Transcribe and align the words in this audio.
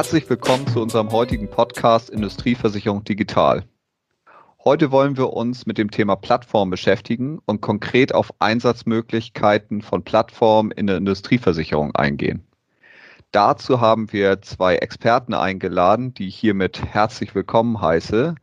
Herzlich 0.00 0.30
willkommen 0.30 0.66
zu 0.66 0.80
unserem 0.80 1.12
heutigen 1.12 1.50
Podcast 1.50 2.08
Industrieversicherung 2.08 3.04
Digital. 3.04 3.64
Heute 4.64 4.92
wollen 4.92 5.18
wir 5.18 5.34
uns 5.34 5.66
mit 5.66 5.76
dem 5.76 5.90
Thema 5.90 6.16
Plattform 6.16 6.70
beschäftigen 6.70 7.38
und 7.44 7.60
konkret 7.60 8.14
auf 8.14 8.30
Einsatzmöglichkeiten 8.38 9.82
von 9.82 10.02
Plattformen 10.02 10.70
in 10.70 10.86
der 10.86 10.96
Industrieversicherung 10.96 11.94
eingehen. 11.94 12.46
Dazu 13.30 13.82
haben 13.82 14.10
wir 14.10 14.40
zwei 14.40 14.76
Experten 14.76 15.34
eingeladen, 15.34 16.14
die 16.14 16.28
ich 16.28 16.36
hiermit 16.36 16.82
herzlich 16.82 17.34
willkommen 17.34 17.82
heiße. 17.82 18.36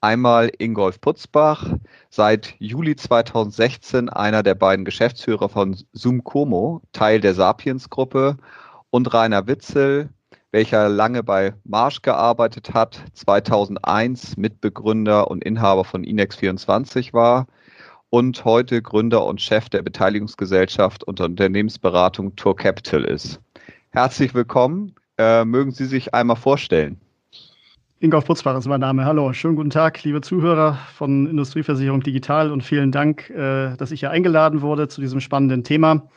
Einmal 0.00 0.52
Ingolf 0.58 1.00
Putzbach, 1.00 1.74
seit 2.08 2.54
Juli 2.60 2.94
2016 2.94 4.10
einer 4.10 4.44
der 4.44 4.54
beiden 4.54 4.84
Geschäftsführer 4.84 5.48
von 5.48 5.76
Zoom-Como, 5.92 6.82
Teil 6.92 7.20
der 7.20 7.34
Sapiens-Gruppe, 7.34 8.36
und 8.90 9.12
Rainer 9.12 9.48
Witzel, 9.48 10.10
welcher 10.52 10.88
lange 10.88 11.22
bei 11.22 11.54
Marsch 11.64 12.02
gearbeitet 12.02 12.74
hat, 12.74 13.02
2001 13.14 14.36
Mitbegründer 14.36 15.30
und 15.30 15.44
Inhaber 15.44 15.84
von 15.84 16.04
Inex24 16.04 17.12
war 17.12 17.46
und 18.10 18.44
heute 18.44 18.82
Gründer 18.82 19.24
und 19.24 19.40
Chef 19.40 19.68
der 19.68 19.82
Beteiligungsgesellschaft 19.82 21.04
und 21.04 21.20
Unternehmensberatung 21.20 22.34
Tour 22.34 22.56
Capital 22.56 23.04
ist. 23.04 23.40
Herzlich 23.90 24.34
willkommen. 24.34 24.94
Äh, 25.18 25.44
mögen 25.44 25.70
Sie 25.70 25.86
sich 25.86 26.14
einmal 26.14 26.36
vorstellen? 26.36 27.00
Ingolf 28.02 28.24
Putzbach 28.24 28.56
ist 28.56 28.66
mein 28.66 28.80
Name. 28.80 29.04
Hallo, 29.04 29.30
schönen 29.34 29.56
guten 29.56 29.68
Tag, 29.68 30.02
liebe 30.04 30.22
Zuhörer 30.22 30.78
von 30.94 31.26
Industrieversicherung 31.26 32.00
Digital 32.00 32.50
und 32.50 32.62
vielen 32.62 32.92
Dank, 32.92 33.28
äh, 33.28 33.76
dass 33.76 33.90
ich 33.90 34.00
hier 34.00 34.10
eingeladen 34.10 34.62
wurde 34.62 34.88
zu 34.88 35.02
diesem 35.02 35.20
spannenden 35.20 35.64
Thema. 35.64 36.08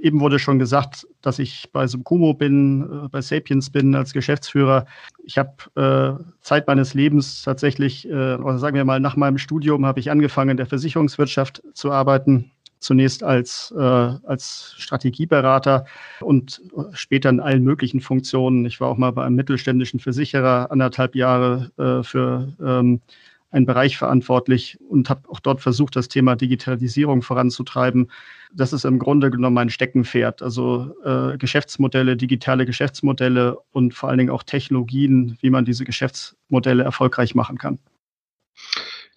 Eben 0.00 0.20
wurde 0.20 0.38
schon 0.38 0.60
gesagt, 0.60 1.08
dass 1.20 1.40
ich 1.40 1.70
bei 1.72 1.88
Subkumo 1.88 2.34
bin, 2.34 2.82
äh, 2.82 3.08
bei 3.08 3.20
Sapiens 3.20 3.68
bin 3.68 3.96
als 3.96 4.12
Geschäftsführer. 4.12 4.86
Ich 5.24 5.38
habe 5.38 5.54
äh, 5.74 6.22
Zeit 6.40 6.68
meines 6.68 6.94
Lebens 6.94 7.42
tatsächlich, 7.42 8.08
oder 8.08 8.58
sagen 8.58 8.76
wir 8.76 8.84
mal, 8.84 9.00
nach 9.00 9.16
meinem 9.16 9.38
Studium 9.38 9.84
habe 9.86 9.98
ich 9.98 10.12
angefangen, 10.12 10.50
in 10.50 10.56
der 10.56 10.66
Versicherungswirtschaft 10.66 11.64
zu 11.74 11.90
arbeiten. 11.90 12.52
Zunächst 12.80 13.22
als, 13.22 13.74
äh, 13.76 13.80
als 13.80 14.74
Strategieberater 14.78 15.86
und 16.20 16.62
später 16.92 17.28
in 17.30 17.40
allen 17.40 17.64
möglichen 17.64 18.00
Funktionen. 18.00 18.64
Ich 18.64 18.80
war 18.80 18.88
auch 18.88 18.96
mal 18.96 19.10
bei 19.10 19.24
einem 19.24 19.36
mittelständischen 19.36 20.00
Versicherer 20.00 20.70
anderthalb 20.70 21.14
Jahre 21.14 21.70
äh, 21.76 22.02
für 22.02 22.52
ähm, 22.60 23.00
einen 23.50 23.66
Bereich 23.66 23.96
verantwortlich 23.96 24.78
und 24.88 25.08
habe 25.08 25.28
auch 25.30 25.40
dort 25.40 25.60
versucht, 25.60 25.96
das 25.96 26.08
Thema 26.08 26.36
Digitalisierung 26.36 27.22
voranzutreiben. 27.22 28.10
Das 28.52 28.72
ist 28.72 28.84
im 28.84 28.98
Grunde 28.98 29.30
genommen 29.30 29.54
mein 29.54 29.70
Steckenpferd. 29.70 30.42
Also 30.42 30.94
äh, 31.04 31.38
Geschäftsmodelle, 31.38 32.16
digitale 32.16 32.66
Geschäftsmodelle 32.66 33.58
und 33.72 33.94
vor 33.94 34.10
allen 34.10 34.18
Dingen 34.18 34.30
auch 34.30 34.42
Technologien, 34.42 35.38
wie 35.40 35.50
man 35.50 35.64
diese 35.64 35.84
Geschäftsmodelle 35.84 36.82
erfolgreich 36.82 37.34
machen 37.34 37.58
kann. 37.58 37.78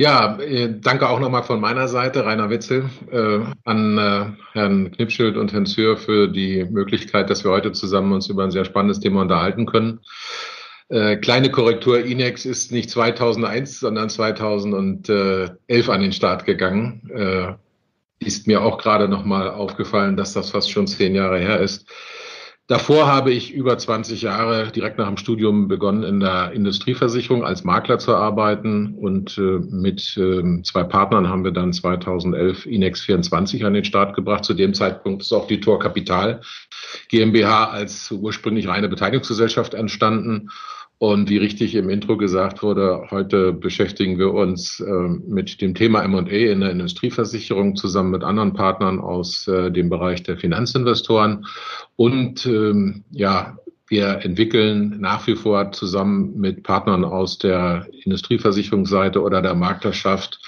Ja, 0.02 0.40
äh, 0.40 0.80
danke 0.82 1.08
auch 1.08 1.20
nochmal 1.20 1.44
von 1.44 1.62
meiner 1.62 1.88
Seite, 1.88 2.26
Rainer 2.26 2.50
Witzel, 2.50 2.90
äh, 3.12 3.40
an 3.66 4.00
äh, 4.00 4.26
Herrn 4.54 4.90
Knipschild 4.90 5.38
und 5.38 5.54
Herrn 5.54 5.68
Zür 5.68 5.96
für 5.96 6.28
die 6.28 6.66
Möglichkeit, 6.66 7.30
dass 7.30 7.44
wir 7.44 7.52
heute 7.52 7.72
zusammen 7.72 8.12
uns 8.12 8.28
über 8.28 8.44
ein 8.44 8.50
sehr 8.50 8.66
spannendes 8.66 9.00
Thema 9.00 9.22
unterhalten 9.22 9.68
können. 9.68 10.00
Äh, 10.90 11.18
kleine 11.18 11.52
Korrektur, 11.52 12.04
Inex 12.04 12.46
ist 12.46 12.72
nicht 12.72 12.90
2001, 12.90 13.80
sondern 13.80 14.10
2011 14.10 15.90
an 15.90 16.02
den 16.02 16.14
Start 16.14 16.46
gegangen. 16.46 17.08
Äh, 17.14 17.54
ist 18.26 18.48
mir 18.48 18.64
auch 18.64 18.80
gerade 18.80 19.08
nochmal 19.08 19.52
aufgefallen, 19.52 20.18
dass 20.18 20.34
das 20.34 20.50
fast 20.50 20.72
schon 20.72 20.88
zehn 20.88 21.14
Jahre 21.14 21.38
her 21.38 21.60
ist. 21.60 21.86
Davor 22.72 23.06
habe 23.06 23.34
ich 23.34 23.54
über 23.54 23.78
20 23.78 24.22
Jahre 24.22 24.72
direkt 24.72 24.98
nach 24.98 25.10
dem 25.10 25.18
Studium 25.18 25.68
begonnen, 25.68 26.04
in 26.04 26.22
der 26.22 26.54
Industrieversicherung 26.54 27.44
als 27.44 27.66
Makler 27.66 28.00
zu 28.00 28.16
arbeiten. 28.16 28.96
Und 28.96 29.38
äh, 29.38 29.42
mit 29.42 30.16
äh, 30.16 30.64
zwei 30.64 30.84
Partnern 30.84 31.28
haben 31.28 31.44
wir 31.44 31.52
dann 31.52 31.74
2011 31.74 32.66
Inex 32.66 33.02
24 33.02 33.66
an 33.66 33.74
den 33.74 33.84
Start 33.84 34.16
gebracht. 34.16 34.46
Zu 34.46 34.54
dem 34.54 34.74
Zeitpunkt 34.74 35.22
ist 35.22 35.34
auch 35.34 35.48
die 35.48 35.60
Tor 35.60 35.80
Kapital 35.80 36.40
GmbH 37.10 37.66
als 37.72 38.10
ursprünglich 38.10 38.70
reine 38.70 38.88
Beteiligungsgesellschaft 38.88 39.74
entstanden. 39.74 40.50
Und 41.02 41.32
wie 41.32 41.38
richtig 41.38 41.74
im 41.74 41.90
Intro 41.90 42.16
gesagt 42.16 42.62
wurde, 42.62 43.08
heute 43.10 43.54
beschäftigen 43.54 44.20
wir 44.20 44.36
uns 44.36 44.80
äh, 44.80 45.08
mit 45.28 45.60
dem 45.60 45.74
Thema 45.74 46.04
M&A 46.04 46.30
in 46.30 46.60
der 46.60 46.70
Industrieversicherung 46.70 47.76
zusammen 47.76 48.12
mit 48.12 48.24
anderen 48.24 48.54
Partnern 48.54 49.00
aus 49.00 49.48
äh, 49.48 49.72
dem 49.72 49.90
Bereich 49.90 50.22
der 50.22 50.38
Finanzinvestoren. 50.38 51.48
Und 51.96 52.46
ähm, 52.46 53.04
ja, 53.10 53.58
wir 53.88 54.24
entwickeln 54.24 54.98
nach 55.00 55.26
wie 55.26 55.36
vor 55.36 55.72
zusammen 55.72 56.40
mit 56.40 56.62
Partnern 56.62 57.04
aus 57.04 57.40
der 57.40 57.88
Industrieversicherungsseite 58.06 59.24
oder 59.24 59.42
der 59.42 59.56
Maklerschaft 59.56 60.40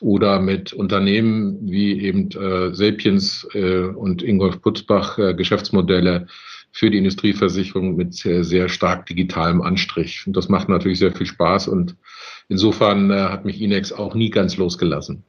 oder 0.00 0.40
mit 0.40 0.74
Unternehmen 0.74 1.56
wie 1.62 2.02
eben 2.02 2.30
äh, 2.32 2.74
Sapiens 2.74 3.48
äh, 3.54 3.84
und 3.84 4.22
Ingolf 4.22 4.60
Putzbach 4.60 5.16
äh, 5.16 5.32
Geschäftsmodelle 5.32 6.26
für 6.72 6.90
die 6.90 6.98
Industrieversicherung 6.98 7.96
mit 7.96 8.14
sehr, 8.14 8.44
sehr 8.44 8.68
stark 8.68 9.06
digitalem 9.06 9.60
Anstrich. 9.60 10.26
Und 10.26 10.36
das 10.36 10.48
macht 10.48 10.68
natürlich 10.68 10.98
sehr 10.98 11.12
viel 11.12 11.26
Spaß 11.26 11.68
und 11.68 11.96
insofern 12.48 13.10
äh, 13.10 13.20
hat 13.20 13.44
mich 13.44 13.60
Inex 13.60 13.92
auch 13.92 14.14
nie 14.14 14.30
ganz 14.30 14.56
losgelassen. 14.56 15.22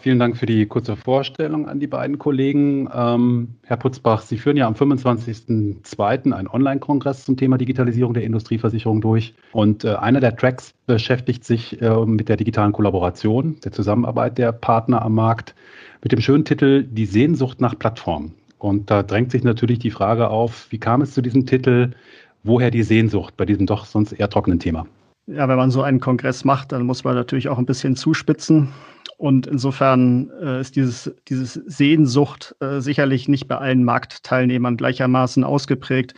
Vielen 0.00 0.18
Dank 0.18 0.38
für 0.38 0.46
die 0.46 0.64
kurze 0.64 0.96
Vorstellung 0.96 1.68
an 1.68 1.78
die 1.78 1.86
beiden 1.86 2.18
Kollegen. 2.18 2.88
Ähm, 2.94 3.56
Herr 3.66 3.76
Putzbach, 3.76 4.22
Sie 4.22 4.38
führen 4.38 4.56
ja 4.56 4.66
am 4.66 4.72
25.02. 4.72 6.32
einen 6.32 6.48
Online-Kongress 6.48 7.26
zum 7.26 7.36
Thema 7.36 7.58
Digitalisierung 7.58 8.14
der 8.14 8.24
Industrieversicherung 8.24 9.02
durch. 9.02 9.34
Und 9.52 9.84
äh, 9.84 9.96
einer 9.96 10.20
der 10.20 10.36
Tracks 10.36 10.72
beschäftigt 10.86 11.44
sich 11.44 11.82
äh, 11.82 12.06
mit 12.06 12.30
der 12.30 12.38
digitalen 12.38 12.72
Kollaboration, 12.72 13.56
der 13.62 13.72
Zusammenarbeit 13.72 14.38
der 14.38 14.52
Partner 14.52 15.02
am 15.02 15.14
Markt, 15.14 15.54
mit 16.02 16.12
dem 16.12 16.20
schönen 16.22 16.46
Titel 16.46 16.82
Die 16.82 17.04
Sehnsucht 17.04 17.60
nach 17.60 17.78
Plattformen. 17.78 18.34
Und 18.60 18.90
da 18.90 19.02
drängt 19.02 19.30
sich 19.30 19.42
natürlich 19.42 19.78
die 19.78 19.90
Frage 19.90 20.28
auf, 20.28 20.66
wie 20.70 20.78
kam 20.78 21.00
es 21.00 21.14
zu 21.14 21.22
diesem 21.22 21.46
Titel? 21.46 21.92
Woher 22.42 22.70
die 22.70 22.82
Sehnsucht 22.82 23.36
bei 23.36 23.46
diesem 23.46 23.66
doch 23.66 23.86
sonst 23.86 24.12
eher 24.12 24.28
trockenen 24.28 24.60
Thema? 24.60 24.86
Ja, 25.26 25.48
wenn 25.48 25.56
man 25.56 25.70
so 25.70 25.82
einen 25.82 26.00
Kongress 26.00 26.44
macht, 26.44 26.72
dann 26.72 26.84
muss 26.84 27.02
man 27.02 27.14
natürlich 27.14 27.48
auch 27.48 27.58
ein 27.58 27.66
bisschen 27.66 27.96
zuspitzen. 27.96 28.68
Und 29.16 29.46
insofern 29.46 30.30
äh, 30.42 30.60
ist 30.60 30.76
dieses, 30.76 31.14
dieses 31.28 31.54
Sehnsucht 31.54 32.54
äh, 32.60 32.80
sicherlich 32.80 33.28
nicht 33.28 33.48
bei 33.48 33.56
allen 33.56 33.82
Marktteilnehmern 33.82 34.76
gleichermaßen 34.76 35.42
ausgeprägt. 35.42 36.14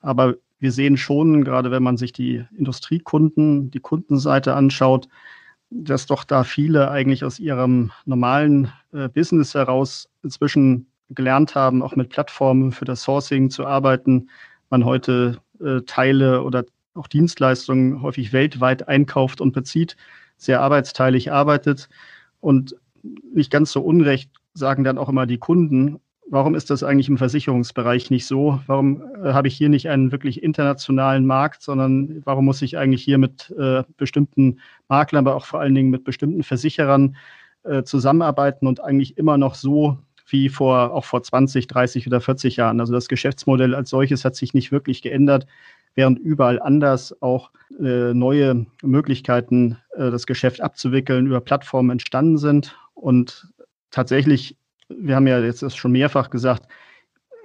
Aber 0.00 0.34
wir 0.60 0.70
sehen 0.70 0.96
schon, 0.96 1.44
gerade 1.44 1.72
wenn 1.72 1.82
man 1.82 1.96
sich 1.96 2.12
die 2.12 2.44
Industriekunden, 2.56 3.70
die 3.72 3.80
Kundenseite 3.80 4.54
anschaut, 4.54 5.08
dass 5.70 6.06
doch 6.06 6.22
da 6.22 6.44
viele 6.44 6.90
eigentlich 6.90 7.24
aus 7.24 7.40
ihrem 7.40 7.90
normalen 8.04 8.70
äh, 8.92 9.08
Business 9.08 9.54
heraus 9.54 10.08
inzwischen 10.22 10.86
gelernt 11.10 11.54
haben, 11.54 11.82
auch 11.82 11.96
mit 11.96 12.10
Plattformen 12.10 12.72
für 12.72 12.84
das 12.84 13.02
Sourcing 13.02 13.50
zu 13.50 13.66
arbeiten, 13.66 14.28
man 14.70 14.84
heute 14.84 15.38
äh, 15.60 15.80
Teile 15.82 16.42
oder 16.42 16.64
auch 16.94 17.08
Dienstleistungen 17.08 18.02
häufig 18.02 18.32
weltweit 18.32 18.88
einkauft 18.88 19.40
und 19.40 19.52
bezieht, 19.52 19.96
sehr 20.36 20.60
arbeitsteilig 20.60 21.32
arbeitet 21.32 21.88
und 22.40 22.76
nicht 23.02 23.50
ganz 23.50 23.72
so 23.72 23.80
unrecht 23.82 24.30
sagen 24.54 24.84
dann 24.84 24.98
auch 24.98 25.08
immer 25.08 25.26
die 25.26 25.38
Kunden, 25.38 26.00
warum 26.26 26.54
ist 26.54 26.70
das 26.70 26.82
eigentlich 26.82 27.08
im 27.08 27.18
Versicherungsbereich 27.18 28.10
nicht 28.10 28.26
so? 28.26 28.60
Warum 28.66 29.02
äh, 29.22 29.32
habe 29.32 29.48
ich 29.48 29.56
hier 29.56 29.68
nicht 29.68 29.88
einen 29.88 30.12
wirklich 30.12 30.42
internationalen 30.42 31.26
Markt, 31.26 31.62
sondern 31.62 32.22
warum 32.24 32.44
muss 32.44 32.62
ich 32.62 32.78
eigentlich 32.78 33.02
hier 33.02 33.18
mit 33.18 33.54
äh, 33.58 33.82
bestimmten 33.96 34.60
Maklern, 34.88 35.26
aber 35.26 35.36
auch 35.36 35.44
vor 35.44 35.60
allen 35.60 35.74
Dingen 35.74 35.90
mit 35.90 36.04
bestimmten 36.04 36.42
Versicherern 36.42 37.16
äh, 37.64 37.82
zusammenarbeiten 37.82 38.66
und 38.66 38.82
eigentlich 38.82 39.18
immer 39.18 39.38
noch 39.38 39.54
so 39.54 39.98
wie 40.26 40.48
vor, 40.48 40.92
auch 40.92 41.04
vor 41.04 41.22
20, 41.22 41.66
30 41.66 42.06
oder 42.06 42.20
40 42.20 42.56
Jahren. 42.56 42.80
Also 42.80 42.92
das 42.92 43.08
Geschäftsmodell 43.08 43.74
als 43.74 43.90
solches 43.90 44.24
hat 44.24 44.36
sich 44.36 44.54
nicht 44.54 44.72
wirklich 44.72 45.02
geändert, 45.02 45.46
während 45.94 46.18
überall 46.18 46.60
anders 46.60 47.20
auch 47.22 47.50
äh, 47.80 48.14
neue 48.14 48.66
Möglichkeiten, 48.82 49.78
äh, 49.96 50.10
das 50.10 50.26
Geschäft 50.26 50.60
abzuwickeln, 50.60 51.26
über 51.26 51.40
Plattformen 51.40 51.90
entstanden 51.90 52.38
sind. 52.38 52.76
Und 52.94 53.48
tatsächlich, 53.90 54.56
wir 54.88 55.16
haben 55.16 55.26
ja 55.26 55.40
jetzt 55.40 55.62
das 55.62 55.76
schon 55.76 55.92
mehrfach 55.92 56.30
gesagt, 56.30 56.66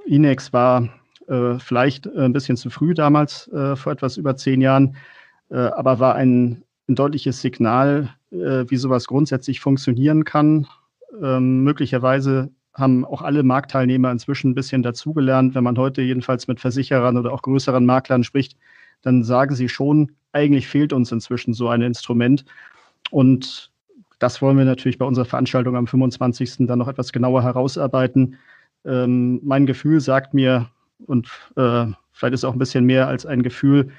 Inex 0.05 0.53
war 0.53 0.89
äh, 1.27 1.59
vielleicht 1.59 2.07
ein 2.07 2.33
bisschen 2.33 2.57
zu 2.57 2.69
früh 2.69 2.93
damals, 2.93 3.47
äh, 3.49 3.75
vor 3.75 3.91
etwas 3.91 4.17
über 4.17 4.35
zehn 4.35 4.61
Jahren, 4.61 4.95
äh, 5.49 5.57
aber 5.57 5.99
war 5.99 6.15
ein, 6.15 6.63
ein 6.87 6.95
deutliches 6.95 7.41
Signal, 7.41 8.09
äh, 8.31 8.65
wie 8.67 8.77
sowas 8.77 9.07
grundsätzlich 9.07 9.59
funktionieren 9.59 10.23
kann. 10.23 10.67
Ähm, 11.21 11.63
möglicherweise 11.63 12.51
haben 12.73 13.05
auch 13.05 13.21
alle 13.21 13.43
Marktteilnehmer 13.43 14.11
inzwischen 14.11 14.51
ein 14.51 14.55
bisschen 14.55 14.83
dazugelernt. 14.83 15.55
Wenn 15.55 15.63
man 15.63 15.77
heute 15.77 16.01
jedenfalls 16.01 16.47
mit 16.47 16.59
Versicherern 16.59 17.17
oder 17.17 17.33
auch 17.33 17.41
größeren 17.41 17.85
Maklern 17.85 18.23
spricht, 18.23 18.57
dann 19.01 19.23
sagen 19.23 19.55
sie 19.55 19.69
schon, 19.69 20.11
eigentlich 20.31 20.67
fehlt 20.67 20.93
uns 20.93 21.11
inzwischen 21.11 21.53
so 21.53 21.69
ein 21.69 21.81
Instrument. 21.81 22.45
Und 23.11 23.71
das 24.19 24.41
wollen 24.41 24.57
wir 24.57 24.65
natürlich 24.65 24.97
bei 24.97 25.05
unserer 25.05 25.25
Veranstaltung 25.25 25.75
am 25.75 25.87
25. 25.87 26.67
dann 26.67 26.79
noch 26.79 26.87
etwas 26.87 27.11
genauer 27.11 27.43
herausarbeiten. 27.43 28.37
Ähm, 28.85 29.39
mein 29.43 29.65
Gefühl 29.65 30.01
sagt 30.01 30.33
mir, 30.33 30.69
und 31.05 31.27
äh, 31.55 31.85
vielleicht 32.11 32.33
ist 32.33 32.43
auch 32.43 32.53
ein 32.53 32.59
bisschen 32.59 32.85
mehr 32.85 33.07
als 33.07 33.25
ein 33.25 33.43
Gefühl, 33.43 33.91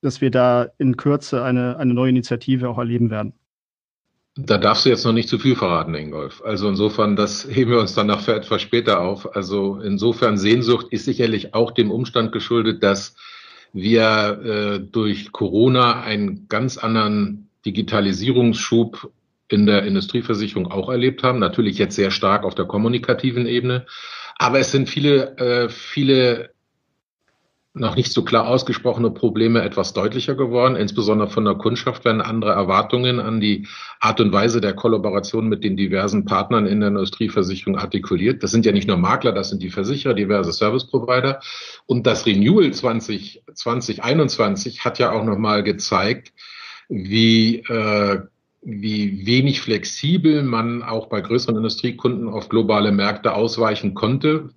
dass 0.00 0.20
wir 0.20 0.30
da 0.30 0.68
in 0.78 0.96
Kürze 0.96 1.42
eine, 1.42 1.76
eine 1.78 1.94
neue 1.94 2.10
Initiative 2.10 2.68
auch 2.68 2.78
erleben 2.78 3.10
werden. 3.10 3.32
Da 4.36 4.58
darfst 4.58 4.84
du 4.84 4.88
jetzt 4.90 5.04
noch 5.04 5.12
nicht 5.12 5.28
zu 5.28 5.38
viel 5.38 5.54
verraten, 5.54 5.94
Ingolf. 5.94 6.42
Also 6.44 6.68
insofern, 6.68 7.14
das 7.14 7.46
heben 7.48 7.70
wir 7.70 7.78
uns 7.78 7.94
dann 7.94 8.08
noch 8.08 8.20
für 8.20 8.34
etwas 8.34 8.62
später 8.62 9.00
auf. 9.00 9.36
Also 9.36 9.80
insofern 9.80 10.38
Sehnsucht 10.38 10.88
ist 10.90 11.04
sicherlich 11.04 11.54
auch 11.54 11.70
dem 11.70 11.92
Umstand 11.92 12.32
geschuldet, 12.32 12.82
dass 12.82 13.14
wir 13.72 14.40
äh, 14.44 14.80
durch 14.80 15.30
Corona 15.30 16.02
einen 16.02 16.48
ganz 16.48 16.78
anderen 16.78 17.48
Digitalisierungsschub 17.64 19.10
in 19.48 19.66
der 19.66 19.84
Industrieversicherung 19.84 20.70
auch 20.70 20.88
erlebt 20.88 21.22
haben. 21.22 21.38
Natürlich 21.38 21.78
jetzt 21.78 21.94
sehr 21.94 22.10
stark 22.10 22.44
auf 22.44 22.56
der 22.56 22.64
kommunikativen 22.64 23.46
Ebene. 23.46 23.86
Aber 24.36 24.58
es 24.58 24.72
sind 24.72 24.88
viele, 24.88 25.36
äh, 25.38 25.68
viele 25.68 26.53
noch 27.76 27.96
nicht 27.96 28.12
so 28.12 28.22
klar 28.22 28.46
ausgesprochene 28.46 29.10
Probleme 29.10 29.62
etwas 29.62 29.92
deutlicher 29.92 30.36
geworden. 30.36 30.76
Insbesondere 30.76 31.28
von 31.28 31.44
der 31.44 31.56
Kundschaft 31.56 32.04
werden 32.04 32.20
andere 32.20 32.52
Erwartungen 32.52 33.18
an 33.18 33.40
die 33.40 33.66
Art 33.98 34.20
und 34.20 34.32
Weise 34.32 34.60
der 34.60 34.74
Kollaboration 34.74 35.48
mit 35.48 35.64
den 35.64 35.76
diversen 35.76 36.24
Partnern 36.24 36.66
in 36.66 36.78
der 36.78 36.90
Industrieversicherung 36.90 37.76
artikuliert. 37.76 38.44
Das 38.44 38.52
sind 38.52 38.64
ja 38.64 38.70
nicht 38.70 38.86
nur 38.86 38.96
Makler, 38.96 39.32
das 39.32 39.50
sind 39.50 39.60
die 39.60 39.70
Versicherer, 39.70 40.14
diverse 40.14 40.52
Service 40.52 40.86
Provider. 40.86 41.40
Und 41.86 42.06
das 42.06 42.26
Renewal 42.26 42.70
20, 42.70 43.42
2021 43.52 44.84
hat 44.84 45.00
ja 45.00 45.10
auch 45.10 45.24
nochmal 45.24 45.64
gezeigt, 45.64 46.32
wie 46.88 47.56
äh, 47.56 48.20
wie 48.66 49.26
wenig 49.26 49.60
flexibel 49.60 50.42
man 50.42 50.82
auch 50.82 51.08
bei 51.08 51.20
größeren 51.20 51.56
Industriekunden 51.56 52.28
auf 52.28 52.48
globale 52.48 52.92
Märkte 52.92 53.34
ausweichen 53.34 53.92
konnte, 53.92 54.50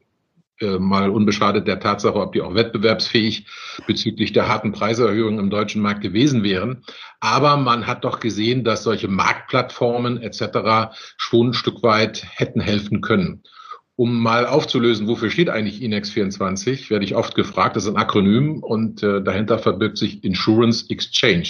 äh, 0.60 0.80
mal 0.80 1.10
unbeschadet 1.10 1.68
der 1.68 1.80
Tatsache, 1.80 2.20
ob 2.20 2.34
die 2.34 2.42
auch 2.42 2.56
wettbewerbsfähig 2.56 3.46
bezüglich 3.86 4.34
der 4.34 4.48
harten 4.48 4.72
Preiserhöhungen 4.72 5.40
im 5.40 5.50
deutschen 5.50 5.82
Markt 5.82 6.02
gewesen 6.02 6.44
wären. 6.44 6.84
Aber 7.20 7.58
man 7.58 7.88
hat 7.88 8.04
doch 8.04 8.20
gesehen, 8.20 8.64
dass 8.64 8.84
solche 8.84 9.08
Marktplattformen 9.08 10.22
etc. 10.22 10.96
schon 11.18 11.50
ein 11.50 11.54
Stück 11.54 11.84
weit 11.84 12.26
hätten 12.36 12.60
helfen 12.60 13.02
können. 13.02 13.44
Um 13.96 14.22
mal 14.22 14.46
aufzulösen, 14.46 15.08
wofür 15.08 15.32
steht 15.32 15.50
eigentlich 15.50 15.82
INEX 15.82 16.12
24, 16.12 16.92
werde 16.92 17.06
ich 17.06 17.16
oft 17.16 17.34
gefragt. 17.34 17.76
Das 17.76 17.86
ist 17.86 17.90
ein 17.90 17.98
Akronym 17.98 18.64
und 18.64 19.02
äh, 19.02 19.24
dahinter 19.24 19.58
verbirgt 19.58 19.98
sich 19.98 20.24
Insurance 20.24 20.86
Exchange. 20.90 21.50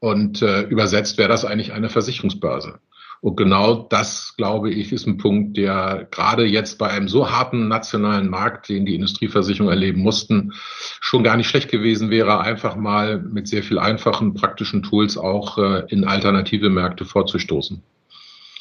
Und 0.00 0.42
äh, 0.42 0.62
übersetzt 0.62 1.18
wäre 1.18 1.28
das 1.28 1.44
eigentlich 1.44 1.72
eine 1.72 1.88
Versicherungsbörse. 1.88 2.78
Und 3.20 3.36
genau 3.36 3.74
das, 3.74 4.34
glaube 4.36 4.70
ich, 4.70 4.92
ist 4.92 5.06
ein 5.06 5.18
Punkt, 5.18 5.56
der 5.56 6.06
gerade 6.10 6.44
jetzt 6.44 6.78
bei 6.78 6.88
einem 6.88 7.08
so 7.08 7.30
harten 7.30 7.66
nationalen 7.66 8.28
Markt, 8.28 8.68
den 8.68 8.86
die 8.86 8.94
Industrieversicherungen 8.94 9.72
erleben 9.72 10.02
mussten, 10.02 10.52
schon 11.00 11.24
gar 11.24 11.36
nicht 11.36 11.48
schlecht 11.48 11.70
gewesen 11.70 12.10
wäre, 12.10 12.40
einfach 12.40 12.76
mal 12.76 13.18
mit 13.18 13.48
sehr 13.48 13.64
viel 13.64 13.78
einfachen, 13.78 14.34
praktischen 14.34 14.82
Tools 14.82 15.18
auch 15.18 15.58
äh, 15.58 15.84
in 15.88 16.04
alternative 16.04 16.70
Märkte 16.70 17.04
vorzustoßen. 17.04 17.82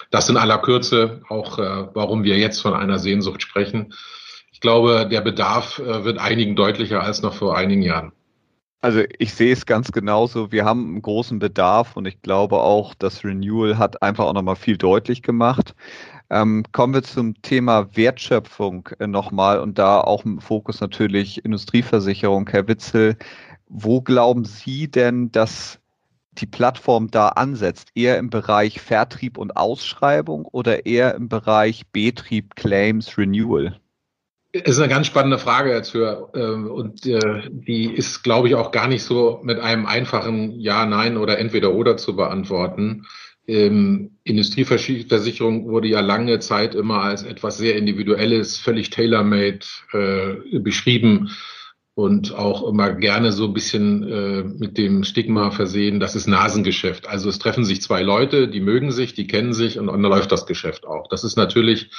Das 0.10 0.30
in 0.30 0.38
aller 0.38 0.58
Kürze 0.58 1.22
auch, 1.30 1.60
äh, 1.60 1.88
warum 1.94 2.24
wir 2.24 2.38
jetzt 2.38 2.62
von 2.62 2.74
einer 2.74 2.98
Sehnsucht 2.98 3.42
sprechen. 3.44 3.94
Ich 4.52 4.62
glaube, 4.62 5.08
der 5.08 5.22
Bedarf 5.22 5.78
äh, 5.78 6.04
wird 6.04 6.18
einigen 6.18 6.56
deutlicher 6.56 7.04
als 7.04 7.22
noch 7.22 7.36
vor 7.36 7.56
einigen 7.56 7.84
Jahren. 7.84 8.12
Also 8.82 9.02
ich 9.18 9.34
sehe 9.34 9.54
es 9.54 9.66
ganz 9.66 9.92
genauso. 9.92 10.52
Wir 10.52 10.64
haben 10.64 10.88
einen 10.88 11.02
großen 11.02 11.40
Bedarf 11.40 11.98
und 11.98 12.06
ich 12.06 12.22
glaube 12.22 12.58
auch, 12.62 12.94
das 12.94 13.24
Renewal 13.24 13.78
hat 13.78 14.02
einfach 14.04 14.26
auch 14.26 14.34
nochmal 14.34 14.56
viel 14.56 14.78
deutlich 14.78 15.24
gemacht. 15.24 15.74
Ähm, 16.30 16.64
kommen 16.74 16.94
wir 16.94 17.04
zum 17.04 17.42
Thema 17.42 17.96
Wertschöpfung 17.96 18.90
äh, 19.00 19.08
nochmal 19.08 19.60
und 19.60 19.80
da 19.80 20.02
auch 20.02 20.26
im 20.26 20.40
Fokus 20.42 20.80
natürlich 20.82 21.44
Industrieversicherung. 21.44 22.48
Herr 22.50 22.68
Witzel, 22.68 23.18
wo 23.68 24.02
glauben 24.02 24.46
Sie 24.46 24.90
denn, 24.92 25.32
dass 25.32 25.80
die 26.34 26.46
Plattform 26.46 27.10
da 27.10 27.30
ansetzt? 27.30 27.90
Eher 27.96 28.18
im 28.20 28.30
Bereich 28.30 28.80
Vertrieb 28.82 29.38
und 29.38 29.58
Ausschreibung 29.58 30.46
oder 30.46 30.86
eher 30.86 31.16
im 31.16 31.30
Bereich 31.30 31.88
Betrieb, 31.92 32.56
Claims, 32.56 33.18
Renewal? 33.18 33.80
Ist 34.64 34.80
eine 34.80 34.88
ganz 34.88 35.08
spannende 35.08 35.40
Frage 35.40 35.72
jetzt 35.74 35.92
für, 35.92 36.30
ähm, 36.36 36.70
und 36.70 37.06
äh, 37.06 37.50
die 37.50 37.86
ist, 37.86 38.24
glaube 38.24 38.48
ich, 38.48 38.56
auch 38.56 38.72
gar 38.72 38.88
nicht 38.88 39.04
so 39.04 39.40
mit 39.44 39.60
einem 39.60 39.86
einfachen 39.86 40.60
Ja, 40.60 40.86
Nein 40.86 41.18
oder 41.18 41.38
entweder 41.38 41.74
oder 41.74 41.98
zu 41.98 42.16
beantworten. 42.16 43.06
Ähm, 43.48 44.18
Industrieversicherung 44.24 45.70
wurde 45.70 45.88
ja 45.88 46.02
lange 46.02 46.40
Zeit 46.40 46.76
immer 46.76 47.02
als 47.02 47.24
etwas 47.24 47.58
sehr 47.58 47.76
Individuelles, 47.78 48.58
völlig 48.58 48.90
tailor-made 48.90 49.60
äh, 49.94 50.60
beschrieben 50.60 51.30
und 51.98 52.36
auch 52.36 52.70
immer 52.70 52.92
gerne 52.92 53.32
so 53.32 53.46
ein 53.46 53.54
bisschen 53.54 54.04
äh, 54.04 54.44
mit 54.44 54.78
dem 54.78 55.04
Stigma 55.04 55.50
versehen, 55.50 56.00
das 56.00 56.16
ist 56.16 56.28
Nasengeschäft. 56.28 57.10
Also 57.10 57.28
es 57.28 57.40
treffen 57.40 57.66
sich 57.66 57.82
zwei 57.82 58.04
Leute, 58.04 58.48
die 58.48 58.60
mögen 58.60 58.92
sich, 58.92 59.16
die 59.16 59.26
kennen 59.26 59.52
sich 59.52 59.80
und, 59.80 59.88
dann 59.88 60.04
läuft 60.04 60.32
das 60.32 60.46
Geschäft 60.46 60.86
auch. 60.86 61.08
Das 61.08 61.24
ist 61.24 61.38
natürlich 61.38 61.90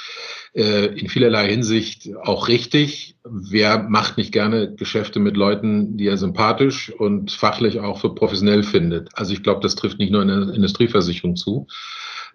äh, 0.53 0.85
in 0.97 1.09
vielerlei 1.09 1.49
Hinsicht 1.49 2.11
auch 2.23 2.47
richtig. 2.47 3.17
Wer 3.25 3.89
macht 3.89 4.15
nicht 4.15 4.31
gerne 4.31 4.73
Geschäfte 4.73 5.19
mit 5.19 5.35
Leuten, 5.35 5.97
die 5.97 6.07
er 6.07 6.15
sympathisch 6.15 6.93
und 6.97 7.33
fachlich 7.33 7.81
auch 7.81 7.99
für 7.99 8.15
professionell 8.15 8.63
findet? 8.63 9.09
Also 9.15 9.33
ich 9.33 9.43
glaube, 9.43 9.59
das 9.59 9.75
trifft 9.75 9.99
nicht 9.99 10.13
nur 10.13 10.21
in 10.21 10.29
der 10.29 10.55
Industrieversicherung 10.55 11.35
zu. 11.35 11.67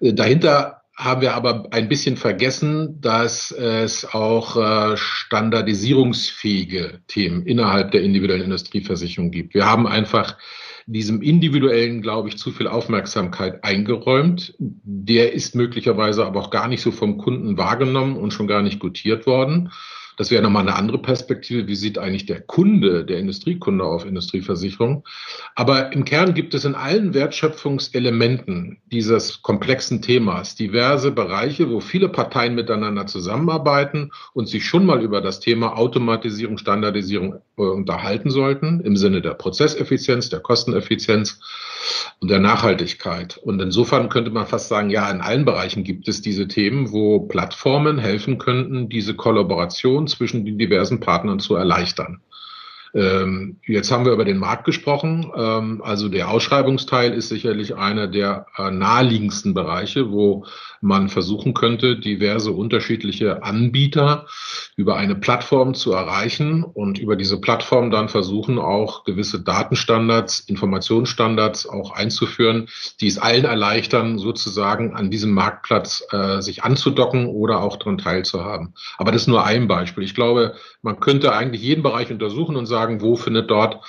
Äh, 0.00 0.12
dahinter 0.12 0.83
haben 0.96 1.22
wir 1.22 1.34
aber 1.34 1.66
ein 1.72 1.88
bisschen 1.88 2.16
vergessen, 2.16 3.00
dass 3.00 3.50
es 3.50 4.14
auch 4.14 4.56
äh, 4.56 4.96
standardisierungsfähige 4.96 7.00
Themen 7.08 7.44
innerhalb 7.46 7.90
der 7.90 8.02
individuellen 8.02 8.44
Industrieversicherung 8.44 9.30
gibt. 9.30 9.54
Wir 9.54 9.66
haben 9.66 9.86
einfach 9.86 10.36
diesem 10.86 11.22
individuellen, 11.22 12.02
glaube 12.02 12.28
ich, 12.28 12.38
zu 12.38 12.52
viel 12.52 12.68
Aufmerksamkeit 12.68 13.64
eingeräumt. 13.64 14.54
Der 14.58 15.32
ist 15.32 15.54
möglicherweise 15.54 16.26
aber 16.26 16.40
auch 16.40 16.50
gar 16.50 16.68
nicht 16.68 16.82
so 16.82 16.92
vom 16.92 17.18
Kunden 17.18 17.56
wahrgenommen 17.56 18.16
und 18.16 18.32
schon 18.32 18.46
gar 18.46 18.62
nicht 18.62 18.80
gutiert 18.80 19.26
worden. 19.26 19.70
Das 20.16 20.30
wäre 20.30 20.42
nochmal 20.42 20.62
eine 20.62 20.76
andere 20.76 20.98
Perspektive. 20.98 21.66
Wie 21.66 21.74
sieht 21.74 21.98
eigentlich 21.98 22.26
der 22.26 22.40
Kunde, 22.40 23.04
der 23.04 23.18
Industriekunde 23.18 23.84
auf 23.84 24.04
Industrieversicherung? 24.04 25.04
Aber 25.54 25.92
im 25.92 26.04
Kern 26.04 26.34
gibt 26.34 26.54
es 26.54 26.64
in 26.64 26.74
allen 26.74 27.14
Wertschöpfungselementen 27.14 28.78
dieses 28.92 29.42
komplexen 29.42 30.02
Themas 30.02 30.54
diverse 30.54 31.10
Bereiche, 31.10 31.70
wo 31.70 31.80
viele 31.80 32.08
Parteien 32.08 32.54
miteinander 32.54 33.06
zusammenarbeiten 33.06 34.12
und 34.32 34.48
sich 34.48 34.64
schon 34.64 34.86
mal 34.86 35.02
über 35.02 35.20
das 35.20 35.40
Thema 35.40 35.76
Automatisierung, 35.76 36.58
Standardisierung 36.58 37.40
äh, 37.56 37.62
unterhalten 37.62 38.30
sollten, 38.30 38.80
im 38.80 38.96
Sinne 38.96 39.22
der 39.22 39.34
Prozesseffizienz, 39.34 40.28
der 40.28 40.40
Kosteneffizienz 40.40 41.40
und 42.20 42.30
der 42.30 42.40
Nachhaltigkeit. 42.40 43.36
Und 43.36 43.60
insofern 43.60 44.08
könnte 44.08 44.30
man 44.30 44.46
fast 44.46 44.68
sagen, 44.68 44.90
ja, 44.90 45.10
in 45.10 45.20
allen 45.20 45.44
Bereichen 45.44 45.84
gibt 45.84 46.08
es 46.08 46.22
diese 46.22 46.48
Themen, 46.48 46.92
wo 46.92 47.20
Plattformen 47.20 47.98
helfen 47.98 48.38
könnten, 48.38 48.88
diese 48.88 49.14
Kollaboration 49.14 50.06
zwischen 50.06 50.44
den 50.44 50.58
diversen 50.58 51.00
Partnern 51.00 51.38
zu 51.38 51.54
erleichtern. 51.54 52.20
Ähm, 52.94 53.56
jetzt 53.66 53.90
haben 53.90 54.04
wir 54.04 54.12
über 54.12 54.24
den 54.24 54.38
Markt 54.38 54.64
gesprochen. 54.64 55.32
Ähm, 55.36 55.82
also 55.82 56.08
der 56.08 56.30
Ausschreibungsteil 56.30 57.12
ist 57.12 57.28
sicherlich 57.28 57.74
einer 57.76 58.06
der 58.06 58.46
äh, 58.56 58.70
naheliegendsten 58.70 59.52
Bereiche, 59.52 60.12
wo 60.12 60.46
man 60.80 61.08
versuchen 61.08 61.54
könnte, 61.54 61.98
diverse 61.98 62.52
unterschiedliche 62.52 63.42
Anbieter 63.42 64.26
über 64.76 64.96
eine 64.96 65.14
Plattform 65.14 65.74
zu 65.74 65.92
erreichen 65.92 66.62
und 66.62 66.98
über 66.98 67.16
diese 67.16 67.40
Plattform 67.40 67.90
dann 67.90 68.08
versuchen, 68.08 68.58
auch 68.58 69.04
gewisse 69.04 69.40
Datenstandards, 69.42 70.40
Informationsstandards 70.40 71.66
auch 71.66 71.92
einzuführen, 71.92 72.68
die 73.00 73.08
es 73.08 73.18
allen 73.18 73.44
erleichtern, 73.44 74.18
sozusagen 74.18 74.94
an 74.94 75.10
diesem 75.10 75.32
Marktplatz 75.32 76.04
äh, 76.12 76.42
sich 76.42 76.64
anzudocken 76.64 77.26
oder 77.26 77.62
auch 77.62 77.76
daran 77.76 77.98
teilzuhaben. 77.98 78.74
Aber 78.98 79.10
das 79.10 79.22
ist 79.22 79.28
nur 79.28 79.44
ein 79.44 79.66
Beispiel. 79.66 80.04
Ich 80.04 80.14
glaube, 80.14 80.54
man 80.82 81.00
könnte 81.00 81.32
eigentlich 81.32 81.62
jeden 81.62 81.82
Bereich 81.82 82.10
untersuchen 82.12 82.56
und 82.56 82.66
sagen, 82.66 82.83
wo 83.00 83.16
findet 83.16 83.50
dort 83.50 83.84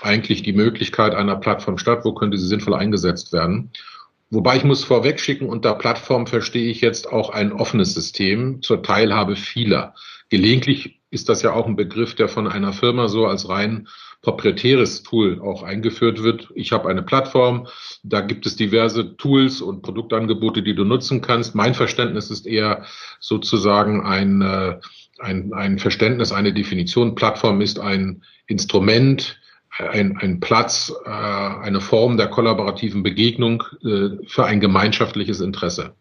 eigentlich 0.00 0.42
die 0.42 0.52
Möglichkeit 0.52 1.14
einer 1.14 1.36
Plattform 1.36 1.78
statt, 1.78 2.04
wo 2.04 2.12
könnte 2.12 2.38
sie 2.38 2.46
sinnvoll 2.46 2.74
eingesetzt 2.74 3.32
werden. 3.32 3.70
Wobei 4.30 4.56
ich 4.56 4.64
muss 4.64 4.82
vorweg 4.82 5.20
schicken, 5.20 5.48
unter 5.48 5.74
Plattform 5.74 6.26
verstehe 6.26 6.70
ich 6.70 6.80
jetzt 6.80 7.06
auch 7.06 7.30
ein 7.30 7.52
offenes 7.52 7.94
System 7.94 8.62
zur 8.62 8.82
Teilhabe 8.82 9.36
vieler. 9.36 9.94
Gelegentlich 10.30 11.00
ist 11.10 11.28
das 11.28 11.42
ja 11.42 11.52
auch 11.52 11.66
ein 11.66 11.76
Begriff, 11.76 12.14
der 12.14 12.28
von 12.28 12.48
einer 12.48 12.72
Firma 12.72 13.08
so 13.08 13.26
als 13.26 13.48
rein 13.50 13.88
proprietäres 14.22 15.02
Tool 15.02 15.40
auch 15.42 15.62
eingeführt 15.62 16.22
wird. 16.22 16.48
Ich 16.54 16.72
habe 16.72 16.88
eine 16.88 17.02
Plattform, 17.02 17.66
da 18.02 18.22
gibt 18.22 18.46
es 18.46 18.56
diverse 18.56 19.16
Tools 19.16 19.60
und 19.60 19.82
Produktangebote, 19.82 20.62
die 20.62 20.74
du 20.74 20.84
nutzen 20.84 21.20
kannst. 21.20 21.54
Mein 21.54 21.74
Verständnis 21.74 22.30
ist 22.30 22.46
eher 22.46 22.86
sozusagen 23.20 24.00
ein, 24.00 24.40
äh, 24.40 24.80
ein, 25.22 25.52
ein 25.54 25.78
Verständnis, 25.78 26.32
eine 26.32 26.52
Definition. 26.52 27.14
Plattform 27.14 27.60
ist 27.60 27.78
ein 27.78 28.22
Instrument, 28.46 29.40
ein, 29.78 30.16
ein 30.18 30.40
Platz, 30.40 30.92
äh, 31.06 31.08
eine 31.08 31.80
Form 31.80 32.16
der 32.16 32.28
kollaborativen 32.28 33.02
Begegnung 33.02 33.62
äh, 33.82 34.10
für 34.26 34.44
ein 34.44 34.60
gemeinschaftliches 34.60 35.40
Interesse. 35.40 35.94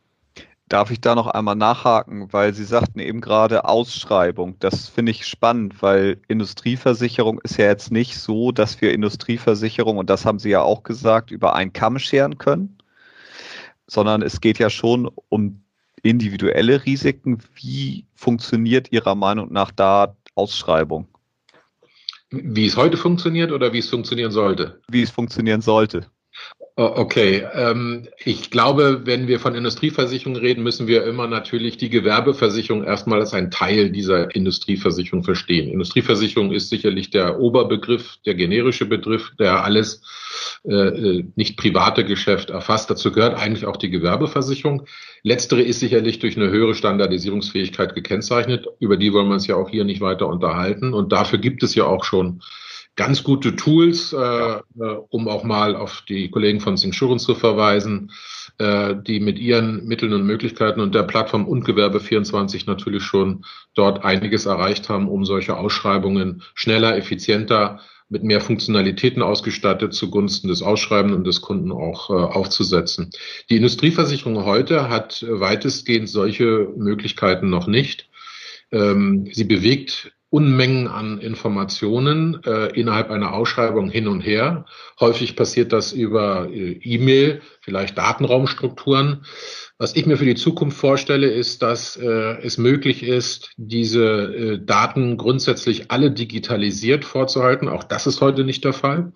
Darf 0.68 0.90
ich 0.90 1.01
da 1.01 1.16
noch 1.16 1.28
einmal 1.28 1.56
nachhaken, 1.56 2.32
weil 2.32 2.54
Sie 2.54 2.63
sagten 2.63 3.00
eben 3.00 3.20
gerade 3.20 3.66
Ausschreibung. 3.66 4.56
Das 4.60 4.88
finde 4.88 5.12
ich 5.12 5.25
spannend, 5.25 5.82
weil 5.82 6.22
Industrieversicherung 6.30 7.40
ist 7.44 7.58
ja 7.58 7.66
jetzt 7.66 7.92
nicht 7.92 8.18
so, 8.18 8.54
dass 8.54 8.80
wir 8.80 8.94
Industrieversicherung, 8.94 9.98
und 9.98 10.10
das 10.10 10.25
haben 10.25 10.40
Sie 10.40 10.50
ja 10.50 10.62
auch 10.62 10.84
gesagt, 10.84 11.32
über 11.32 11.56
einen 11.56 11.74
Kamm 11.74 12.00
scheren 12.00 12.38
können, 12.38 12.78
sondern 13.86 14.22
es 14.22 14.40
geht 14.40 14.60
ja 14.60 14.70
schon 14.70 15.10
um 15.28 15.62
individuelle 16.03 16.86
Risiken. 16.86 17.39
Wie 17.55 18.05
funktioniert 18.15 18.91
Ihrer 18.91 19.15
Meinung 19.15 19.51
nach 19.51 19.72
da 19.72 20.15
Ausschreibung? 20.36 21.08
Wie 22.29 22.65
es 22.65 22.77
heute 22.77 22.98
funktioniert 22.98 23.51
oder 23.51 23.74
wie 23.74 23.79
es 23.79 23.89
funktionieren 23.89 24.31
sollte? 24.31 24.81
Wie 24.89 25.01
es 25.01 25.10
funktionieren 25.10 25.62
sollte. 25.62 26.10
Okay, 26.76 27.46
ähm, 27.54 28.08
ich 28.24 28.50
glaube, 28.50 29.02
wenn 29.04 29.28
wir 29.28 29.40
von 29.40 29.56
Industrieversicherung 29.56 30.38
reden, 30.38 30.64
müssen 30.64 30.88
wir 30.88 31.04
immer 31.04 31.28
natürlich 31.28 31.78
die 31.78 31.90
Gewerbeversicherung 31.90 32.84
erstmal 32.84 33.20
als 33.20 33.34
ein 33.34 33.52
Teil 33.52 33.92
dieser 33.92 34.34
Industrieversicherung 34.34 35.24
verstehen. 35.24 35.70
Industrieversicherung 35.70 36.52
ist 36.54 36.70
sicherlich 36.70 37.10
der 37.10 37.40
Oberbegriff, 37.40 38.18
der 38.26 38.36
generische 38.36 38.86
Begriff, 38.86 39.32
der 39.38 39.64
alles 39.64 40.02
äh, 40.64 40.74
äh, 40.74 41.26
nicht 41.36 41.58
private 41.58 42.06
Geschäft 42.06 42.52
erfasst. 42.52 42.90
Dazu 42.90 43.12
gehört 43.12 43.38
eigentlich 43.38 43.66
auch 43.66 43.78
die 43.78 43.90
Gewerbeversicherung. 43.90 44.88
Letztere 45.24 45.62
ist 45.62 45.82
sicherlich 45.82 46.20
durch 46.20 46.38
eine 46.38 46.50
höhere 46.50 46.74
Standardisierungsfähigkeit 46.74 47.96
gekennzeichnet. 47.96 48.66
Über 48.80 48.96
die 48.96 49.12
wollen 49.12 49.28
wir 49.28 49.34
uns 49.34 49.48
ja 49.48 49.56
auch 49.56 49.70
hier 49.70 49.84
nicht 49.84 50.02
weiter 50.02 50.28
unterhalten. 50.28 50.94
Und 50.94 51.12
dafür 51.12 51.40
gibt 51.40 51.64
es 51.64 51.76
ja 51.76 51.86
auch 51.86 52.06
schon 52.06 52.42
ganz 52.95 53.24
gute 53.24 53.55
Tools, 53.55 54.13
äh, 54.13 54.17
äh, 54.17 54.62
um 55.10 55.27
auch 55.27 55.43
mal 55.43 55.75
auf 55.75 56.03
die 56.07 56.29
Kollegen 56.29 56.60
von 56.60 56.75
Insurance 56.75 57.25
zu 57.25 57.36
verweisen, 57.36 58.12
äh, 58.57 58.95
die 58.95 59.19
mit 59.19 59.39
ihren 59.39 59.86
Mitteln 59.86 60.13
und 60.13 60.25
Möglichkeiten 60.25 60.81
und 60.81 60.93
der 60.93 61.03
Plattform 61.03 61.48
und 61.48 61.65
Gewerbe24 61.65 62.63
natürlich 62.67 63.03
schon 63.03 63.45
dort 63.75 64.03
einiges 64.03 64.45
erreicht 64.45 64.89
haben, 64.89 65.07
um 65.07 65.25
solche 65.25 65.57
Ausschreibungen 65.57 66.43
schneller, 66.53 66.98
effizienter, 66.98 67.79
mit 68.10 68.24
mehr 68.24 68.41
Funktionalitäten 68.41 69.21
ausgestattet 69.21 69.93
zugunsten 69.93 70.50
des 70.50 70.62
Ausschreibenden 70.62 71.19
und 71.19 71.24
des 71.25 71.39
Kunden 71.39 71.71
auch 71.71 72.10
äh, 72.10 72.13
aufzusetzen. 72.13 73.10
Die 73.50 73.55
Industrieversicherung 73.55 74.43
heute 74.43 74.89
hat 74.89 75.25
weitestgehend 75.27 76.10
solche 76.10 76.67
Möglichkeiten 76.75 77.50
noch 77.50 77.67
nicht. 77.67 78.10
Ähm, 78.74 79.29
sie 79.31 79.45
bewegt 79.45 80.12
Unmengen 80.32 80.88
an 80.88 81.20
Informationen 81.20 82.42
äh, 82.46 82.68
innerhalb 82.68 83.12
einer 83.12 83.34
Ausschreibung 83.34 83.90
hin 83.90 84.08
und 84.08 84.22
her. 84.22 84.66
Häufig 84.98 85.36
passiert 85.36 85.74
das 85.74 85.92
über 85.92 86.50
äh, 86.50 86.80
E-Mail, 86.82 87.42
vielleicht 87.60 87.98
Datenraumstrukturen. 87.98 89.26
Was 89.78 89.94
ich 89.96 90.06
mir 90.06 90.16
für 90.16 90.26
die 90.26 90.36
Zukunft 90.36 90.78
vorstelle, 90.78 91.28
ist, 91.28 91.62
dass 91.62 91.98
äh, 91.98 92.08
es 92.42 92.58
möglich 92.58 93.04
ist, 93.04 93.52
diese 93.58 94.06
äh, 94.06 94.60
Daten 94.66 95.18
grundsätzlich 95.18 95.92
alle 95.92 96.12
digitalisiert 96.12 97.04
vorzuhalten. 97.04 97.68
Auch 97.68 97.84
das 97.84 98.08
ist 98.08 98.22
heute 98.22 98.46
nicht 98.46 98.64
der 98.64 98.74
Fall 98.74 99.12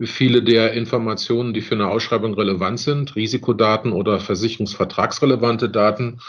viele 0.00 0.42
der 0.42 0.72
Informationen, 0.72 1.54
die 1.54 1.60
für 1.60 1.74
eine 1.74 1.88
Ausschreibung 1.88 2.34
relevant 2.34 2.80
sind, 2.80 3.14
Risikodaten 3.16 3.92
oder 3.92 4.20
versicherungsvertragsrelevante 4.20 5.68
Daten, 5.68 6.20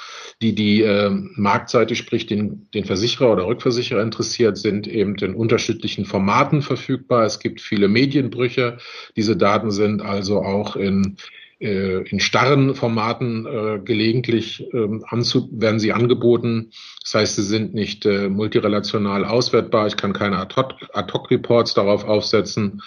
die 0.42 0.54
die 0.54 0.82
äh, 0.82 1.10
Marktseite, 1.10 1.96
sprich 1.96 2.26
den, 2.26 2.70
den 2.74 2.86
Versicherer 2.86 3.32
oder 3.32 3.48
Rückversicherer 3.48 4.02
interessiert, 4.02 4.58
sind 4.58 4.88
eben 4.88 5.16
in 5.16 5.36
unterschiedlichen 5.36 6.06
Formaten 6.06 6.62
verfügbar. 6.62 7.26
Es 7.26 7.40
gibt 7.40 7.62
viele 7.62 7.88
Medienbrüche. 7.88 8.78
Diese 9.16 9.36
Daten 9.36 9.72
sind 9.72 10.02
also 10.02 10.42
auch 10.42 10.76
in 10.76 11.18
äh, 11.60 12.02
in 12.10 12.20
starren 12.20 12.76
Formaten 12.76 13.46
äh, 13.46 13.80
gelegentlich 13.80 14.62
äh, 14.74 14.88
anzu 15.08 15.50
werden 15.54 15.80
sie 15.80 15.94
angeboten. 15.94 16.72
Das 17.02 17.16
heißt, 17.16 17.36
sie 17.38 17.44
sind 17.44 17.74
nicht 17.74 18.06
äh, 18.06 18.28
multirelational 18.28 19.24
auswertbar. 19.24 19.88
Ich 19.88 19.96
kann 19.96 20.12
keine 20.12 20.38
Ad-Hoc-Reports 20.38 21.74
darauf 21.74 22.04
aufsetzen 22.04 22.82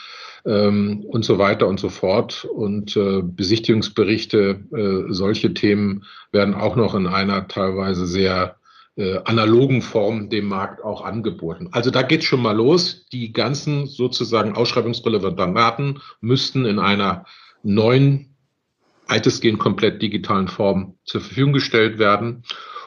ähm, 0.48 1.04
und 1.06 1.24
so 1.24 1.38
weiter 1.38 1.68
und 1.68 1.78
so 1.78 1.90
fort. 1.90 2.44
Und 2.44 2.96
äh, 2.96 3.22
Besichtigungsberichte, 3.22 4.64
äh, 4.72 5.12
solche 5.12 5.52
Themen 5.52 6.04
werden 6.32 6.54
auch 6.54 6.74
noch 6.74 6.94
in 6.94 7.06
einer 7.06 7.46
teilweise 7.48 8.06
sehr 8.06 8.56
äh, 8.96 9.18
analogen 9.24 9.82
Form 9.82 10.30
dem 10.30 10.48
Markt 10.48 10.82
auch 10.82 11.04
angeboten. 11.04 11.68
Also 11.72 11.90
da 11.90 12.02
geht's 12.02 12.24
schon 12.24 12.42
mal 12.42 12.56
los. 12.56 13.06
Die 13.12 13.32
ganzen 13.32 13.86
sozusagen 13.86 14.56
ausschreibungsrelevanten 14.56 15.54
Daten 15.54 16.00
müssten 16.20 16.64
in 16.64 16.78
einer 16.78 17.26
neuen, 17.62 18.34
weitestgehend 19.06 19.58
komplett 19.58 20.02
digitalen 20.02 20.48
Form 20.48 20.94
zur 21.04 21.20
Verfügung 21.20 21.52
gestellt 21.52 21.98
werden. 21.98 22.42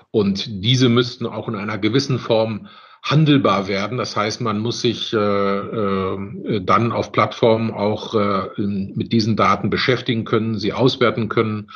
Und 0.09 0.63
diese 0.65 0.89
müssten 0.89 1.25
auch 1.25 1.47
in 1.47 1.55
einer 1.55 1.77
gewissen 1.77 2.19
Form 2.19 2.67
handelbar 3.03 3.67
werden. 3.67 3.97
Das 3.97 4.15
heißt, 4.15 4.41
man 4.41 4.59
muss 4.59 4.81
sich 4.81 5.13
äh, 5.13 5.17
äh, 5.17 6.61
dann 6.61 6.91
auf 6.91 7.11
Plattformen 7.11 7.71
auch 7.71 8.15
äh, 8.15 8.49
mit 8.57 9.11
diesen 9.11 9.35
Daten 9.35 9.69
beschäftigen 9.69 10.23
können, 10.23 10.57
sie 10.57 10.73
auswerten 10.73 11.29
können 11.29 11.69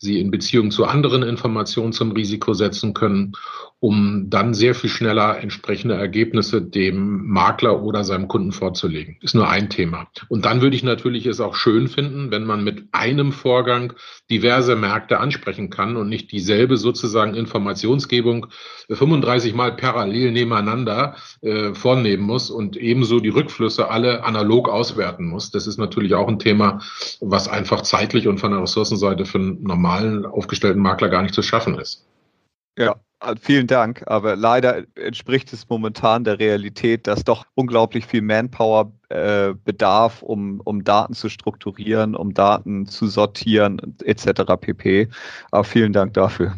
sie 0.00 0.18
in 0.18 0.30
Beziehung 0.30 0.70
zu 0.70 0.86
anderen 0.86 1.22
Informationen 1.22 1.92
zum 1.92 2.12
Risiko 2.12 2.54
setzen 2.54 2.94
können, 2.94 3.32
um 3.80 4.26
dann 4.28 4.52
sehr 4.52 4.74
viel 4.74 4.90
schneller 4.90 5.40
entsprechende 5.40 5.94
Ergebnisse 5.94 6.60
dem 6.60 7.26
Makler 7.26 7.82
oder 7.82 8.04
seinem 8.04 8.28
Kunden 8.28 8.52
vorzulegen. 8.52 9.16
Ist 9.22 9.34
nur 9.34 9.48
ein 9.48 9.70
Thema. 9.70 10.06
Und 10.28 10.44
dann 10.44 10.60
würde 10.60 10.76
ich 10.76 10.82
natürlich 10.82 11.24
es 11.24 11.40
auch 11.40 11.54
schön 11.54 11.88
finden, 11.88 12.30
wenn 12.30 12.44
man 12.44 12.62
mit 12.62 12.84
einem 12.92 13.32
Vorgang 13.32 13.94
diverse 14.28 14.76
Märkte 14.76 15.18
ansprechen 15.18 15.70
kann 15.70 15.96
und 15.96 16.10
nicht 16.10 16.30
dieselbe 16.30 16.76
sozusagen 16.76 17.34
Informationsgebung 17.34 18.48
35 18.90 19.54
Mal 19.54 19.76
parallel 19.76 20.32
nebeneinander 20.32 21.16
äh, 21.40 21.72
vornehmen 21.72 22.24
muss 22.24 22.50
und 22.50 22.76
ebenso 22.76 23.18
die 23.18 23.30
Rückflüsse 23.30 23.88
alle 23.88 24.24
analog 24.24 24.68
auswerten 24.68 25.26
muss. 25.26 25.52
Das 25.52 25.66
ist 25.66 25.78
natürlich 25.78 26.14
auch 26.14 26.28
ein 26.28 26.38
Thema, 26.38 26.82
was 27.20 27.48
einfach 27.48 27.80
zeitlich 27.80 28.28
und 28.28 28.40
von 28.40 28.50
der 28.50 28.60
Ressourcenseite 28.60 29.24
für 29.24 29.38
einen 29.38 29.62
normalen 29.62 30.26
aufgestellten 30.26 30.82
Makler 30.82 31.08
gar 31.08 31.22
nicht 31.22 31.34
zu 31.34 31.42
schaffen 31.42 31.78
ist. 31.78 32.06
Ja, 32.78 33.00
vielen 33.40 33.66
Dank, 33.66 34.02
aber 34.06 34.36
leider 34.36 34.84
entspricht 34.94 35.52
es 35.52 35.68
momentan 35.68 36.24
der 36.24 36.38
Realität, 36.38 37.06
dass 37.06 37.24
doch 37.24 37.44
unglaublich 37.54 38.06
viel 38.06 38.22
Manpower 38.22 38.92
äh, 39.08 39.54
bedarf, 39.64 40.22
um, 40.22 40.60
um 40.64 40.84
Daten 40.84 41.14
zu 41.14 41.28
strukturieren, 41.28 42.14
um 42.14 42.32
Daten 42.34 42.86
zu 42.86 43.08
sortieren 43.08 43.96
etc. 44.04 44.42
pp. 44.60 45.08
Aber 45.50 45.64
vielen 45.64 45.92
Dank 45.92 46.14
dafür. 46.14 46.54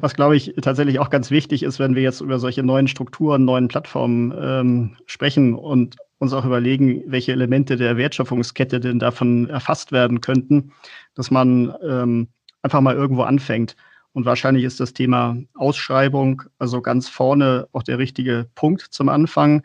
Was, 0.00 0.14
glaube 0.14 0.36
ich, 0.36 0.54
tatsächlich 0.62 1.00
auch 1.00 1.10
ganz 1.10 1.30
wichtig 1.30 1.62
ist, 1.62 1.78
wenn 1.78 1.96
wir 1.96 2.02
jetzt 2.02 2.20
über 2.20 2.38
solche 2.38 2.62
neuen 2.62 2.86
Strukturen, 2.86 3.44
neuen 3.44 3.68
Plattformen 3.68 4.32
ähm, 4.40 4.96
sprechen 5.06 5.54
und 5.54 5.96
uns 6.18 6.32
auch 6.32 6.44
überlegen, 6.44 7.02
welche 7.06 7.32
Elemente 7.32 7.76
der 7.76 7.96
Wertschöpfungskette 7.96 8.80
denn 8.80 8.98
davon 8.98 9.48
erfasst 9.48 9.90
werden 9.90 10.20
könnten, 10.20 10.72
dass 11.14 11.30
man 11.30 11.74
ähm, 11.82 12.28
einfach 12.62 12.80
mal 12.80 12.94
irgendwo 12.94 13.22
anfängt. 13.22 13.76
Und 14.18 14.24
wahrscheinlich 14.24 14.64
ist 14.64 14.80
das 14.80 14.94
Thema 14.94 15.36
Ausschreibung 15.54 16.42
also 16.58 16.82
ganz 16.82 17.08
vorne 17.08 17.68
auch 17.70 17.84
der 17.84 17.98
richtige 17.98 18.48
Punkt 18.56 18.80
zum 18.80 19.08
Anfang. 19.08 19.62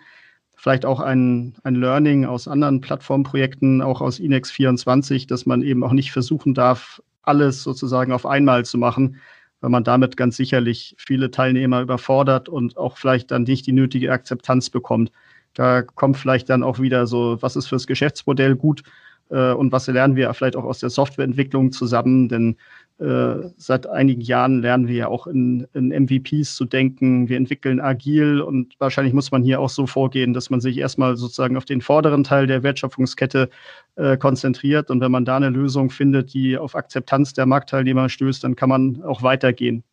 Vielleicht 0.55 0.85
auch 0.85 0.99
ein, 0.99 1.55
ein 1.63 1.73
Learning 1.73 2.25
aus 2.25 2.47
anderen 2.47 2.79
Plattformprojekten, 2.79 3.81
auch 3.81 3.99
aus 3.99 4.19
Inex 4.19 4.51
24, 4.51 5.25
dass 5.25 5.47
man 5.47 5.63
eben 5.63 5.83
auch 5.83 5.91
nicht 5.91 6.11
versuchen 6.11 6.53
darf, 6.53 7.01
alles 7.23 7.63
sozusagen 7.63 8.11
auf 8.11 8.27
einmal 8.27 8.63
zu 8.63 8.77
machen, 8.77 9.15
weil 9.59 9.71
man 9.71 9.83
damit 9.83 10.17
ganz 10.17 10.37
sicherlich 10.37 10.93
viele 10.99 11.31
Teilnehmer 11.31 11.81
überfordert 11.81 12.47
und 12.47 12.77
auch 12.77 12.99
vielleicht 12.99 13.31
dann 13.31 13.45
nicht 13.45 13.65
die 13.65 13.73
nötige 13.73 14.11
Akzeptanz 14.11 14.69
bekommt. 14.69 15.11
Da 15.55 15.81
kommt 15.81 16.15
vielleicht 16.15 16.47
dann 16.51 16.61
auch 16.61 16.77
wieder 16.77 17.07
so, 17.07 17.41
was 17.41 17.55
ist 17.55 17.69
fürs 17.69 17.87
Geschäftsmodell 17.87 18.55
gut 18.55 18.83
und 19.29 19.71
was 19.71 19.87
lernen 19.87 20.15
wir 20.15 20.33
vielleicht 20.33 20.55
auch 20.55 20.63
aus 20.63 20.79
der 20.79 20.89
Softwareentwicklung 20.89 21.71
zusammen, 21.71 22.29
denn 22.29 22.57
äh, 22.99 23.49
seit 23.57 23.87
einigen 23.87 24.21
Jahren 24.21 24.61
lernen 24.61 24.87
wir 24.87 24.95
ja 24.95 25.07
auch 25.07 25.25
in, 25.25 25.67
in, 25.73 25.89
MVPs 25.89 26.55
zu 26.55 26.63
denken. 26.65 27.27
Wir 27.27 27.37
entwickeln 27.37 27.79
agil 27.79 28.39
und 28.39 28.75
wahrscheinlich 28.79 29.13
muss 29.13 29.31
man 29.31 29.43
hier 29.43 29.59
auch 29.59 29.69
so 29.69 29.87
vorgehen, 29.87 30.33
dass 30.33 30.49
man 30.49 30.61
sich 30.61 30.77
erstmal 30.77 31.17
sozusagen 31.17 31.57
auf 31.57 31.65
den 31.65 31.81
vorderen 31.81 32.23
Teil 32.23 32.45
der 32.45 32.61
Wertschöpfungskette 32.61 33.49
äh, 33.95 34.15
konzentriert. 34.17 34.91
Und 34.91 35.01
wenn 35.01 35.11
man 35.11 35.25
da 35.25 35.37
eine 35.37 35.49
Lösung 35.49 35.89
findet, 35.89 36.33
die 36.33 36.57
auf 36.57 36.75
Akzeptanz 36.75 37.33
der 37.33 37.47
Marktteilnehmer 37.47 38.09
stößt, 38.09 38.43
dann 38.43 38.55
kann 38.55 38.69
man 38.69 39.01
auch 39.03 39.23
weitergehen. 39.23 39.83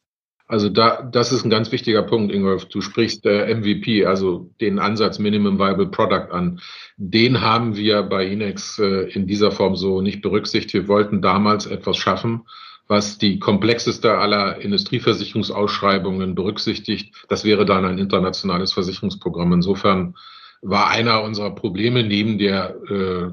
Also 0.50 0.68
da, 0.68 1.02
das 1.02 1.30
ist 1.30 1.44
ein 1.44 1.50
ganz 1.50 1.70
wichtiger 1.70 2.02
Punkt, 2.02 2.32
Ingolf. 2.34 2.64
Du 2.64 2.80
sprichst 2.80 3.24
äh, 3.24 3.54
MVP, 3.54 4.04
also 4.04 4.50
den 4.60 4.80
Ansatz 4.80 5.20
Minimum 5.20 5.60
Viable 5.60 5.86
Product 5.86 6.32
an. 6.32 6.60
Den 6.96 7.40
haben 7.40 7.76
wir 7.76 8.02
bei 8.02 8.26
Inex 8.26 8.80
äh, 8.80 9.08
in 9.12 9.28
dieser 9.28 9.52
Form 9.52 9.76
so 9.76 10.00
nicht 10.00 10.22
berücksichtigt. 10.22 10.74
Wir 10.74 10.88
wollten 10.88 11.22
damals 11.22 11.66
etwas 11.66 11.98
schaffen, 11.98 12.48
was 12.88 13.16
die 13.16 13.38
komplexeste 13.38 14.18
aller 14.18 14.60
Industrieversicherungsausschreibungen 14.60 16.34
berücksichtigt. 16.34 17.14
Das 17.28 17.44
wäre 17.44 17.64
dann 17.64 17.84
ein 17.84 17.98
internationales 17.98 18.72
Versicherungsprogramm. 18.72 19.52
Insofern 19.52 20.16
war 20.62 20.90
einer 20.90 21.22
unserer 21.22 21.54
Probleme 21.54 22.02
neben 22.02 22.38
der 22.38 22.74
äh, 22.90 23.30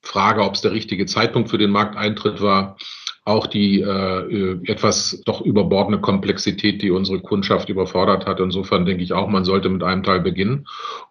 Frage, 0.00 0.42
ob 0.42 0.54
es 0.54 0.62
der 0.62 0.72
richtige 0.72 1.04
Zeitpunkt 1.04 1.50
für 1.50 1.58
den 1.58 1.70
Markteintritt 1.70 2.40
war, 2.40 2.78
auch 3.26 3.48
die 3.48 3.80
äh, 3.80 4.58
etwas 4.70 5.20
doch 5.26 5.40
überbordene 5.40 6.00
Komplexität, 6.00 6.80
die 6.80 6.92
unsere 6.92 7.20
Kundschaft 7.20 7.68
überfordert 7.68 8.24
hat. 8.24 8.38
Insofern 8.38 8.86
denke 8.86 9.02
ich 9.02 9.12
auch, 9.12 9.28
man 9.28 9.44
sollte 9.44 9.68
mit 9.68 9.82
einem 9.82 10.04
Teil 10.04 10.20
beginnen. 10.20 10.68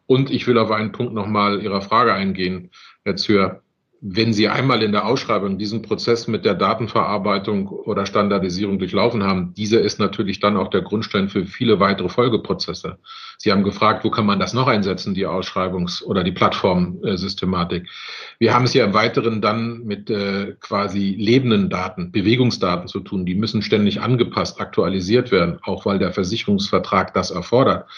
Und 0.08 0.32
ich 0.32 0.48
will 0.48 0.58
auf 0.58 0.72
einen 0.72 0.94
Punkt 0.94 1.14
nochmal 1.14 1.62
Ihrer 1.62 1.82
Frage 1.82 2.14
eingehen, 2.14 2.72
Herr 3.04 3.18
Zür 3.18 3.62
wenn 4.08 4.34
Sie 4.34 4.48
einmal 4.48 4.84
in 4.84 4.92
der 4.92 5.08
Ausschreibung 5.08 5.58
diesen 5.58 5.82
Prozess 5.82 6.28
mit 6.28 6.46
der 6.46 6.54
Datenverarbeitung 6.54 7.68
oder 7.68 8.06
Standardisierung 8.06 8.78
durchlaufen 8.78 9.24
haben, 9.24 9.56
dieser 9.56 9.82
ist 9.82 10.00
natürlich 10.00 10.40
dann 10.40 10.58
auch 10.58 10.68
der 10.68 10.84
Grundstein 10.84 11.28
für 11.28 11.48
viele 11.48 11.80
weitere 11.80 12.10
Folgeprozesse. 12.10 13.00
Sie 13.40 13.52
haben 13.52 13.64
gefragt, 13.64 14.06
wo 14.06 14.12
kann 14.12 14.28
man 14.28 14.40
das 14.40 14.54
noch 14.54 14.68
einsetzen, 14.68 15.16
die 15.16 15.26
Ausschreibungs- 15.26 16.04
oder 16.04 16.24
die 16.24 16.34
Plattformsystematik. 16.34 17.90
Wir 18.38 18.54
haben 18.54 18.66
es 18.66 18.76
ja 18.76 18.86
im 18.86 18.94
Weiteren 18.94 19.42
dann 19.42 19.84
mit 19.86 20.12
äh, 20.12 20.54
quasi 20.60 21.16
lebenden 21.18 21.72
Daten, 21.72 22.12
Bewegungsdaten 22.12 22.88
zu 22.88 23.00
tun. 23.00 23.26
Die 23.26 23.34
müssen 23.34 23.64
ständig 23.64 24.02
angepasst, 24.02 24.62
aktualisiert 24.62 25.32
werden, 25.32 25.58
auch 25.64 25.88
weil 25.88 25.98
der 25.98 26.14
Versicherungsvertrag 26.14 27.12
das 27.16 27.32
erfordert. 27.32 27.90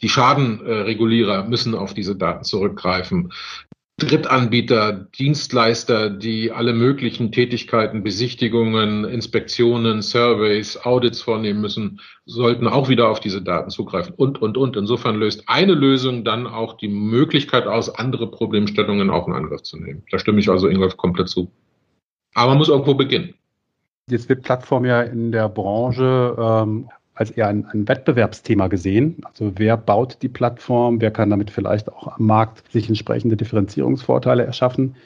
Die 0.00 0.08
Schadenregulierer 0.08 1.44
müssen 1.44 1.74
auf 1.74 1.92
diese 1.92 2.16
Daten 2.16 2.44
zurückgreifen. 2.44 3.30
Drittanbieter, 4.00 4.92
Dienstleister, 5.18 6.10
die 6.10 6.50
alle 6.50 6.72
möglichen 6.72 7.30
Tätigkeiten, 7.32 8.02
Besichtigungen, 8.02 9.04
Inspektionen, 9.04 10.02
Surveys, 10.02 10.76
Audits 10.84 11.20
vornehmen 11.20 11.60
müssen, 11.60 12.00
sollten 12.24 12.66
auch 12.66 12.88
wieder 12.88 13.08
auf 13.08 13.20
diese 13.20 13.42
Daten 13.42 13.70
zugreifen 13.70 14.14
und, 14.14 14.40
und, 14.40 14.56
und. 14.56 14.76
Insofern 14.76 15.16
löst 15.16 15.44
eine 15.46 15.74
Lösung 15.74 16.24
dann 16.24 16.46
auch 16.46 16.78
die 16.78 16.88
Möglichkeit 16.88 17.66
aus, 17.66 17.94
andere 17.94 18.30
Problemstellungen 18.30 19.10
auch 19.10 19.28
in 19.28 19.34
Angriff 19.34 19.62
zu 19.62 19.78
nehmen. 19.78 20.02
Da 20.10 20.18
stimme 20.18 20.40
ich 20.40 20.48
also 20.48 20.68
Ingolf 20.68 20.96
komplett 20.96 21.28
zu. 21.28 21.52
Aber 22.34 22.50
man 22.50 22.58
muss 22.58 22.68
irgendwo 22.68 22.94
beginnen. 22.94 23.34
Jetzt 24.08 24.28
wird 24.28 24.42
Plattform 24.42 24.84
ja 24.84 25.02
in 25.02 25.30
der 25.30 25.48
Branche 25.48 26.34
ähm, 26.38 26.88
als 27.20 27.30
eher 27.30 27.48
ein, 27.48 27.66
ein, 27.66 27.86
Wettbewerbsthema 27.86 28.68
gesehen. 28.68 29.18
Also 29.24 29.52
wer 29.56 29.76
baut 29.76 30.16
die 30.22 30.28
Plattform, 30.28 31.02
wer 31.02 31.10
kann 31.10 31.28
damit 31.28 31.50
vielleicht 31.50 31.92
auch 31.92 32.16
am 32.18 32.24
Markt 32.24 32.72
sich 32.72 32.88
entsprechende 32.88 33.36
Differenzierungsvorteile 33.36 34.42
erschaffen. 34.44 34.96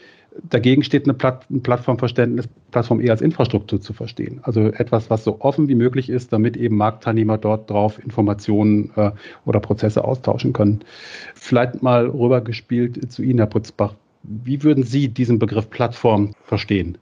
Dagegen 0.43 0.85
steht 0.85 1.05
eine 1.05 1.15
Platt, 1.15 1.45
ein 1.51 1.63
Plattformverständnis, 1.63 2.49
Plattform 2.71 3.01
eher 3.01 3.13
als 3.13 3.21
Infrastruktur 3.21 3.81
zu 3.81 3.93
verstehen. 3.93 4.41
Also 4.43 4.63
etwas, 4.63 5.11
was 5.11 5.25
so 5.25 5.41
offen 5.41 5.69
wie 5.69 5.75
möglich 5.75 6.09
ist, 6.09 6.33
damit 6.33 6.57
eben 6.57 6.77
Marktteilnehmer 6.77 7.37
dort 7.37 7.69
drauf 7.69 8.03
Informationen 8.03 8.93
äh, 8.95 9.11
oder 9.45 9.59
Prozesse 9.59 10.05
austauschen 10.05 10.53
können. 10.53 10.81
Vielleicht 11.35 11.83
mal 11.83 12.07
rübergespielt 12.07 13.11
zu 13.11 13.23
Ihnen, 13.23 13.39
Herr 13.39 13.47
Putzbach. 13.47 13.95
Wie 14.23 14.63
würden 14.63 14.85
Sie 14.85 15.09
diesen 15.09 15.41
Begriff 15.41 15.69
Plattform 15.69 16.33
verstehen? 16.45 16.97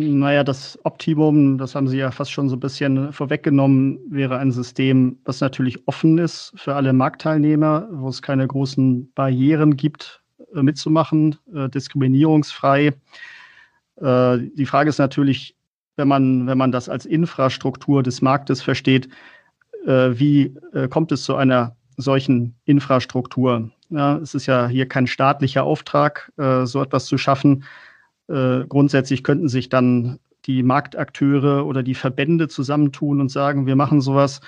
Naja, 0.00 0.44
das 0.44 0.78
Optimum, 0.84 1.58
das 1.58 1.74
haben 1.74 1.88
Sie 1.88 1.98
ja 1.98 2.12
fast 2.12 2.30
schon 2.30 2.48
so 2.48 2.54
ein 2.54 2.60
bisschen 2.60 3.12
vorweggenommen, 3.12 3.98
wäre 4.08 4.38
ein 4.38 4.52
System, 4.52 5.18
was 5.24 5.40
natürlich 5.40 5.88
offen 5.88 6.18
ist 6.18 6.52
für 6.54 6.76
alle 6.76 6.92
Marktteilnehmer, 6.92 7.88
wo 7.90 8.08
es 8.08 8.22
keine 8.22 8.46
großen 8.46 9.12
Barrieren 9.14 9.76
gibt, 9.76 10.22
äh, 10.54 10.62
mitzumachen, 10.62 11.36
äh, 11.52 11.68
diskriminierungsfrei. 11.68 12.94
Äh, 13.96 14.38
die 14.54 14.66
Frage 14.66 14.88
ist 14.88 14.98
natürlich, 14.98 15.56
wenn 15.96 16.06
man, 16.06 16.46
wenn 16.46 16.58
man 16.58 16.70
das 16.70 16.88
als 16.88 17.04
Infrastruktur 17.04 18.04
des 18.04 18.22
Marktes 18.22 18.62
versteht, 18.62 19.08
wie 19.84 20.54
kommt 20.90 21.12
es 21.12 21.22
zu 21.22 21.34
einer 21.36 21.76
solchen 21.96 22.56
Infrastruktur? 22.64 23.70
Ja, 23.90 24.18
es 24.18 24.34
ist 24.34 24.46
ja 24.46 24.68
hier 24.68 24.86
kein 24.86 25.06
staatlicher 25.06 25.64
Auftrag, 25.64 26.30
so 26.36 26.82
etwas 26.82 27.06
zu 27.06 27.16
schaffen, 27.16 27.64
äh, 28.28 28.64
grundsätzlich 28.68 29.24
könnten 29.24 29.48
sich 29.48 29.68
dann 29.68 30.18
die 30.46 30.62
Marktakteure 30.62 31.66
oder 31.66 31.82
die 31.82 31.94
Verbände 31.94 32.48
zusammentun 32.48 33.20
und 33.20 33.30
sagen, 33.30 33.66
wir 33.66 33.76
machen 33.76 34.00
sowas. 34.00 34.40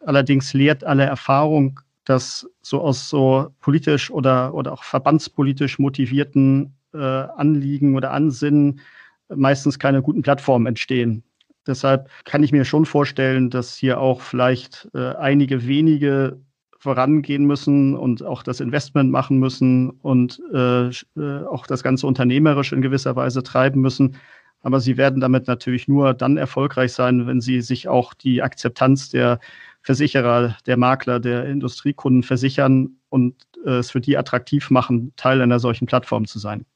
Allerdings 0.00 0.52
lehrt 0.54 0.84
alle 0.84 1.04
Erfahrung, 1.04 1.80
dass 2.04 2.48
so 2.62 2.80
aus 2.80 3.08
so 3.08 3.50
politisch 3.60 4.10
oder, 4.10 4.54
oder 4.54 4.72
auch 4.72 4.82
verbandspolitisch 4.82 5.78
motivierten 5.78 6.74
äh, 6.92 6.98
Anliegen 6.98 7.96
oder 7.96 8.12
Ansinnen 8.12 8.80
meistens 9.28 9.78
keine 9.78 10.02
guten 10.02 10.22
Plattformen 10.22 10.66
entstehen. 10.66 11.22
Deshalb 11.66 12.10
kann 12.24 12.42
ich 12.42 12.52
mir 12.52 12.64
schon 12.64 12.86
vorstellen, 12.86 13.48
dass 13.50 13.76
hier 13.76 14.00
auch 14.00 14.20
vielleicht 14.20 14.88
äh, 14.94 15.14
einige 15.14 15.66
wenige 15.66 16.40
vorangehen 16.82 17.44
müssen 17.44 17.94
und 17.96 18.24
auch 18.24 18.42
das 18.42 18.58
Investment 18.58 19.12
machen 19.12 19.38
müssen 19.38 19.90
und 19.90 20.42
äh, 20.52 20.88
äh, 20.88 21.44
auch 21.48 21.68
das 21.68 21.84
Ganze 21.84 22.08
unternehmerisch 22.08 22.72
in 22.72 22.82
gewisser 22.82 23.14
Weise 23.14 23.44
treiben 23.44 23.80
müssen. 23.80 24.16
Aber 24.62 24.80
sie 24.80 24.96
werden 24.96 25.20
damit 25.20 25.46
natürlich 25.46 25.86
nur 25.86 26.12
dann 26.12 26.36
erfolgreich 26.36 26.92
sein, 26.92 27.28
wenn 27.28 27.40
sie 27.40 27.60
sich 27.60 27.86
auch 27.86 28.14
die 28.14 28.42
Akzeptanz 28.42 29.10
der 29.10 29.38
Versicherer, 29.82 30.56
der 30.66 30.76
Makler, 30.76 31.20
der 31.20 31.44
Industriekunden 31.44 32.24
versichern 32.24 32.96
und 33.10 33.36
äh, 33.64 33.78
es 33.78 33.92
für 33.92 34.00
die 34.00 34.18
attraktiv 34.18 34.68
machen, 34.70 35.12
Teil 35.14 35.40
einer 35.40 35.60
solchen 35.60 35.86
Plattform 35.86 36.26
zu 36.26 36.40
sein. 36.40 36.66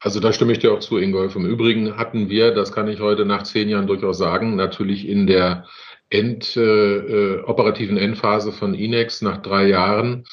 Also 0.00 0.20
da 0.20 0.32
stimme 0.32 0.52
ich 0.52 0.58
dir 0.60 0.72
auch 0.72 0.80
zu, 0.80 0.96
Ingolf. 0.96 1.36
Im 1.36 1.44
Übrigen 1.44 1.98
hatten 1.98 2.30
wir, 2.30 2.54
das 2.54 2.72
kann 2.72 2.88
ich 2.88 3.00
heute 3.00 3.26
nach 3.26 3.42
zehn 3.42 3.68
Jahren 3.68 3.86
durchaus 3.86 4.16
sagen, 4.16 4.56
natürlich 4.56 5.06
in 5.06 5.26
der 5.26 5.66
End, 6.10 6.56
äh, 6.56 6.60
äh, 6.60 7.42
operativen 7.42 7.96
Endphase 7.96 8.52
von 8.52 8.74
Inex 8.74 9.22
nach 9.22 9.42
drei 9.42 9.66
Jahren 9.68 10.24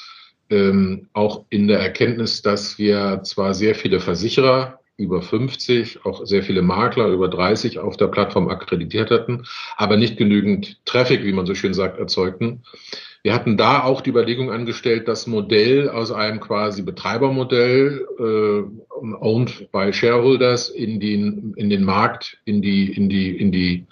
ähm, 0.51 1.07
auch 1.13 1.45
in 1.49 1.67
der 1.67 1.79
Erkenntnis, 1.79 2.41
dass 2.41 2.77
wir 2.77 3.21
zwar 3.23 3.53
sehr 3.53 3.73
viele 3.73 3.99
Versicherer 3.99 4.79
über 4.97 5.21
50, 5.21 6.05
auch 6.05 6.25
sehr 6.25 6.43
viele 6.43 6.61
Makler 6.61 7.07
über 7.07 7.27
30 7.27 7.79
auf 7.79 7.97
der 7.97 8.07
Plattform 8.07 8.49
akkreditiert 8.49 9.09
hatten, 9.09 9.45
aber 9.77 9.97
nicht 9.97 10.17
genügend 10.17 10.85
Traffic, 10.85 11.23
wie 11.23 11.31
man 11.31 11.47
so 11.47 11.55
schön 11.55 11.73
sagt, 11.73 11.97
erzeugten. 11.97 12.63
Wir 13.23 13.33
hatten 13.33 13.55
da 13.55 13.83
auch 13.83 14.01
die 14.01 14.09
Überlegung 14.09 14.51
angestellt, 14.51 15.07
das 15.07 15.25
Modell 15.27 15.89
aus 15.89 16.11
einem 16.11 16.39
quasi 16.39 16.81
Betreibermodell 16.81 18.05
äh, 18.19 19.03
owned 19.21 19.71
by 19.71 19.93
Shareholders 19.93 20.69
in 20.69 20.99
den 20.99 21.53
in 21.55 21.69
den 21.69 21.83
Markt, 21.83 22.37
in 22.45 22.61
die 22.61 22.91
in 22.91 23.09
die 23.09 23.35
in 23.37 23.51
die 23.51 23.85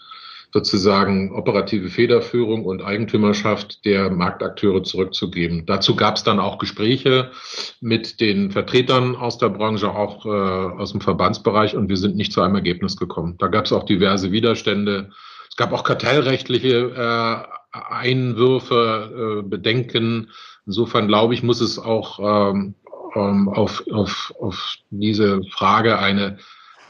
sozusagen 0.52 1.32
operative 1.32 1.90
Federführung 1.90 2.66
und 2.66 2.82
Eigentümerschaft 2.82 3.86
der 3.86 4.10
Marktakteure 4.10 4.84
zurückzugeben. 4.84 5.66
Dazu 5.66 5.96
gab 5.96 6.16
es 6.16 6.24
dann 6.24 6.40
auch 6.40 6.58
Gespräche 6.58 7.32
mit 7.82 8.20
den 8.20 8.52
Vertretern 8.52 9.16
aus 9.16 9.38
der 9.38 9.50
Branche, 9.50 9.92
auch 9.92 10.26
äh, 10.26 10.30
aus 10.30 10.92
dem 10.92 11.02
Verbandsbereich, 11.02 11.76
und 11.76 11.90
wir 11.90 11.98
sind 11.98 12.16
nicht 12.16 12.34
zu 12.34 12.42
einem 12.42 12.56
Ergebnis 12.56 12.98
gekommen. 12.98 13.36
Da 13.38 13.48
gab 13.48 13.66
es 13.66 13.72
auch 13.72 13.84
diverse 13.84 14.32
Widerstände. 14.32 15.12
Es 15.50 15.56
gab 15.56 15.72
auch 15.72 15.84
kartellrechtliche 15.84 16.94
äh, 16.96 17.78
Einwürfe, 17.78 19.44
äh, 19.44 19.48
Bedenken. 19.48 20.32
Insofern 20.66 21.08
glaube 21.08 21.36
ich, 21.36 21.44
muss 21.44 21.62
es 21.62 21.78
auch 21.78 22.20
ähm, 22.20 22.76
ähm 23.16 23.50
auf, 23.50 23.84
auf, 23.92 24.34
auf 24.40 24.76
diese 24.90 25.42
Frage 25.52 26.00
eine 26.00 26.40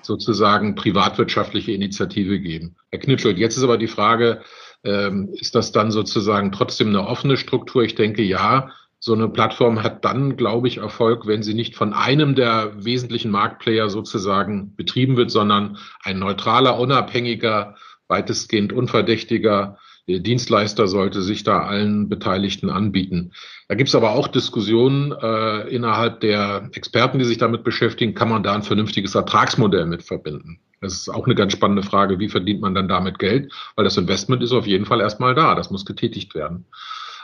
sozusagen 0.01 0.75
privatwirtschaftliche 0.75 1.71
Initiative 1.71 2.39
geben. 2.39 2.75
Herr 2.91 2.99
Knitschuld, 2.99 3.38
jetzt 3.38 3.57
ist 3.57 3.63
aber 3.63 3.77
die 3.77 3.88
Frage, 3.88 4.41
ähm, 4.83 5.29
ist 5.33 5.55
das 5.55 5.71
dann 5.71 5.91
sozusagen 5.91 6.51
trotzdem 6.51 6.89
eine 6.89 7.05
offene 7.07 7.38
Struktur? 7.38 7.83
Ich 7.83 7.95
denke 7.95 8.23
ja. 8.23 8.71
So 9.01 9.13
eine 9.13 9.29
Plattform 9.29 9.81
hat 9.81 10.03
dann, 10.03 10.35
glaube 10.35 10.67
ich, 10.67 10.79
Erfolg, 10.79 11.25
wenn 11.25 11.41
sie 11.41 11.53
nicht 11.53 11.75
von 11.75 11.93
einem 11.93 12.35
der 12.35 12.83
wesentlichen 12.83 13.31
Marktplayer 13.31 13.89
sozusagen 13.89 14.75
betrieben 14.75 15.15
wird, 15.15 15.31
sondern 15.31 15.77
ein 16.03 16.19
neutraler, 16.19 16.77
unabhängiger, 16.77 17.75
weitestgehend 18.09 18.73
unverdächtiger 18.73 19.77
der 20.10 20.19
Dienstleister 20.19 20.88
sollte 20.88 21.22
sich 21.22 21.43
da 21.43 21.60
allen 21.60 22.10
Beteiligten 22.10 22.72
anbieten. 22.72 23.32
Da 23.67 23.76
gibt 23.76 23.89
es 23.89 23.95
aber 23.95 24.13
auch 24.13 24.28
Diskussionen 24.28 25.12
äh, 25.12 25.69
innerhalb 25.69 26.22
der 26.22 26.69
Experten, 26.74 27.19
die 27.19 27.26
sich 27.26 27.38
damit 27.38 27.63
beschäftigen, 27.63 28.15
kann 28.15 28.30
man 28.30 28.41
da 28.41 28.56
ein 28.56 28.63
vernünftiges 28.63 29.13
Ertragsmodell 29.13 29.86
mit 29.86 30.02
verbinden? 30.02 30.60
Das 30.82 30.93
ist 30.93 31.10
auch 31.10 31.26
eine 31.26 31.36
ganz 31.36 31.54
spannende 31.54 31.84
Frage, 31.84 32.19
wie 32.19 32.30
verdient 32.30 32.62
man 32.62 32.74
dann 32.74 32.88
damit 32.88 33.19
Geld? 33.19 33.54
Weil 33.76 33.86
das 33.86 33.98
Investment 33.98 34.41
ist 34.41 34.52
auf 34.52 34.65
jeden 34.65 34.86
Fall 34.86 35.00
erstmal 35.00 35.36
da, 35.36 35.54
das 35.54 35.69
muss 35.69 35.86
getätigt 35.86 36.34
werden. 36.34 36.65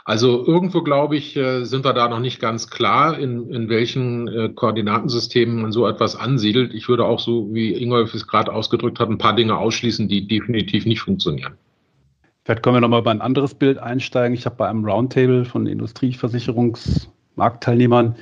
Also 0.04 0.46
irgendwo, 0.46 0.82
glaube 0.82 1.16
ich, 1.16 1.36
äh, 1.36 1.64
sind 1.64 1.84
wir 1.84 1.92
da 1.92 2.08
noch 2.08 2.20
nicht 2.20 2.38
ganz 2.38 2.70
klar, 2.70 3.18
in, 3.18 3.50
in 3.50 3.68
welchen 3.68 4.28
äh, 4.28 4.50
Koordinatensystemen 4.50 5.62
man 5.62 5.72
so 5.72 5.88
etwas 5.88 6.14
ansiedelt. 6.14 6.72
Ich 6.72 6.88
würde 6.88 7.04
auch 7.04 7.18
so, 7.18 7.52
wie 7.52 7.74
Ingolf 7.74 8.14
es 8.14 8.28
gerade 8.28 8.52
ausgedrückt 8.52 9.00
hat, 9.00 9.08
ein 9.08 9.18
paar 9.18 9.34
Dinge 9.34 9.56
ausschließen, 9.56 10.06
die 10.06 10.28
definitiv 10.28 10.86
nicht 10.86 11.00
funktionieren. 11.00 11.54
Vielleicht 12.46 12.62
können 12.62 12.76
wir 12.76 12.80
nochmal 12.80 13.02
bei 13.02 13.10
ein 13.10 13.20
anderes 13.20 13.52
Bild 13.54 13.78
einsteigen. 13.78 14.32
Ich 14.32 14.46
habe 14.46 14.54
bei 14.54 14.68
einem 14.68 14.84
Roundtable 14.84 15.44
von 15.44 15.66
Industrieversicherungsmarktteilnehmern 15.66 18.14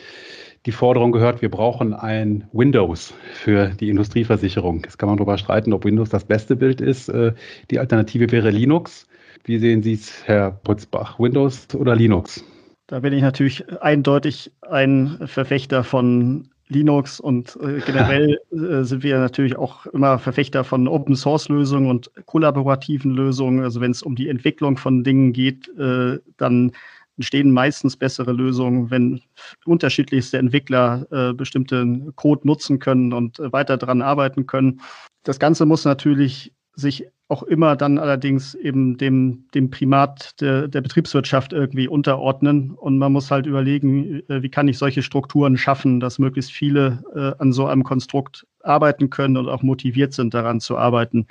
die 0.65 0.73
Forderung 0.73 1.13
gehört, 1.13 1.43
wir 1.43 1.51
brauchen 1.51 1.93
ein 1.93 2.49
Windows 2.55 3.13
für 3.35 3.73
die 3.79 3.91
Industrieversicherung. 3.91 4.81
Jetzt 4.83 4.99
kann 4.99 5.11
man 5.11 5.19
darüber 5.19 5.37
streiten, 5.37 5.75
ob 5.75 5.85
Windows 5.85 6.09
das 6.09 6.25
beste 6.25 6.57
Bild 6.57 6.81
ist. 6.81 7.11
Äh, 7.11 7.35
die 7.71 7.79
Alternative 7.79 8.33
wäre 8.33 8.49
Linux. 8.49 9.07
Wie 9.45 9.59
sehen 9.59 9.83
Sie 9.83 9.93
es, 9.93 10.27
Herr 10.27 10.53
Putzbach? 10.53 11.19
Windows 11.19 11.75
oder 11.75 11.95
Linux? 11.95 12.43
Da 12.87 13.01
bin 13.01 13.13
ich 13.13 13.21
natürlich 13.21 13.71
eindeutig 13.83 14.53
ein 14.63 15.19
Verfechter 15.27 15.85
von 15.85 16.49
Linux 16.69 17.21
und 17.21 17.57
äh, 17.57 17.81
generell 17.85 18.39
äh, 18.53 18.85
sind 18.85 19.03
wir 19.03 19.19
natürlich 19.19 19.57
auch 19.57 19.87
immer 19.87 20.19
Verfechter 20.19 20.65
von 20.65 20.89
Open 20.89 21.17
Source 21.17 21.49
Lösungen 21.49 21.91
und 21.91 22.11
kollaborativen 22.27 23.11
Lösungen. 23.11 23.63
Also 23.63 23.81
wenn 23.81 23.91
es 23.91 24.03
um 24.03 24.17
die 24.17 24.29
Entwicklung 24.29 24.77
von 24.77 25.05
Dingen 25.05 25.33
geht, 25.33 25.69
äh, 25.79 26.19
dann 26.37 26.73
entstehen 27.17 27.53
meistens 27.53 27.97
bessere 27.97 28.33
Lösungen, 28.33 28.91
wenn 28.91 29.21
unterschiedlichste 29.65 30.39
Entwickler 30.39 31.07
äh, 31.11 31.33
bestimmte 31.33 32.13
Code 32.17 32.47
nutzen 32.47 32.79
können 32.79 33.13
und 33.13 33.39
äh, 33.39 33.53
weiter 33.53 33.77
daran 33.77 34.03
arbeiten 34.03 34.47
können. 34.47 34.81
Das 35.23 35.39
Ganze 35.39 35.67
muss 35.67 35.85
natürlich 35.85 36.53
sich 36.75 37.07
auch 37.29 37.43
immer 37.43 37.75
dann 37.75 37.99
allerdings 37.99 38.55
eben 38.55 38.99
dem, 38.99 39.47
dem 39.55 39.71
Primat 39.71 40.41
der, 40.41 40.69
der 40.69 40.83
Betriebswirtschaft 40.83 41.53
irgendwie 41.53 41.89
unterordnen. 41.89 42.73
Und 42.73 42.99
man 42.99 43.13
muss 43.13 43.31
halt 43.31 43.47
überlegen, 43.47 44.23
äh, 44.29 44.43
wie 44.43 44.51
kann 44.51 44.69
ich 44.69 44.79
solche 44.79 45.03
Strukturen 45.03 45.57
schaffen, 45.57 46.01
dass 46.01 46.19
möglichst 46.19 46.53
viele 46.53 47.03
äh, 47.15 47.41
an 47.43 47.53
so 47.53 47.67
einem 47.67 47.83
Konstrukt 47.83 48.47
arbeiten 48.63 49.11
können 49.11 49.37
und 49.37 49.49
auch 49.49 49.63
motiviert 49.63 50.13
sind, 50.13 50.35
daran 50.35 50.61
zu 50.61 50.77
arbeiten. 50.77 51.27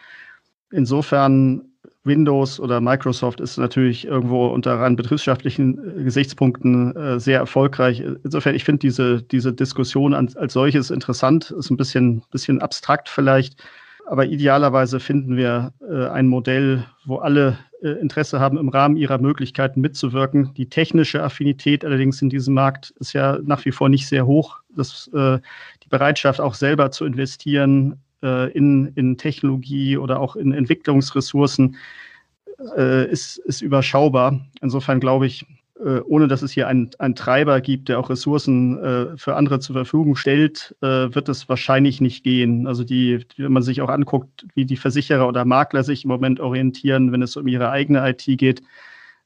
Insofern 0.72 1.62
Windows 2.04 2.60
oder 2.60 2.82
Microsoft 2.82 3.40
ist 3.40 3.58
natürlich 3.58 4.06
irgendwo 4.06 4.48
unter 4.48 4.80
rein 4.80 4.96
betriebswirtschaftlichen 4.96 6.00
äh, 6.00 6.04
Gesichtspunkten 6.04 6.96
äh, 6.96 7.20
sehr 7.20 7.38
erfolgreich. 7.38 8.04
Insofern, 8.24 8.56
ich 8.56 8.64
finde 8.64 8.80
diese, 8.80 9.22
diese 9.22 9.54
Diskussion 9.54 10.16
als, 10.16 10.36
als 10.36 10.54
solches 10.54 10.90
interessant, 10.90 11.52
ist 11.52 11.70
ein 11.70 11.78
bisschen, 11.78 12.24
bisschen 12.32 12.62
abstrakt 12.62 13.10
vielleicht. 13.10 13.64
Aber 14.06 14.26
idealerweise 14.26 15.00
finden 15.00 15.38
wir 15.38 15.74
äh, 15.90 16.08
ein 16.08 16.28
Modell, 16.28 16.86
wo 17.06 17.18
alle 17.18 17.58
äh, 17.82 17.90
Interesse 17.90 18.40
haben, 18.40 18.58
im 18.58 18.70
Rahmen 18.70 18.98
ihrer 18.98 19.18
Möglichkeiten 19.18 19.82
mitzuwirken. 19.82 20.54
Die 20.56 20.70
technische 20.70 21.24
Affinität 21.24 21.86
allerdings 21.86 22.22
in 22.22 22.30
diesem 22.30 22.54
Markt 22.54 22.94
ist 23.00 23.14
ja 23.14 23.40
nach 23.44 23.64
wie 23.66 23.72
vor 23.72 23.90
nicht 23.90 24.08
sehr 24.08 24.26
hoch. 24.26 24.60
Das, 24.76 25.10
äh, 25.14 25.40
die 25.84 25.90
Bereitschaft, 25.90 26.42
auch 26.42 26.54
selber 26.54 26.92
zu 26.92 27.06
investieren 27.06 28.02
äh, 28.22 28.52
in, 28.52 28.88
in 28.96 29.18
Technologie 29.18 29.98
oder 29.98 30.20
auch 30.20 30.36
in 30.36 30.54
Entwicklungsressourcen, 30.54 31.78
äh, 32.78 33.10
ist, 33.10 33.38
ist 33.38 33.62
überschaubar. 33.62 34.40
Insofern 34.62 35.00
glaube 35.00 35.28
ich, 35.28 35.46
äh, 35.84 36.00
ohne 36.06 36.28
dass 36.28 36.42
es 36.42 36.52
hier 36.52 36.68
einen, 36.68 36.92
einen 37.00 37.16
Treiber 37.16 37.60
gibt, 37.62 37.90
der 37.90 38.00
auch 38.00 38.10
Ressourcen 38.10 38.78
äh, 38.82 39.18
für 39.18 39.36
andere 39.36 39.60
zur 39.60 39.76
Verfügung 39.76 40.16
stellt, 40.16 40.76
äh, 40.82 41.14
wird 41.14 41.30
es 41.30 41.50
wahrscheinlich 41.50 42.02
nicht 42.02 42.24
gehen. 42.24 42.68
Also 42.68 42.84
die, 42.84 43.26
wenn 43.38 43.52
man 43.52 43.64
sich 43.64 43.82
auch 43.82 43.90
anguckt, 43.90 44.46
wie 44.56 44.66
die 44.66 44.78
Versicherer 44.78 45.28
oder 45.28 45.46
Makler 45.46 45.84
sich 45.84 46.06
im 46.06 46.10
Moment 46.10 46.40
orientieren, 46.40 47.12
wenn 47.12 47.22
es 47.22 47.36
um 47.36 47.48
ihre 47.48 47.70
eigene 47.70 48.08
IT 48.10 48.26
geht, 48.38 48.62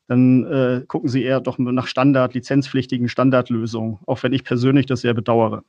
dann 0.08 0.46
äh, 0.46 0.84
gucken 0.88 1.10
sie 1.10 1.24
eher 1.24 1.42
doch 1.42 1.58
nach 1.58 1.88
Standard, 1.88 2.34
lizenzpflichtigen 2.34 3.10
Standardlösungen, 3.10 4.00
auch 4.06 4.24
wenn 4.24 4.34
ich 4.34 4.44
persönlich 4.44 4.86
das 4.86 5.02
sehr 5.02 5.14
bedauere. 5.14 5.64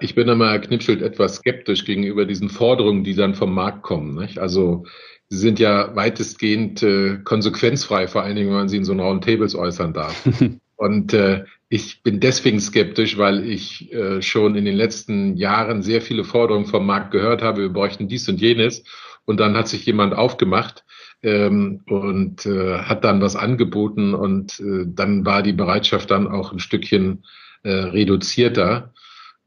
Ich 0.00 0.14
bin 0.14 0.28
immer 0.28 0.58
Knipschild 0.58 1.02
etwas 1.02 1.36
skeptisch 1.36 1.84
gegenüber 1.84 2.24
diesen 2.24 2.48
Forderungen, 2.48 3.04
die 3.04 3.14
dann 3.14 3.34
vom 3.34 3.52
Markt 3.52 3.82
kommen. 3.82 4.14
Nicht? 4.14 4.38
Also 4.38 4.84
Sie 5.30 5.38
sind 5.38 5.60
ja 5.60 5.94
weitestgehend 5.94 6.82
äh, 6.82 7.18
konsequenzfrei, 7.22 8.08
vor 8.08 8.22
allen 8.22 8.34
Dingen, 8.34 8.48
wenn 8.48 8.56
man 8.56 8.68
sie 8.68 8.78
in 8.78 8.84
so 8.84 8.92
einem 8.92 9.20
Tables 9.20 9.54
äußern 9.54 9.92
darf. 9.92 10.28
Und 10.76 11.12
äh, 11.12 11.44
ich 11.68 12.02
bin 12.02 12.18
deswegen 12.18 12.58
skeptisch, 12.58 13.16
weil 13.16 13.44
ich 13.44 13.92
äh, 13.92 14.20
schon 14.22 14.56
in 14.56 14.64
den 14.64 14.74
letzten 14.74 15.36
Jahren 15.36 15.82
sehr 15.82 16.02
viele 16.02 16.24
Forderungen 16.24 16.66
vom 16.66 16.84
Markt 16.84 17.12
gehört 17.12 17.42
habe, 17.42 17.62
wir 17.62 17.68
bräuchten 17.68 18.08
dies 18.08 18.28
und 18.28 18.40
jenes. 18.40 18.82
Und 19.24 19.38
dann 19.38 19.56
hat 19.56 19.68
sich 19.68 19.86
jemand 19.86 20.14
aufgemacht 20.14 20.84
ähm, 21.22 21.82
und 21.86 22.44
äh, 22.46 22.78
hat 22.78 23.04
dann 23.04 23.20
was 23.20 23.36
angeboten 23.36 24.14
und 24.14 24.58
äh, 24.58 24.84
dann 24.86 25.24
war 25.24 25.42
die 25.42 25.52
Bereitschaft 25.52 26.10
dann 26.10 26.26
auch 26.26 26.52
ein 26.52 26.58
Stückchen 26.58 27.24
äh, 27.62 27.70
reduzierter 27.70 28.92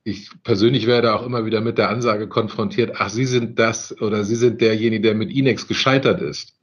ich 0.04 0.30
persönlich 0.44 0.88
werde 0.88 1.14
auch 1.14 1.26
immer 1.26 1.46
wieder 1.46 1.62
mit 1.62 1.78
der 1.78 1.90
Ansage 1.90 2.28
konfrontiert, 2.28 2.96
ach, 2.98 3.10
Sie 3.10 3.26
sind 3.26 3.58
das 3.60 4.00
oder 4.02 4.24
Sie 4.24 4.36
sind 4.36 4.62
derjenige, 4.62 5.02
der 5.02 5.16
mit 5.16 5.32
Inex 5.32 5.68
gescheitert 5.68 6.22
ist. 6.22 6.54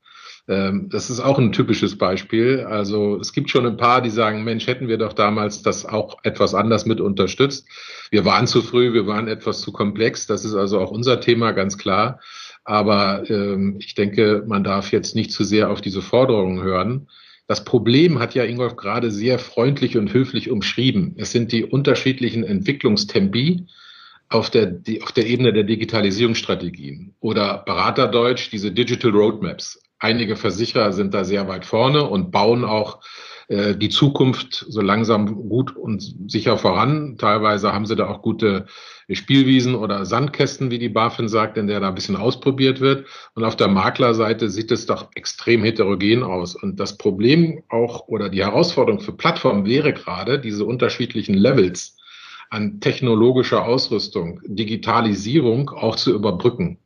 Ähm, 0.48 0.88
das 0.90 1.11
ist 1.11 1.20
auch 1.20 1.38
ein 1.38 1.53
typisches 1.53 1.96
Beispiel. 1.96 2.61
Also 2.61 3.18
es 3.18 3.33
gibt 3.33 3.50
schon 3.50 3.66
ein 3.66 3.76
paar, 3.76 4.03
die 4.03 4.11
sagen, 4.11 4.44
Mensch, 4.44 4.66
hätten 4.66 4.88
wir 4.88 4.98
doch 4.98 5.12
damals 5.12 5.62
das 5.62 5.87
auch 5.87 6.18
etwas 6.22 6.55
anders 6.55 6.87
mit 6.87 7.00
unterstützt. 7.00 7.66
Wir 8.11 8.24
waren 8.24 8.46
zu 8.46 8.61
früh, 8.61 8.92
wir 8.92 9.07
waren 9.07 9.29
etwas 9.29 9.61
zu 9.61 9.72
komplex. 9.72 10.26
Das 10.26 10.44
ist 10.44 10.55
also 10.55 10.81
auch 10.81 10.90
unser 10.90 11.20
Thema, 11.20 11.53
ganz 11.53 11.79
klar. 11.79 12.20
Aber 12.64 13.29
ähm, 13.31 13.76
ich 13.81 13.94
denke, 13.94 14.44
man 14.46 14.64
darf 14.64 14.92
jetzt 14.92 15.14
nicht 15.14 15.33
zu 15.33 15.44
sehr 15.44 15.70
auf 15.70 15.81
diese 15.81 16.03
Forderungen 16.03 16.62
hören. 16.62 17.09
Das 17.51 17.65
Problem 17.65 18.21
hat 18.21 18.37
ja 18.37 18.45
Ingolf 18.45 18.77
gerade 18.77 19.11
sehr 19.11 19.41
freundlich 19.41 19.97
und 19.97 20.13
höflich 20.13 20.53
umschrieben. 20.53 21.17
Es 21.19 21.33
sind 21.33 21.51
die 21.51 21.65
unterschiedlichen 21.65 22.45
Entwicklungstempi 22.45 23.67
auf 24.29 24.51
der, 24.51 24.81
auf 25.03 25.11
der 25.11 25.27
Ebene 25.27 25.53
der 25.53 25.65
Digitalisierungsstrategien 25.65 27.17
oder 27.19 27.65
Beraterdeutsch, 27.67 28.53
diese 28.53 28.71
Digital 28.71 29.11
Roadmaps. 29.11 29.83
Einige 29.99 30.37
Versicherer 30.37 30.93
sind 30.93 31.13
da 31.13 31.25
sehr 31.25 31.49
weit 31.49 31.67
vorne 31.67 32.09
und 32.09 32.31
bauen 32.31 32.65
auch 32.65 33.01
äh, 33.51 33.75
die 33.75 33.89
Zukunft 33.89 34.65
so 34.69 34.81
langsam 34.81 35.49
gut 35.49 35.75
und 35.75 36.31
sicher 36.31 36.57
voran. 36.57 37.17
Teilweise 37.19 37.73
haben 37.73 37.85
sie 37.85 37.97
da 37.97 38.07
auch 38.07 38.23
gute 38.23 38.67
Spielwiesen 39.11 39.75
oder 39.75 40.05
Sandkästen, 40.07 40.71
wie 40.71 40.79
die 40.79 40.89
BaFin 40.89 41.29
sagt, 41.29 41.57
in 41.57 41.67
der 41.67 41.81
da 41.81 41.89
ein 41.89 41.97
bisschen 41.97 42.15
ausprobiert 42.15 42.81
wird. 42.81 43.09
Und 43.35 43.43
auf 43.43 43.57
der 43.57 43.67
Maklerseite 43.67 44.49
sieht 44.49 44.71
es 44.71 44.87
doch 44.87 45.09
extrem 45.17 45.65
heterogen 45.65 46.23
aus. 46.23 46.55
Und 46.55 46.79
das 46.79 46.97
Problem 46.97 47.65
auch 47.69 48.07
oder 48.07 48.29
die 48.29 48.45
Herausforderung 48.45 49.01
für 49.01 49.13
Plattformen 49.13 49.67
wäre 49.67 49.93
gerade, 49.93 50.39
diese 50.39 50.65
unterschiedlichen 50.65 51.35
Levels 51.35 51.97
an 52.51 52.79
technologischer 52.79 53.65
Ausrüstung, 53.65 54.41
Digitalisierung 54.47 55.71
auch 55.71 55.97
zu 55.97 56.15
überbrücken. 56.15 56.79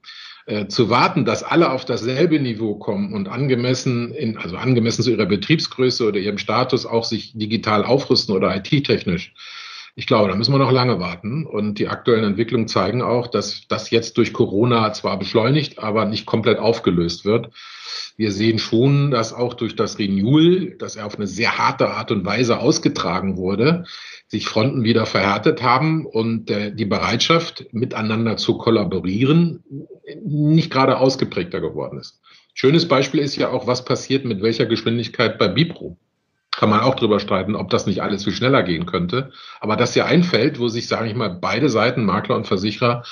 Äh, 0.46 0.66
zu 0.68 0.90
warten, 0.90 1.24
dass 1.24 1.42
alle 1.42 1.70
auf 1.70 1.86
dasselbe 1.86 2.38
Niveau 2.38 2.74
kommen 2.74 3.14
und 3.14 3.28
angemessen 3.28 4.12
in, 4.12 4.36
also 4.36 4.58
angemessen 4.58 5.02
zu 5.02 5.10
ihrer 5.10 5.24
Betriebsgröße 5.24 6.06
oder 6.06 6.18
ihrem 6.18 6.36
Status 6.36 6.84
auch 6.84 7.04
sich 7.04 7.32
digital 7.36 7.82
aufrüsten 7.82 8.34
oder 8.34 8.54
IT-technisch, 8.54 9.32
ich 9.96 10.06
glaube, 10.06 10.28
da 10.28 10.34
müssen 10.34 10.52
wir 10.52 10.58
noch 10.58 10.72
lange 10.72 10.98
warten. 10.98 11.46
Und 11.46 11.78
die 11.78 11.88
aktuellen 11.88 12.24
Entwicklungen 12.24 12.68
zeigen 12.68 13.00
auch, 13.00 13.28
dass 13.28 13.66
das 13.68 13.90
jetzt 13.90 14.18
durch 14.18 14.32
Corona 14.32 14.92
zwar 14.92 15.18
beschleunigt, 15.18 15.78
aber 15.78 16.04
nicht 16.04 16.26
komplett 16.26 16.58
aufgelöst 16.58 17.24
wird. 17.24 17.50
Wir 18.16 18.32
sehen 18.32 18.58
schon, 18.58 19.10
dass 19.10 19.32
auch 19.32 19.54
durch 19.54 19.76
das 19.76 19.98
Renewal, 19.98 20.74
das 20.78 20.96
er 20.96 21.06
auf 21.06 21.16
eine 21.16 21.26
sehr 21.26 21.58
harte 21.58 21.90
Art 21.90 22.10
und 22.10 22.24
Weise 22.24 22.58
ausgetragen 22.58 23.36
wurde, 23.36 23.84
sich 24.26 24.48
Fronten 24.48 24.84
wieder 24.84 25.06
verhärtet 25.06 25.62
haben 25.62 26.06
und 26.06 26.50
äh, 26.50 26.74
die 26.74 26.86
Bereitschaft, 26.86 27.66
miteinander 27.72 28.36
zu 28.36 28.58
kollaborieren, 28.58 29.62
nicht 30.24 30.70
gerade 30.70 30.98
ausgeprägter 30.98 31.60
geworden 31.60 31.98
ist. 31.98 32.20
Schönes 32.54 32.86
Beispiel 32.86 33.20
ist 33.20 33.36
ja 33.36 33.50
auch, 33.50 33.66
was 33.66 33.84
passiert 33.84 34.24
mit 34.24 34.42
welcher 34.42 34.66
Geschwindigkeit 34.66 35.38
bei 35.38 35.48
Bipro 35.48 35.98
kann 36.56 36.70
man 36.70 36.80
auch 36.80 36.94
drüber 36.94 37.20
streiten, 37.20 37.56
ob 37.56 37.70
das 37.70 37.86
nicht 37.86 38.00
alles 38.02 38.24
viel 38.24 38.32
schneller 38.32 38.62
gehen 38.62 38.86
könnte. 38.86 39.32
Aber 39.60 39.76
das 39.76 39.90
ist 39.90 39.96
ja 39.96 40.06
ein 40.06 40.22
Feld, 40.22 40.58
wo 40.58 40.68
sich, 40.68 40.86
sage 40.86 41.08
ich 41.08 41.14
mal, 41.14 41.30
beide 41.30 41.68
Seiten, 41.68 42.04
Makler 42.04 42.36
und 42.36 42.46
Versicherer, 42.46 43.04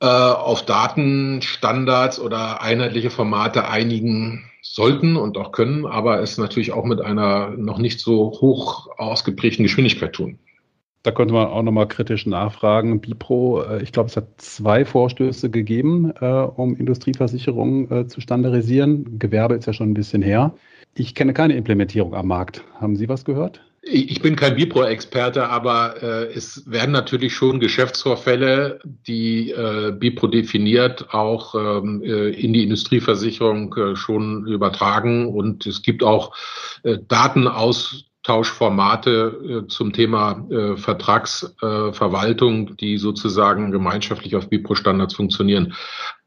äh, 0.00 0.06
auf 0.06 0.64
Datenstandards 0.64 2.20
oder 2.20 2.62
einheitliche 2.62 3.10
Formate 3.10 3.68
einigen 3.68 4.50
sollten 4.62 5.16
und 5.16 5.36
auch 5.36 5.52
können, 5.52 5.86
aber 5.86 6.20
es 6.20 6.38
natürlich 6.38 6.72
auch 6.72 6.84
mit 6.84 7.00
einer 7.00 7.50
noch 7.50 7.78
nicht 7.78 8.00
so 8.00 8.32
hoch 8.40 8.88
ausgeprägten 8.98 9.62
Geschwindigkeit 9.62 10.12
tun. 10.12 10.38
Da 11.04 11.10
könnte 11.10 11.34
man 11.34 11.48
auch 11.48 11.62
nochmal 11.62 11.86
kritisch 11.86 12.24
nachfragen. 12.24 13.00
Bipro, 13.02 13.62
äh, 13.62 13.82
ich 13.82 13.92
glaube, 13.92 14.08
es 14.08 14.16
hat 14.16 14.40
zwei 14.40 14.86
Vorstöße 14.86 15.50
gegeben, 15.50 16.12
äh, 16.18 16.24
um 16.24 16.74
Industrieversicherungen 16.76 17.90
äh, 17.90 18.06
zu 18.06 18.22
standardisieren. 18.22 19.18
Gewerbe 19.18 19.54
ist 19.54 19.66
ja 19.66 19.74
schon 19.74 19.90
ein 19.90 19.94
bisschen 19.94 20.22
her. 20.22 20.54
Ich 20.94 21.14
kenne 21.14 21.34
keine 21.34 21.56
Implementierung 21.56 22.14
am 22.14 22.28
Markt. 22.28 22.64
Haben 22.80 22.96
Sie 22.96 23.08
was 23.10 23.26
gehört? 23.26 23.60
Ich 23.86 24.22
bin 24.22 24.34
kein 24.34 24.56
Bipro-Experte, 24.56 25.48
aber 25.48 26.02
äh, 26.02 26.32
es 26.32 26.70
werden 26.70 26.92
natürlich 26.92 27.34
schon 27.34 27.60
Geschäftsvorfälle, 27.60 28.80
die 29.06 29.50
äh, 29.50 29.92
Bipro 29.92 30.26
definiert, 30.26 31.12
auch 31.12 31.54
ähm, 31.54 32.02
äh, 32.02 32.30
in 32.30 32.54
die 32.54 32.62
Industrieversicherung 32.62 33.74
äh, 33.74 33.96
schon 33.96 34.46
übertragen. 34.46 35.28
Und 35.28 35.66
es 35.66 35.82
gibt 35.82 36.02
auch 36.02 36.34
äh, 36.82 36.98
Daten 37.06 37.46
aus 37.46 38.06
Austauschformate 38.26 39.64
äh, 39.64 39.68
zum 39.68 39.92
Thema 39.92 40.46
äh, 40.50 40.76
Vertragsverwaltung, 40.76 42.68
äh, 42.68 42.74
die 42.76 42.96
sozusagen 42.96 43.70
gemeinschaftlich 43.70 44.34
auf 44.34 44.48
BIPRO-Standards 44.48 45.14
funktionieren. 45.14 45.74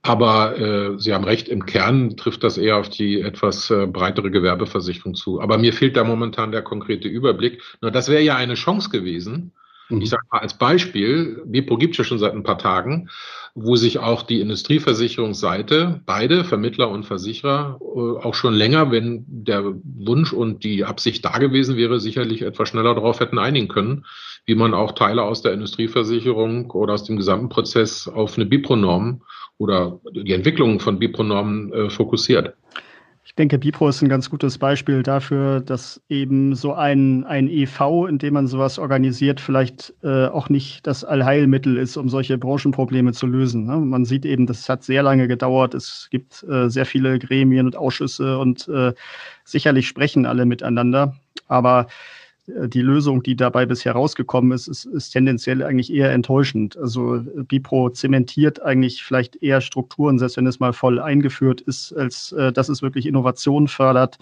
Aber 0.01 0.57
äh, 0.57 0.99
Sie 0.99 1.13
haben 1.13 1.23
recht, 1.25 1.49
im 1.49 1.65
Kern 1.65 2.15
trifft 2.15 2.43
das 2.43 2.57
eher 2.57 2.77
auf 2.77 2.89
die 2.89 3.19
etwas 3.19 3.69
äh, 3.69 3.87
breitere 3.87 4.31
Gewerbeversicherung 4.31 5.15
zu. 5.15 5.41
Aber 5.41 5.57
mir 5.57 5.73
fehlt 5.73 5.97
da 5.97 6.03
momentan 6.03 6.51
der 6.51 6.61
konkrete 6.61 7.07
Überblick. 7.07 7.61
Nur 7.81 7.91
das 7.91 8.07
wäre 8.07 8.21
ja 8.21 8.35
eine 8.35 8.53
Chance 8.53 8.89
gewesen, 8.89 9.51
Mhm. 9.89 10.01
Ich 10.01 10.09
sage 10.09 10.23
mal 10.31 10.39
als 10.39 10.57
Beispiel, 10.57 11.41
Bipro 11.45 11.77
gibt 11.77 11.93
es 11.93 11.97
ja 11.99 12.03
schon 12.03 12.19
seit 12.19 12.33
ein 12.33 12.43
paar 12.43 12.57
Tagen, 12.57 13.09
wo 13.55 13.75
sich 13.75 13.99
auch 13.99 14.23
die 14.23 14.41
Industrieversicherungsseite, 14.41 16.01
beide 16.05 16.43
Vermittler 16.43 16.89
und 16.89 17.05
Versicherer, 17.05 17.79
äh, 17.81 18.25
auch 18.25 18.33
schon 18.33 18.53
länger, 18.53 18.91
wenn 18.91 19.25
der 19.27 19.63
Wunsch 19.83 20.33
und 20.33 20.63
die 20.63 20.83
Absicht 20.85 21.23
da 21.25 21.37
gewesen 21.37 21.77
wäre, 21.77 21.99
sicherlich 21.99 22.41
etwas 22.41 22.69
schneller 22.69 22.95
darauf 22.95 23.19
hätten 23.19 23.39
einigen 23.39 23.67
können, 23.67 24.05
wie 24.45 24.55
man 24.55 24.73
auch 24.73 24.93
Teile 24.93 25.23
aus 25.23 25.41
der 25.41 25.53
Industrieversicherung 25.53 26.71
oder 26.71 26.93
aus 26.93 27.03
dem 27.03 27.17
gesamten 27.17 27.49
Prozess 27.49 28.07
auf 28.07 28.35
eine 28.35 28.45
Bipro-Norm 28.45 29.21
oder 29.57 29.99
die 30.13 30.33
Entwicklung 30.33 30.79
von 30.79 30.99
Bipro-Normen 30.99 31.73
äh, 31.73 31.89
fokussiert. 31.89 32.53
Ich 33.27 33.35
denke, 33.35 33.57
Bipro 33.57 33.89
ist 33.89 34.01
ein 34.01 34.07
ganz 34.07 34.29
gutes 34.29 34.57
Beispiel 34.57 35.03
dafür, 35.03 35.59
dass 35.59 36.01
eben 36.07 36.55
so 36.55 36.73
ein, 36.73 37.25
ein 37.25 37.49
EV, 37.49 38.07
in 38.07 38.19
dem 38.19 38.35
man 38.35 38.47
sowas 38.47 38.79
organisiert, 38.79 39.41
vielleicht 39.41 39.93
äh, 40.01 40.27
auch 40.27 40.47
nicht 40.47 40.87
das 40.87 41.03
Allheilmittel 41.03 41.77
ist, 41.77 41.97
um 41.97 42.07
solche 42.07 42.37
Branchenprobleme 42.37 43.11
zu 43.11 43.27
lösen. 43.27 43.65
Ne? 43.65 43.77
Man 43.79 44.05
sieht 44.05 44.25
eben, 44.25 44.47
das 44.47 44.69
hat 44.69 44.85
sehr 44.85 45.03
lange 45.03 45.27
gedauert. 45.27 45.73
Es 45.73 46.07
gibt 46.09 46.41
äh, 46.43 46.69
sehr 46.69 46.85
viele 46.85 47.19
Gremien 47.19 47.65
und 47.65 47.75
Ausschüsse 47.75 48.39
und 48.39 48.69
äh, 48.69 48.93
sicherlich 49.43 49.89
sprechen 49.89 50.25
alle 50.25 50.45
miteinander. 50.45 51.13
Aber 51.49 51.87
die 52.47 52.81
Lösung, 52.81 53.23
die 53.23 53.35
dabei 53.35 53.65
bisher 53.65 53.91
rausgekommen 53.91 54.53
ist, 54.53 54.67
ist, 54.67 54.85
ist 54.85 55.09
tendenziell 55.09 55.63
eigentlich 55.63 55.93
eher 55.93 56.13
enttäuschend. 56.13 56.77
Also 56.77 57.21
Bipro 57.47 57.89
zementiert 57.89 58.61
eigentlich 58.61 59.03
vielleicht 59.03 59.35
eher 59.43 59.59
Strukturen, 59.59 60.17
selbst 60.17 60.37
wenn 60.37 60.47
es 60.47 60.61
mal 60.61 60.71
voll 60.71 60.99
eingeführt 60.99 61.59
ist, 61.61 61.91
als 61.93 62.31
äh, 62.31 62.53
dass 62.53 62.69
es 62.69 62.81
wirklich 62.81 63.05
Innovation 63.05 63.67
fördert. 63.67 64.17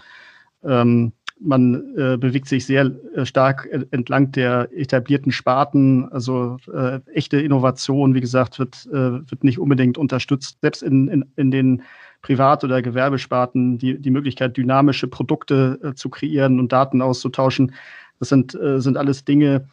Ähm, 0.64 1.12
man 1.40 1.96
äh, 1.98 2.18
bewegt 2.18 2.48
sich 2.48 2.66
sehr 2.66 2.92
äh, 3.14 3.26
stark 3.26 3.70
entlang 3.92 4.32
der 4.32 4.70
etablierten 4.74 5.32
Sparten. 5.32 6.10
Also 6.12 6.58
äh, 6.74 7.02
echte 7.14 7.40
Innovation, 7.40 8.16
wie 8.16 8.22
gesagt, 8.22 8.58
wird, 8.58 8.88
äh, 8.92 9.30
wird 9.30 9.44
nicht 9.44 9.60
unbedingt 9.60 9.98
unterstützt. 9.98 10.58
Selbst 10.62 10.82
in, 10.82 11.10
in, 11.10 11.26
in 11.36 11.52
den 11.52 11.84
Privat- 12.22 12.64
oder 12.64 12.82
Gewerbesparten 12.82 13.78
die, 13.78 14.00
die 14.00 14.10
Möglichkeit, 14.10 14.58
dynamische 14.58 15.08
Produkte 15.08 15.80
äh, 15.84 15.94
zu 15.94 16.10
kreieren 16.10 16.60
und 16.60 16.72
Daten 16.72 17.02
auszutauschen, 17.02 17.74
das 18.20 18.30
sind, 18.30 18.56
äh, 18.56 18.80
sind 18.80 18.98
alles 18.98 19.26
Dinge, 19.26 19.68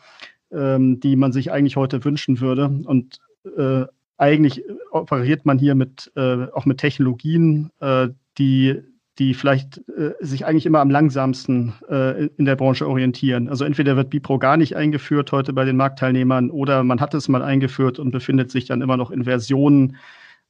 ähm, 0.53 1.01
die 1.01 1.17
man 1.17 1.33
sich 1.33 1.51
eigentlich 1.51 1.77
heute 1.77 2.05
wünschen 2.05 2.41
würde. 2.41 2.67
Und 2.85 3.19
äh, 3.57 3.85
eigentlich 4.19 4.63
operiert 4.91 5.47
man 5.47 5.59
hier 5.59 5.75
mit, 5.75 6.13
äh, 6.17 6.47
auch 6.53 6.65
mit 6.65 6.79
Technologien, 6.79 7.71
äh, 7.81 8.09
die, 8.39 8.81
die 9.19 9.35
vielleicht 9.35 9.79
äh, 9.89 10.13
sich 10.21 10.47
eigentlich 10.47 10.67
immer 10.67 10.81
am 10.81 10.91
langsamsten 10.91 11.75
äh, 11.89 12.27
in 12.37 12.45
der 12.45 12.57
Branche 12.57 12.87
orientieren. 12.87 13.49
Also 13.49 13.65
entweder 13.65 13.97
wird 13.97 14.11
Bipro 14.11 14.39
gar 14.39 14.57
nicht 14.57 14.77
eingeführt 14.77 15.33
heute 15.33 15.53
bei 15.53 15.65
den 15.65 15.77
Marktteilnehmern 15.77 16.51
oder 16.51 16.85
man 16.85 17.01
hat 17.01 17.15
es 17.15 17.29
mal 17.29 17.43
eingeführt 17.43 17.99
und 17.99 18.11
befindet 18.11 18.51
sich 18.51 18.67
dann 18.67 18.81
immer 18.81 18.97
noch 18.97 19.11
in 19.11 19.25
Versionen, 19.25 19.97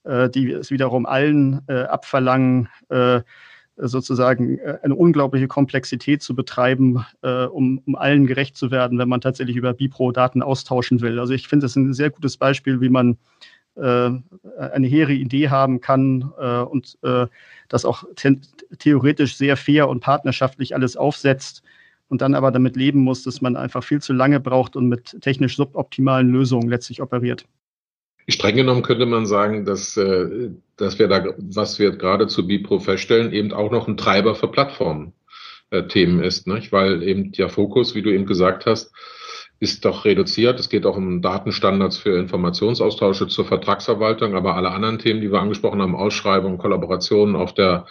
die 0.05 0.51
es 0.51 0.73
wiederum 0.73 1.07
allen 1.07 1.61
abverlangen, 1.69 2.69
sozusagen 3.77 4.59
äh, 4.59 4.79
eine 4.83 4.95
unglaubliche 4.95 5.49
Komplexität 5.49 6.23
zu 6.23 6.35
betreiben, 6.35 7.05
äh, 7.23 7.45
um, 7.45 7.83
um 7.87 7.97
allen 7.97 8.27
gerecht 8.27 8.57
zu 8.57 8.71
werden, 8.71 8.99
wenn 8.99 9.09
man 9.09 9.21
tatsächlich 9.21 9.57
über 9.57 9.73
Bipro 9.73 10.13
Daten 10.13 10.43
austauschen 10.43 11.01
will. 11.01 11.19
Also 11.19 11.33
ich 11.35 11.49
finde 11.49 11.65
das 11.65 11.77
ein 11.77 11.95
sehr 11.95 12.11
gutes 12.11 12.37
Beispiel, 12.37 12.81
wie 12.81 12.91
man 12.91 13.19
äh, 13.75 14.11
eine 14.59 14.87
hehre 14.87 15.15
Idee 15.15 15.49
haben 15.49 15.81
kann 15.81 16.33
äh, 16.39 16.59
und 16.59 16.99
äh, 17.03 17.27
das 17.69 17.87
auch 17.87 18.05
theoretisch 18.79 19.37
sehr 19.37 19.57
fair 19.57 19.89
und 19.89 20.01
partnerschaftlich 20.01 20.75
alles 20.75 20.97
aufsetzt 20.97 21.63
und 22.09 22.21
dann 22.21 22.35
aber 22.35 22.51
damit 22.51 22.77
leben 22.77 23.01
muss, 23.01 23.23
dass 23.23 23.41
man 23.41 23.57
einfach 23.57 23.83
viel 23.83 24.03
zu 24.03 24.13
lange 24.13 24.41
braucht 24.41 24.77
und 24.77 24.89
mit 24.89 25.17
technisch 25.23 25.57
suboptimalen 25.57 26.29
Lösungen 26.29 26.69
letztlich 26.69 27.01
operiert. 27.01 27.47
Streng 28.29 28.57
genommen 28.57 28.83
könnte 28.83 29.07
man 29.07 29.27
sagen, 29.27 29.65
dass, 29.65 29.97
äh, 29.97 30.51
dass 30.77 30.99
wir 30.99 31.09
da, 31.09 31.35
was 31.39 31.79
wir 31.79 31.91
gerade 31.93 32.27
zu 32.27 32.47
Bipro 32.47 32.79
feststellen, 32.79 33.33
eben 33.33 33.53
auch 33.53 33.71
noch 33.71 33.89
ein 33.89 33.97
Treiber 33.97 34.35
für 34.35 34.49
Plattformthemen 34.49 36.23
ist, 36.23 36.47
nicht? 36.47 36.73
weil 36.73 37.03
eben 37.03 37.33
der 37.33 37.49
Fokus, 37.49 37.95
wie 37.95 38.03
du 38.03 38.11
eben 38.11 38.27
gesagt 38.27 38.67
hast, 38.67 38.93
ist 39.59 39.85
doch 39.85 40.05
reduziert. 40.05 40.59
Es 40.59 40.69
geht 40.69 40.87
auch 40.87 40.97
um 40.97 41.23
Datenstandards 41.23 41.97
für 41.97 42.19
Informationsaustausche 42.19 43.29
zur 43.29 43.45
Vertragsverwaltung, 43.45 44.35
aber 44.35 44.57
alle 44.57 44.73
anderen 44.73 44.99
Themen, 44.99 45.21
die 45.21 45.31
wir 45.31 45.41
angesprochen 45.41 45.81
haben, 45.81 45.95
Ausschreibungen, 45.95 46.59
Kollaborationen 46.59 47.37
auf 47.37 47.55
der 47.55 47.87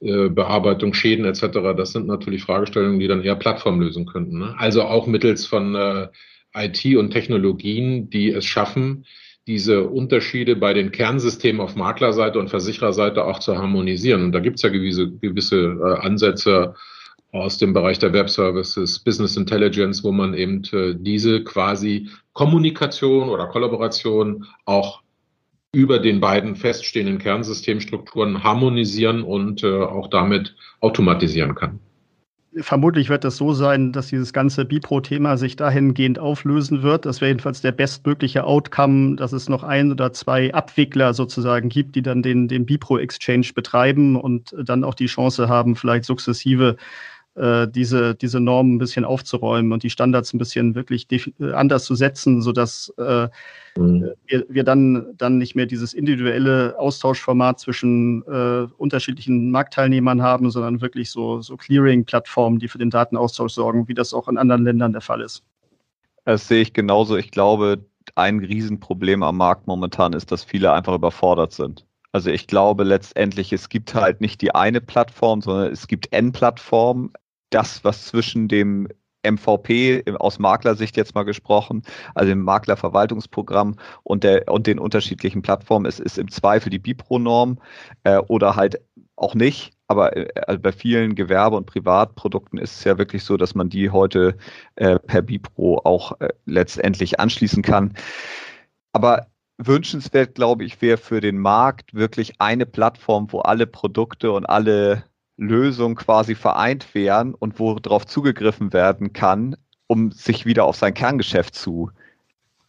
äh, 0.00 0.28
Bearbeitung, 0.28 0.92
Schäden 0.92 1.24
etc., 1.24 1.46
das 1.76 1.92
sind 1.92 2.06
natürlich 2.06 2.42
Fragestellungen, 2.42 3.00
die 3.00 3.08
dann 3.08 3.22
eher 3.22 3.36
Plattform 3.36 3.80
lösen 3.80 4.04
könnten. 4.04 4.38
Ne? 4.38 4.54
Also 4.58 4.82
auch 4.82 5.06
mittels 5.06 5.46
von 5.46 5.74
äh, 5.74 6.08
IT 6.54 6.84
und 6.96 7.10
Technologien, 7.10 8.10
die 8.10 8.30
es 8.30 8.44
schaffen, 8.44 9.06
diese 9.48 9.88
Unterschiede 9.88 10.56
bei 10.56 10.74
den 10.74 10.92
Kernsystemen 10.92 11.62
auf 11.62 11.74
Maklerseite 11.74 12.38
und 12.38 12.50
Versichererseite 12.50 13.24
auch 13.24 13.38
zu 13.38 13.56
harmonisieren. 13.56 14.22
Und 14.22 14.32
da 14.32 14.40
gibt 14.40 14.56
es 14.56 14.62
ja 14.62 14.68
gewisse, 14.68 15.10
gewisse 15.10 15.56
äh, 15.56 16.06
Ansätze 16.06 16.74
aus 17.32 17.56
dem 17.56 17.72
Bereich 17.72 17.98
der 17.98 18.12
Web 18.12 18.28
Services, 18.28 18.98
Business 18.98 19.38
Intelligence, 19.38 20.04
wo 20.04 20.12
man 20.12 20.34
eben 20.34 20.62
äh, 20.72 20.94
diese 20.98 21.42
quasi 21.44 22.08
Kommunikation 22.34 23.30
oder 23.30 23.46
Kollaboration 23.46 24.46
auch 24.66 25.00
über 25.72 25.98
den 25.98 26.20
beiden 26.20 26.54
feststehenden 26.54 27.18
Kernsystemstrukturen 27.18 28.44
harmonisieren 28.44 29.22
und 29.22 29.64
äh, 29.64 29.82
auch 29.82 30.08
damit 30.08 30.54
automatisieren 30.80 31.54
kann 31.54 31.80
vermutlich 32.56 33.08
wird 33.08 33.24
es 33.24 33.36
so 33.36 33.52
sein, 33.52 33.92
dass 33.92 34.08
dieses 34.08 34.32
ganze 34.32 34.64
Bipro-Thema 34.64 35.36
sich 35.36 35.56
dahingehend 35.56 36.18
auflösen 36.18 36.82
wird. 36.82 37.06
Das 37.06 37.20
wäre 37.20 37.30
jedenfalls 37.30 37.60
der 37.60 37.72
bestmögliche 37.72 38.44
Outcome, 38.44 39.16
dass 39.16 39.32
es 39.32 39.48
noch 39.48 39.62
ein 39.62 39.92
oder 39.92 40.12
zwei 40.12 40.52
Abwickler 40.52 41.14
sozusagen 41.14 41.68
gibt, 41.68 41.94
die 41.94 42.02
dann 42.02 42.22
den, 42.22 42.48
den 42.48 42.66
Bipro-Exchange 42.66 43.50
betreiben 43.54 44.16
und 44.16 44.54
dann 44.62 44.84
auch 44.84 44.94
die 44.94 45.06
Chance 45.06 45.48
haben, 45.48 45.76
vielleicht 45.76 46.04
sukzessive 46.04 46.76
äh, 47.34 47.68
diese, 47.68 48.14
diese 48.14 48.40
Normen 48.40 48.74
ein 48.74 48.78
bisschen 48.78 49.04
aufzuräumen 49.04 49.72
und 49.72 49.82
die 49.82 49.90
Standards 49.90 50.32
ein 50.34 50.38
bisschen 50.38 50.74
wirklich 50.74 51.06
äh, 51.40 51.52
anders 51.52 51.84
zu 51.84 51.94
setzen, 51.94 52.42
sodass 52.42 52.92
äh, 52.98 53.28
mhm. 53.78 54.10
wir, 54.26 54.46
wir 54.48 54.64
dann, 54.64 55.14
dann 55.16 55.38
nicht 55.38 55.54
mehr 55.54 55.66
dieses 55.66 55.94
individuelle 55.94 56.78
Austauschformat 56.78 57.60
zwischen 57.60 58.22
äh, 58.26 58.66
unterschiedlichen 58.76 59.50
Marktteilnehmern 59.50 60.22
haben, 60.22 60.50
sondern 60.50 60.80
wirklich 60.80 61.10
so, 61.10 61.40
so 61.40 61.56
Clearing-Plattformen, 61.56 62.58
die 62.58 62.68
für 62.68 62.78
den 62.78 62.90
Datenaustausch 62.90 63.52
sorgen, 63.52 63.88
wie 63.88 63.94
das 63.94 64.14
auch 64.14 64.28
in 64.28 64.38
anderen 64.38 64.64
Ländern 64.64 64.92
der 64.92 65.00
Fall 65.00 65.20
ist. 65.20 65.42
Das 66.24 66.46
sehe 66.46 66.60
ich 66.60 66.72
genauso. 66.72 67.16
Ich 67.16 67.30
glaube, 67.30 67.84
ein 68.14 68.40
Riesenproblem 68.40 69.22
am 69.22 69.36
Markt 69.36 69.66
momentan 69.66 70.12
ist, 70.12 70.30
dass 70.30 70.44
viele 70.44 70.72
einfach 70.72 70.94
überfordert 70.94 71.52
sind. 71.52 71.86
Also 72.12 72.30
ich 72.30 72.46
glaube 72.46 72.84
letztendlich, 72.84 73.52
es 73.52 73.68
gibt 73.68 73.94
halt 73.94 74.20
nicht 74.20 74.40
die 74.40 74.54
eine 74.54 74.80
Plattform, 74.80 75.42
sondern 75.42 75.72
es 75.72 75.86
gibt 75.86 76.12
N-Plattformen 76.12 77.12
das, 77.50 77.84
was 77.84 78.06
zwischen 78.06 78.48
dem 78.48 78.88
MVP 79.22 80.04
aus 80.18 80.38
Maklersicht 80.38 80.96
jetzt 80.96 81.14
mal 81.14 81.24
gesprochen, 81.24 81.82
also 82.14 82.30
dem 82.30 82.42
Maklerverwaltungsprogramm 82.42 83.76
und, 84.02 84.24
der, 84.24 84.48
und 84.48 84.66
den 84.66 84.78
unterschiedlichen 84.78 85.42
Plattformen 85.42 85.86
ist, 85.86 86.00
ist 86.00 86.18
im 86.18 86.30
Zweifel 86.30 86.70
die 86.70 86.78
Bipro-Norm 86.78 87.58
äh, 88.04 88.18
oder 88.18 88.56
halt 88.56 88.80
auch 89.16 89.34
nicht. 89.34 89.72
Aber 89.88 90.16
äh, 90.16 90.28
also 90.46 90.60
bei 90.60 90.72
vielen 90.72 91.14
Gewerbe- 91.14 91.56
und 91.56 91.66
Privatprodukten 91.66 92.58
ist 92.58 92.76
es 92.76 92.84
ja 92.84 92.98
wirklich 92.98 93.24
so, 93.24 93.36
dass 93.36 93.54
man 93.54 93.68
die 93.68 93.90
heute 93.90 94.36
äh, 94.76 94.98
per 94.98 95.22
Bipro 95.22 95.80
auch 95.84 96.20
äh, 96.20 96.28
letztendlich 96.46 97.18
anschließen 97.20 97.62
kann. 97.62 97.94
Aber 98.92 99.26
wünschenswert, 99.58 100.34
glaube 100.34 100.64
ich, 100.64 100.80
wäre 100.80 100.98
für 100.98 101.20
den 101.20 101.38
Markt 101.38 101.94
wirklich 101.94 102.40
eine 102.40 102.66
Plattform, 102.66 103.32
wo 103.32 103.40
alle 103.40 103.66
Produkte 103.66 104.32
und 104.32 104.46
alle 104.46 105.04
Lösung 105.38 105.94
quasi 105.94 106.34
vereint 106.34 106.94
wären 106.94 107.32
und 107.32 107.58
worauf 107.58 108.04
zugegriffen 108.04 108.72
werden 108.72 109.12
kann, 109.12 109.56
um 109.86 110.10
sich 110.10 110.44
wieder 110.44 110.64
auf 110.64 110.76
sein 110.76 110.92
Kerngeschäft 110.92 111.54
zu 111.54 111.90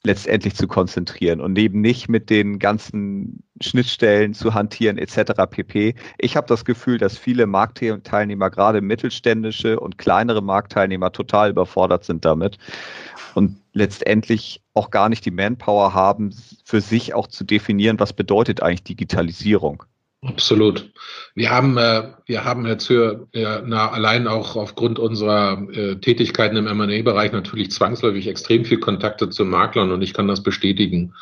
letztendlich 0.04 0.56
zu 0.56 0.68
konzentrieren 0.68 1.42
und 1.42 1.58
eben 1.58 1.82
nicht 1.82 2.08
mit 2.08 2.30
den 2.30 2.58
ganzen 2.58 3.44
Schnittstellen 3.60 4.34
zu 4.34 4.54
hantieren 4.54 4.98
etc. 4.98 5.34
pp. 5.50 5.96
Ich 6.18 6.38
habe 6.38 6.48
das 6.48 6.64
Gefühl, 6.64 6.98
dass 6.98 7.18
viele 7.18 7.46
Marktteilnehmer, 7.48 8.50
gerade 8.50 8.80
mittelständische 8.80 9.78
und 9.80 9.98
kleinere 9.98 10.42
Marktteilnehmer, 10.42 11.12
total 11.12 11.50
überfordert 11.50 12.06
sind 12.06 12.24
damit 12.24 12.58
und 13.36 13.58
letztendlich 13.74 14.62
auch 14.74 14.90
gar 14.90 15.10
nicht 15.10 15.26
die 15.26 15.32
Manpower 15.32 15.94
haben, 15.94 16.34
für 16.64 16.80
sich 16.80 17.14
auch 17.14 17.28
zu 17.28 17.44
definieren, 17.44 18.00
was 18.00 18.14
bedeutet 18.14 18.64
eigentlich 18.64 18.84
Digitalisierung. 18.84 19.84
Absolut. 20.22 20.92
Wir 21.34 21.50
haben, 21.50 21.78
äh, 21.78 22.12
wir 22.26 22.44
haben 22.44 22.68
jetzt 22.68 22.88
für, 22.88 23.28
äh, 23.32 23.62
na, 23.66 23.90
allein 23.90 24.28
auch 24.28 24.58
aufgrund 24.58 25.00
unserer 25.00 25.66
äh, 25.72 25.96
Tätigkeiten 25.96 26.58
im 26.58 26.68
M&A-Bereich 26.68 27.32
natürlich 27.32 27.72
zwangsläufig 27.72 28.28
extrem 28.28 28.66
viel 28.66 28.80
Kontakte 28.80 29.30
zu 29.30 29.46
Maklern 29.46 29.92
und 29.92 30.02
ich 30.02 30.14
kann 30.14 30.28
das 30.28 30.44
bestätigen, 30.44 31.14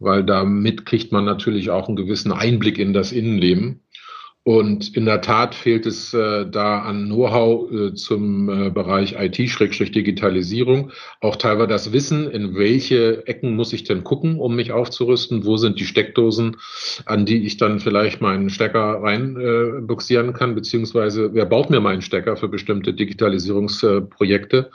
weil 0.00 0.22
damit 0.22 0.84
kriegt 0.84 1.12
man 1.12 1.24
natürlich 1.24 1.70
auch 1.70 1.88
einen 1.88 1.96
gewissen 1.96 2.30
Einblick 2.30 2.78
in 2.78 2.92
das 2.92 3.10
Innenleben. 3.10 3.80
Und 4.44 4.96
in 4.96 5.04
der 5.04 5.20
Tat 5.20 5.54
fehlt 5.54 5.86
es 5.86 6.12
äh, 6.12 6.44
da 6.50 6.80
an 6.80 7.06
Know-how 7.06 7.70
äh, 7.70 7.94
zum 7.94 8.48
äh, 8.48 8.70
Bereich 8.70 9.14
IT-Digitalisierung. 9.16 10.90
Auch 11.20 11.36
teilweise 11.36 11.68
das 11.68 11.92
Wissen, 11.92 12.28
in 12.28 12.56
welche 12.56 13.24
Ecken 13.28 13.54
muss 13.54 13.72
ich 13.72 13.84
denn 13.84 14.02
gucken, 14.02 14.40
um 14.40 14.56
mich 14.56 14.72
aufzurüsten? 14.72 15.44
Wo 15.44 15.58
sind 15.58 15.78
die 15.78 15.84
Steckdosen, 15.84 16.56
an 17.04 17.24
die 17.24 17.46
ich 17.46 17.56
dann 17.56 17.78
vielleicht 17.78 18.20
meinen 18.20 18.50
Stecker 18.50 19.00
reinbuxieren 19.00 20.30
äh, 20.30 20.32
kann? 20.32 20.56
Beziehungsweise 20.56 21.32
wer 21.34 21.46
baut 21.46 21.70
mir 21.70 21.80
meinen 21.80 22.02
Stecker 22.02 22.36
für 22.36 22.48
bestimmte 22.48 22.94
Digitalisierungsprojekte? 22.94 24.72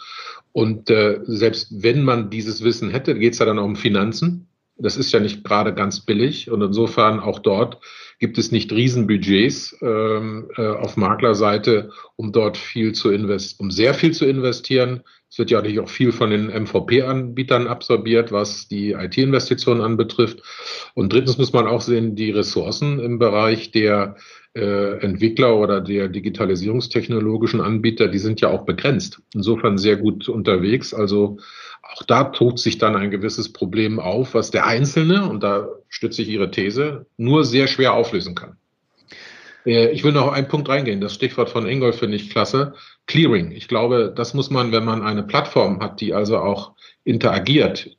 Und 0.54 0.90
äh, 0.90 1.20
selbst 1.24 1.84
wenn 1.84 2.04
man 2.04 2.30
dieses 2.30 2.64
Wissen 2.64 2.90
hätte, 2.90 3.20
geht 3.20 3.34
es 3.34 3.40
ja 3.40 3.46
dann 3.46 3.60
auch 3.60 3.66
um 3.66 3.76
Finanzen. 3.76 4.47
Das 4.80 4.98
ist 4.98 5.12
ja 5.12 5.20
nicht 5.20 5.44
gerade 5.44 5.74
ganz 5.74 6.02
billig. 6.02 6.52
Und 6.52 6.62
insofern 6.62 7.20
auch 7.20 7.40
dort 7.40 7.80
gibt 8.20 8.38
es 8.38 8.52
nicht 8.52 8.72
Riesenbudgets 8.72 9.78
ähm, 9.82 10.50
äh, 10.56 10.68
auf 10.68 10.98
Maklerseite, 10.98 11.92
um 12.16 12.32
dort 12.32 12.58
viel 12.58 12.94
zu 12.94 13.12
investieren, 13.12 13.68
um 13.68 13.72
sehr 13.72 13.94
viel 13.94 14.12
zu 14.14 14.26
investieren. 14.26 15.02
Es 15.30 15.38
wird 15.38 15.52
ja 15.52 15.58
natürlich 15.58 15.80
auch 15.80 15.90
viel 15.90 16.12
von 16.12 16.30
den 16.30 16.48
MVP-Anbietern 16.48 17.68
absorbiert, 17.68 18.32
was 18.32 18.68
die 18.68 18.92
IT-Investitionen 18.92 19.82
anbetrifft. 19.82 20.42
Und 20.94 21.12
drittens 21.12 21.38
muss 21.38 21.54
man 21.54 21.68
auch 21.68 21.82
sehen, 21.82 22.16
die 22.16 22.32
Ressourcen 22.32 23.00
im 23.00 23.20
Bereich 23.20 23.72
der 23.72 24.16
äh, 24.56 25.00
Entwickler 25.00 25.58
oder 25.58 25.82
der 25.82 26.08
digitalisierungstechnologischen 26.08 27.62
Anbieter, 27.62 28.08
die 28.08 28.20
sind 28.20 28.42
ja 28.42 28.50
auch 28.50 28.66
begrenzt. 28.66 29.22
Insofern 29.34 29.78
sehr 29.78 29.98
gut 29.98 30.30
unterwegs. 30.30 30.94
Also 30.94 31.38
auch 31.94 32.04
da 32.04 32.26
tut 32.26 32.60
sich 32.60 32.78
dann 32.78 32.96
ein 32.96 33.12
gewisses 33.12 33.52
Problem 33.52 34.00
auf, 34.00 34.34
was 34.34 34.52
der 34.52 34.66
Einzelne, 34.66 35.28
und 35.28 35.42
da 35.44 35.68
stütze 35.90 36.22
ich 36.22 36.30
Ihre 36.30 36.52
These, 36.52 37.06
nur 37.18 37.46
sehr 37.46 37.68
schwer 37.68 37.94
auflösen 37.94 38.36
kann. 38.36 38.58
Äh, 39.66 39.92
ich 39.92 40.04
will 40.04 40.14
noch 40.14 40.32
einen 40.32 40.48
Punkt 40.48 40.70
reingehen. 40.70 41.02
Das 41.02 41.14
Stichwort 41.14 41.50
von 41.50 41.68
Ingolf 41.68 42.00
finde 42.00 42.16
ich 42.16 42.30
klasse. 42.30 42.74
Clearing. 43.06 43.52
Ich 43.52 43.68
glaube, 43.68 44.12
das 44.16 44.34
muss 44.34 44.50
man, 44.50 44.72
wenn 44.72 44.86
man 44.86 45.04
eine 45.04 45.24
Plattform 45.24 45.82
hat, 45.82 46.02
die 46.02 46.14
also 46.14 46.38
auch 46.40 46.74
interagiert, 47.04 47.98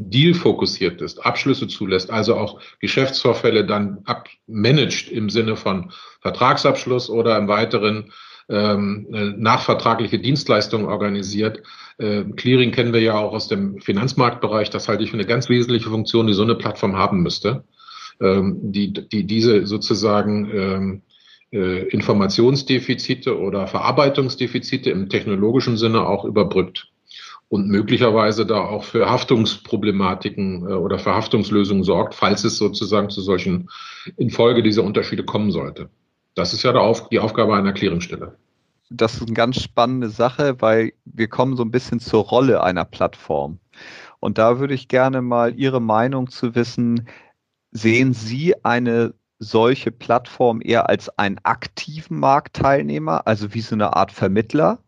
dealfokussiert 0.00 1.02
ist, 1.02 1.18
Abschlüsse 1.24 1.66
zulässt, 1.66 2.10
also 2.10 2.36
auch 2.36 2.60
Geschäftsvorfälle 2.78 3.64
dann 3.64 3.98
abmanagt 4.04 5.10
im 5.10 5.28
Sinne 5.28 5.56
von 5.56 5.92
Vertragsabschluss 6.20 7.10
oder 7.10 7.36
im 7.36 7.48
weiteren 7.48 8.12
ähm, 8.48 9.06
nachvertragliche 9.38 10.18
Dienstleistungen 10.18 10.86
organisiert. 10.86 11.62
Äh, 11.98 12.24
Clearing 12.36 12.72
kennen 12.72 12.92
wir 12.92 13.00
ja 13.00 13.18
auch 13.18 13.32
aus 13.32 13.48
dem 13.48 13.80
Finanzmarktbereich. 13.80 14.70
Das 14.70 14.88
halte 14.88 15.04
ich 15.04 15.10
für 15.10 15.16
eine 15.16 15.26
ganz 15.26 15.48
wesentliche 15.48 15.90
Funktion, 15.90 16.26
die 16.26 16.32
so 16.32 16.42
eine 16.42 16.54
Plattform 16.54 16.96
haben 16.96 17.22
müsste, 17.22 17.64
ähm, 18.20 18.58
die, 18.72 18.92
die 18.92 19.24
diese 19.26 19.66
sozusagen 19.66 20.50
ähm, 20.52 21.02
äh, 21.52 21.88
Informationsdefizite 21.88 23.38
oder 23.38 23.66
Verarbeitungsdefizite 23.66 24.90
im 24.90 25.08
technologischen 25.08 25.76
Sinne 25.76 26.06
auch 26.06 26.24
überbrückt 26.24 26.88
und 27.48 27.68
möglicherweise 27.68 28.44
da 28.44 28.60
auch 28.60 28.84
für 28.84 29.08
Haftungsproblematiken 29.08 30.68
äh, 30.68 30.72
oder 30.74 30.98
für 30.98 31.14
Haftungslösungen 31.14 31.84
sorgt, 31.84 32.14
falls 32.14 32.44
es 32.44 32.58
sozusagen 32.58 33.10
zu 33.10 33.20
solchen 33.22 33.70
infolge 34.16 34.62
dieser 34.62 34.84
Unterschiede 34.84 35.24
kommen 35.24 35.50
sollte. 35.50 35.88
Das 36.38 36.52
ist 36.52 36.62
ja 36.62 36.72
die 37.10 37.18
Aufgabe 37.18 37.56
einer 37.56 37.72
Clearingstelle. 37.72 38.38
Das 38.90 39.14
ist 39.14 39.22
eine 39.22 39.32
ganz 39.32 39.60
spannende 39.60 40.08
Sache, 40.08 40.60
weil 40.60 40.92
wir 41.04 41.26
kommen 41.26 41.56
so 41.56 41.64
ein 41.64 41.72
bisschen 41.72 41.98
zur 41.98 42.22
Rolle 42.22 42.62
einer 42.62 42.84
Plattform. 42.84 43.58
Und 44.20 44.38
da 44.38 44.60
würde 44.60 44.74
ich 44.74 44.86
gerne 44.86 45.20
mal 45.20 45.58
Ihre 45.58 45.80
Meinung 45.80 46.30
zu 46.30 46.54
wissen. 46.54 47.08
Sehen 47.72 48.14
Sie 48.14 48.54
eine 48.64 49.14
solche 49.40 49.90
Plattform 49.90 50.60
eher 50.62 50.88
als 50.88 51.08
einen 51.18 51.40
aktiven 51.42 52.20
Marktteilnehmer, 52.20 53.26
also 53.26 53.52
wie 53.52 53.60
so 53.60 53.74
eine 53.74 53.96
Art 53.96 54.12
Vermittler, 54.12 54.78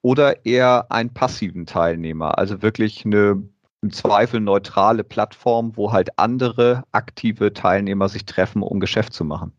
oder 0.00 0.46
eher 0.46 0.92
einen 0.92 1.12
passiven 1.12 1.66
Teilnehmer, 1.66 2.38
also 2.38 2.62
wirklich 2.62 3.04
eine 3.04 3.42
im 3.82 3.92
Zweifel 3.92 4.40
neutrale 4.40 5.02
Plattform, 5.02 5.76
wo 5.76 5.90
halt 5.90 6.20
andere 6.20 6.84
aktive 6.92 7.52
Teilnehmer 7.52 8.08
sich 8.08 8.26
treffen, 8.26 8.62
um 8.62 8.78
Geschäft 8.78 9.12
zu 9.12 9.24
machen? 9.24 9.52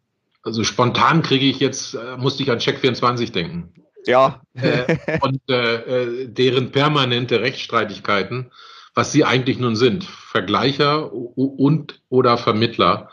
Also 0.46 0.64
spontan 0.64 1.24
kriege 1.24 1.46
ich 1.46 1.60
jetzt, 1.60 1.96
äh, 1.96 2.18
musste 2.18 2.44
ich 2.44 2.52
an 2.52 2.60
Check24 2.60 3.32
denken. 3.32 3.74
Ja. 4.06 4.42
äh, 4.54 4.96
und 5.22 5.42
äh, 5.50 6.04
äh, 6.04 6.28
deren 6.28 6.72
permanente 6.72 7.42
Rechtsstreitigkeiten, 7.42 8.52
was 8.94 9.12
sie 9.12 9.26
eigentlich 9.26 9.58
nun 9.58 9.76
sind, 9.76 10.04
Vergleicher 10.04 11.12
und 11.12 12.00
oder 12.10 12.38
Vermittler. 12.38 13.10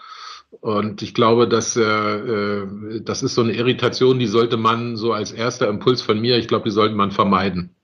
Und 0.60 1.00
ich 1.00 1.14
glaube, 1.14 1.48
dass 1.48 1.74
äh, 1.76 1.82
äh, 1.82 3.00
das 3.02 3.22
ist 3.22 3.34
so 3.34 3.40
eine 3.40 3.54
Irritation, 3.54 4.18
die 4.18 4.26
sollte 4.26 4.58
man 4.58 4.96
so 4.96 5.12
als 5.12 5.32
erster 5.32 5.68
Impuls 5.68 6.02
von 6.02 6.20
mir, 6.20 6.36
ich 6.36 6.48
glaube, 6.48 6.64
die 6.64 6.74
sollte 6.74 6.94
man 6.94 7.10
vermeiden. 7.10 7.74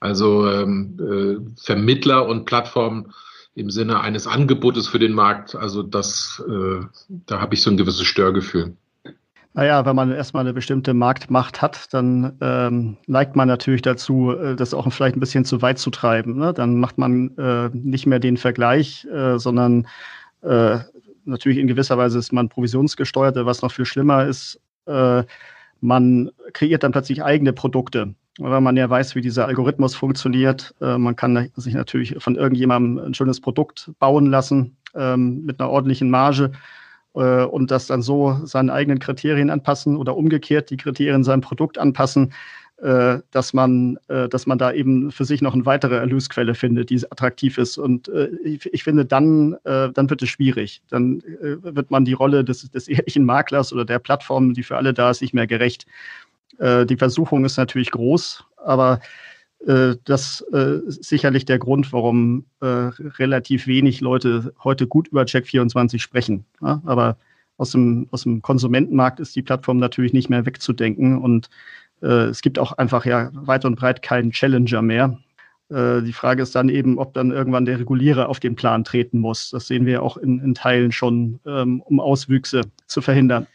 Also 0.00 0.48
ähm, 0.48 0.98
äh, 0.98 1.62
Vermittler 1.62 2.26
und 2.26 2.46
Plattformen 2.46 3.12
im 3.58 3.70
Sinne 3.70 4.00
eines 4.00 4.26
Angebotes 4.26 4.88
für 4.88 4.98
den 4.98 5.12
Markt. 5.12 5.54
Also 5.54 5.82
das, 5.82 6.42
äh, 6.48 6.80
da 7.08 7.40
habe 7.40 7.54
ich 7.54 7.62
so 7.62 7.70
ein 7.70 7.76
gewisses 7.76 8.06
Störgefühl. 8.06 8.74
Naja, 9.54 9.84
wenn 9.84 9.96
man 9.96 10.12
erstmal 10.12 10.42
eine 10.42 10.52
bestimmte 10.52 10.94
Marktmacht 10.94 11.60
hat, 11.60 11.92
dann 11.92 12.36
ähm, 12.40 12.96
neigt 13.06 13.34
man 13.34 13.48
natürlich 13.48 13.82
dazu, 13.82 14.30
äh, 14.30 14.54
das 14.54 14.72
auch 14.72 14.90
vielleicht 14.92 15.16
ein 15.16 15.20
bisschen 15.20 15.44
zu 15.44 15.62
weit 15.62 15.78
zu 15.78 15.90
treiben. 15.90 16.36
Ne? 16.36 16.52
Dann 16.52 16.78
macht 16.78 16.98
man 16.98 17.36
äh, 17.36 17.70
nicht 17.72 18.06
mehr 18.06 18.20
den 18.20 18.36
Vergleich, 18.36 19.06
äh, 19.06 19.38
sondern 19.38 19.88
äh, 20.42 20.78
natürlich 21.24 21.58
in 21.58 21.66
gewisser 21.66 21.98
Weise 21.98 22.18
ist 22.18 22.32
man 22.32 22.48
provisionsgesteuert, 22.48 23.36
was 23.44 23.62
noch 23.62 23.72
viel 23.72 23.84
schlimmer 23.84 24.26
ist. 24.26 24.60
Äh, 24.86 25.24
man 25.80 26.30
kreiert 26.52 26.82
dann 26.82 26.92
plötzlich 26.92 27.24
eigene 27.24 27.52
Produkte 27.52 28.14
weil 28.38 28.60
man 28.60 28.76
ja 28.76 28.88
weiß, 28.88 29.14
wie 29.14 29.20
dieser 29.20 29.46
Algorithmus 29.46 29.94
funktioniert. 29.94 30.74
Äh, 30.80 30.98
man 30.98 31.16
kann 31.16 31.50
sich 31.56 31.74
natürlich 31.74 32.16
von 32.18 32.36
irgendjemandem 32.36 33.04
ein 33.04 33.14
schönes 33.14 33.40
Produkt 33.40 33.90
bauen 33.98 34.26
lassen 34.26 34.76
ähm, 34.94 35.44
mit 35.44 35.60
einer 35.60 35.70
ordentlichen 35.70 36.10
Marge 36.10 36.52
äh, 37.14 37.44
und 37.44 37.70
das 37.70 37.86
dann 37.86 38.02
so 38.02 38.40
seinen 38.44 38.70
eigenen 38.70 38.98
Kriterien 38.98 39.50
anpassen 39.50 39.96
oder 39.96 40.16
umgekehrt 40.16 40.70
die 40.70 40.76
Kriterien 40.76 41.24
seinem 41.24 41.40
Produkt 41.40 41.78
anpassen, 41.78 42.32
äh, 42.80 43.18
dass 43.32 43.52
man, 43.54 43.98
äh, 44.06 44.28
dass 44.28 44.46
man 44.46 44.56
da 44.56 44.72
eben 44.72 45.10
für 45.10 45.24
sich 45.24 45.42
noch 45.42 45.52
eine 45.52 45.66
weitere 45.66 45.96
Erlösquelle 45.96 46.54
findet, 46.54 46.90
die 46.90 47.10
attraktiv 47.10 47.58
ist. 47.58 47.76
Und 47.76 48.08
äh, 48.08 48.28
ich, 48.44 48.72
ich, 48.72 48.84
finde, 48.84 49.04
dann, 49.04 49.56
äh, 49.64 49.90
dann 49.90 50.08
wird 50.10 50.22
es 50.22 50.28
schwierig. 50.28 50.80
Dann 50.88 51.20
wird 51.20 51.90
man 51.90 52.04
die 52.04 52.12
Rolle 52.12 52.44
des, 52.44 52.70
des 52.70 52.86
ehrlichen 52.86 53.24
Maklers 53.24 53.72
oder 53.72 53.84
der 53.84 53.98
Plattform, 53.98 54.54
die 54.54 54.62
für 54.62 54.76
alle 54.76 54.94
da 54.94 55.10
ist, 55.10 55.22
nicht 55.22 55.34
mehr 55.34 55.48
gerecht. 55.48 55.86
Äh, 56.58 56.86
die 56.86 56.96
Versuchung 56.96 57.44
ist 57.44 57.56
natürlich 57.56 57.90
groß, 57.90 58.44
aber 58.56 59.00
äh, 59.66 59.94
das 60.04 60.44
äh, 60.52 60.78
ist 60.86 61.04
sicherlich 61.04 61.44
der 61.44 61.58
Grund, 61.58 61.92
warum 61.92 62.44
relativ 62.60 63.66
wenig 63.66 64.00
Leute 64.00 64.52
heute 64.62 64.86
gut 64.86 65.08
über 65.08 65.22
Check24 65.22 66.00
sprechen. 66.00 66.44
Aber 66.60 67.16
aus 67.56 67.70
dem, 67.70 68.08
aus 68.10 68.24
dem 68.24 68.42
Konsumentenmarkt 68.42 69.20
ist 69.20 69.36
die 69.36 69.42
Plattform 69.42 69.78
natürlich 69.78 70.12
nicht 70.12 70.28
mehr 70.28 70.44
wegzudenken 70.44 71.18
und 71.18 71.48
es 72.00 72.42
gibt 72.42 72.58
auch 72.58 72.72
einfach 72.72 73.04
ja 73.06 73.30
weit 73.32 73.64
und 73.64 73.76
breit 73.76 74.02
keinen 74.02 74.30
Challenger 74.30 74.82
mehr. 74.82 75.18
Die 75.70 76.12
Frage 76.12 76.42
ist 76.42 76.54
dann 76.54 76.68
eben, 76.68 76.98
ob 76.98 77.14
dann 77.14 77.30
irgendwann 77.30 77.64
der 77.64 77.78
Regulierer 77.78 78.28
auf 78.28 78.40
den 78.40 78.56
Plan 78.56 78.84
treten 78.84 79.20
muss. 79.20 79.50
Das 79.50 79.66
sehen 79.68 79.86
wir 79.86 80.02
auch 80.02 80.16
in, 80.16 80.40
in 80.40 80.54
Teilen 80.54 80.92
schon, 80.92 81.40
ähm, 81.46 81.80
um 81.82 82.00
Auswüchse 82.00 82.62
zu 82.86 83.00
verhindern. 83.00 83.46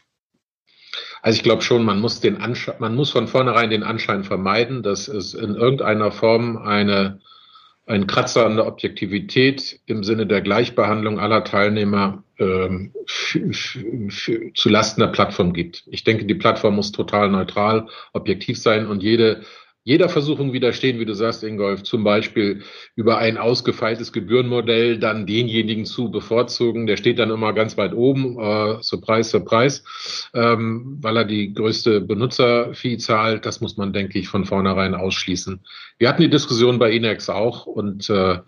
Also 1.24 1.38
ich 1.38 1.42
glaube 1.42 1.62
schon, 1.62 1.86
man 1.86 2.02
muss 2.02 2.20
den 2.20 2.36
Ansche 2.36 2.74
man 2.80 2.94
muss 2.94 3.10
von 3.10 3.28
vornherein 3.28 3.70
den 3.70 3.82
Anschein 3.82 4.24
vermeiden, 4.24 4.82
dass 4.82 5.08
es 5.08 5.32
in 5.32 5.54
irgendeiner 5.54 6.12
Form 6.12 6.58
eine 6.58 7.18
ein 7.86 8.06
Kratzer 8.06 8.44
an 8.44 8.56
der 8.56 8.66
Objektivität 8.66 9.80
im 9.86 10.04
Sinne 10.04 10.26
der 10.26 10.42
Gleichbehandlung 10.42 11.18
aller 11.18 11.42
Teilnehmer 11.42 12.22
ähm, 12.38 12.92
zu 13.06 14.68
Lasten 14.68 15.00
der 15.00 15.08
Plattform 15.08 15.54
gibt. 15.54 15.84
Ich 15.86 16.04
denke, 16.04 16.26
die 16.26 16.34
Plattform 16.34 16.76
muss 16.76 16.92
total 16.92 17.30
neutral, 17.30 17.88
objektiv 18.12 18.60
sein 18.60 18.86
und 18.86 19.02
jede 19.02 19.44
jeder 19.84 20.08
Versuchung 20.08 20.54
widerstehen, 20.54 20.98
wie 20.98 21.04
du 21.04 21.14
sagst, 21.14 21.44
Ingolf, 21.44 21.82
zum 21.82 22.04
Beispiel 22.04 22.62
über 22.96 23.18
ein 23.18 23.36
ausgefeiltes 23.36 24.12
Gebührenmodell 24.12 24.98
dann 24.98 25.26
denjenigen 25.26 25.84
zu 25.84 26.10
bevorzugen, 26.10 26.86
der 26.86 26.96
steht 26.96 27.18
dann 27.18 27.30
immer 27.30 27.52
ganz 27.52 27.76
weit 27.76 27.92
oben, 27.92 28.38
äh, 28.38 28.82
Surprise, 28.82 29.28
Surprise, 29.28 29.82
ähm, 30.32 30.96
weil 31.02 31.18
er 31.18 31.24
die 31.26 31.52
größte 31.52 32.00
Benutzerfee 32.00 32.96
zahlt. 32.96 33.44
Das 33.44 33.60
muss 33.60 33.76
man, 33.76 33.92
denke 33.92 34.18
ich, 34.18 34.28
von 34.28 34.46
vornherein 34.46 34.94
ausschließen. 34.94 35.60
Wir 35.98 36.08
hatten 36.08 36.22
die 36.22 36.30
Diskussion 36.30 36.78
bei 36.78 36.90
Inex 36.90 37.28
auch 37.28 37.66
und 37.66 38.08
äh, 38.08 38.38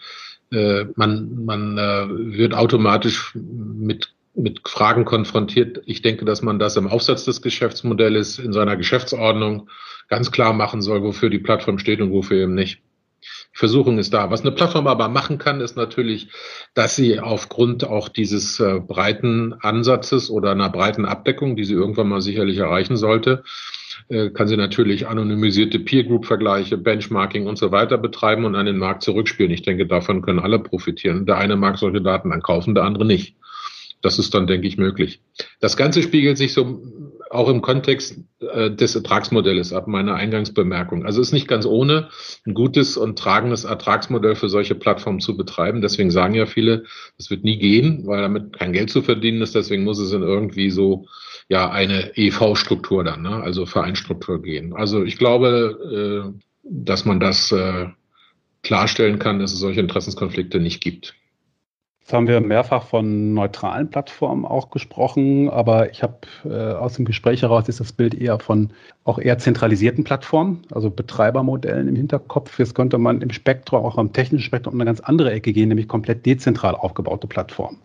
äh, 0.52 0.87
man, 0.96 1.44
man 1.44 1.77
äh, 1.77 2.08
wird 2.38 2.54
automatisch 2.54 3.35
mit 3.35 4.15
mit 4.37 4.68
Fragen 4.68 5.04
konfrontiert. 5.04 5.82
Ich 5.87 6.02
denke, 6.02 6.24
dass 6.24 6.42
man 6.42 6.58
das 6.58 6.76
im 6.76 6.87
Aufsatz 6.87 7.24
des 7.24 7.42
Geschäftsmodells 7.42 8.38
in 8.38 8.52
seiner 8.52 8.76
Geschäftsordnung 8.76 9.70
ganz 10.08 10.30
klar 10.30 10.52
machen 10.52 10.82
soll, 10.82 11.02
wofür 11.02 11.30
die 11.30 11.38
Plattform 11.38 11.78
steht 11.78 12.00
und 12.00 12.12
wofür 12.12 12.42
eben 12.42 12.54
nicht. 12.54 12.82
Versuchung 13.52 13.98
ist 13.98 14.12
da. 14.12 14.30
Was 14.30 14.42
eine 14.42 14.52
Plattform 14.52 14.87
aber 14.87 15.08
machen 15.08 15.38
kann, 15.38 15.60
ist 15.60 15.76
natürlich, 15.76 16.28
dass 16.74 16.94
sie 16.94 17.18
aufgrund 17.18 17.84
auch 17.84 18.08
dieses 18.08 18.60
äh, 18.60 18.80
breiten 18.80 19.54
Ansatzes 19.54 20.30
oder 20.30 20.50
einer 20.52 20.68
breiten 20.68 21.06
Abdeckung, 21.06 21.56
die 21.56 21.64
sie 21.64 21.72
irgendwann 21.72 22.08
mal 22.08 22.20
sicherlich 22.20 22.58
erreichen 22.58 22.96
sollte, 22.96 23.42
äh, 24.08 24.30
kann 24.30 24.46
sie 24.46 24.58
natürlich 24.58 25.08
anonymisierte 25.08 25.78
Peer 25.80 26.04
Group 26.04 26.26
Vergleiche, 26.26 26.76
Benchmarking 26.76 27.46
und 27.46 27.56
so 27.56 27.72
weiter 27.72 27.98
betreiben 27.98 28.44
und 28.44 28.54
an 28.54 28.66
den 28.66 28.76
Markt 28.76 29.02
zurückspielen. 29.02 29.50
Ich 29.50 29.62
denke, 29.62 29.87
davon 29.87 30.22
können 30.22 30.38
alle 30.38 30.58
profitieren. 30.58 31.24
Der 31.24 31.38
eine 31.38 31.56
mag 31.56 31.78
solche 31.78 32.02
Daten 32.02 32.30
dann 32.30 32.42
kaufen, 32.42 32.74
der 32.74 32.84
andere 32.84 33.06
nicht. 33.06 33.37
Das 34.07 34.21
ist 34.21 34.33
dann, 34.35 34.46
denke 34.46 34.69
ich, 34.69 34.79
möglich. 34.79 35.21
Das 35.59 35.77
Ganze 35.77 36.00
spiegelt 36.00 36.38
sich 36.38 36.52
so 36.52 36.81
auch 37.29 37.48
im 37.48 37.61
Kontext 37.61 38.21
äh, 38.38 38.71
des 38.71 38.94
Ertragsmodells 38.94 39.73
ab, 39.73 39.88
meiner 39.88 40.15
Eingangsbemerkung. 40.15 41.04
Also 41.04 41.21
ist 41.21 41.33
nicht 41.33 41.48
ganz 41.48 41.67
ohne, 41.67 42.09
ein 42.46 42.54
gutes 42.54 42.96
und 42.96 43.19
tragendes 43.19 43.65
Ertragsmodell 43.65 44.37
für 44.37 44.48
solche 44.48 44.77
Plattformen 44.77 45.19
zu 45.19 45.37
betreiben. 45.37 45.81
Deswegen 45.81 46.13
sagen 46.13 46.35
ja 46.35 46.46
viele, 46.46 46.85
das 47.19 47.31
wird 47.31 47.42
nie 47.42 47.59
gehen, 47.59 48.07
weil 48.07 48.23
damit 48.23 48.57
kein 48.57 48.73
Geld 48.73 48.90
zu 48.90 49.02
verdienen 49.02 49.42
ist. 49.42 49.57
Deswegen 49.57 49.83
muss 49.83 49.98
es 49.98 50.13
in 50.13 50.23
irgendwie 50.23 50.71
so 50.71 51.07
ja 51.48 51.69
eine 51.69 52.17
EV-Struktur 52.17 53.02
dann, 53.02 53.23
ne? 53.23 53.42
also 53.42 53.67
Vereinstruktur 53.67 54.40
gehen. 54.40 54.73
Also 54.73 55.02
ich 55.02 55.19
glaube, 55.19 56.33
äh, 56.33 56.40
dass 56.63 57.04
man 57.04 57.19
das 57.19 57.50
äh, 57.50 57.87
klarstellen 58.63 59.19
kann, 59.19 59.40
dass 59.40 59.52
es 59.52 59.59
solche 59.59 59.81
Interessenskonflikte 59.81 60.61
nicht 60.61 60.81
gibt. 60.81 61.15
Jetzt 62.07 62.13
haben 62.13 62.29
wir 62.29 62.40
mehrfach 62.40 62.85
von 62.85 63.35
neutralen 63.35 63.90
Plattformen 63.90 64.44
auch 64.44 64.71
gesprochen, 64.71 65.50
aber 65.50 65.90
ich 65.90 66.04
habe 66.04 66.19
äh, 66.44 66.75
aus 66.75 66.94
dem 66.94 67.04
Gespräch 67.04 67.42
heraus 67.42 67.69
ist 67.69 67.81
das 67.81 67.90
Bild 67.90 68.15
eher 68.15 68.38
von 68.38 68.71
auch 69.02 69.19
eher 69.19 69.38
zentralisierten 69.38 70.04
Plattformen, 70.04 70.63
also 70.71 70.88
Betreibermodellen 70.88 71.88
im 71.88 71.96
Hinterkopf. 71.96 72.61
Jetzt 72.61 72.77
könnte 72.77 72.98
man 72.98 73.23
im 73.23 73.33
Spektrum, 73.33 73.85
auch 73.85 73.98
am 73.98 74.13
technischen 74.13 74.44
Spektrum, 74.44 74.75
um 74.75 74.81
eine 74.81 74.87
ganz 74.87 75.00
andere 75.00 75.33
Ecke 75.33 75.52
gehen, 75.52 75.69
nämlich 75.69 75.88
komplett 75.88 76.25
dezentral 76.25 76.77
aufgebaute 76.77 77.27
Plattformen. 77.27 77.79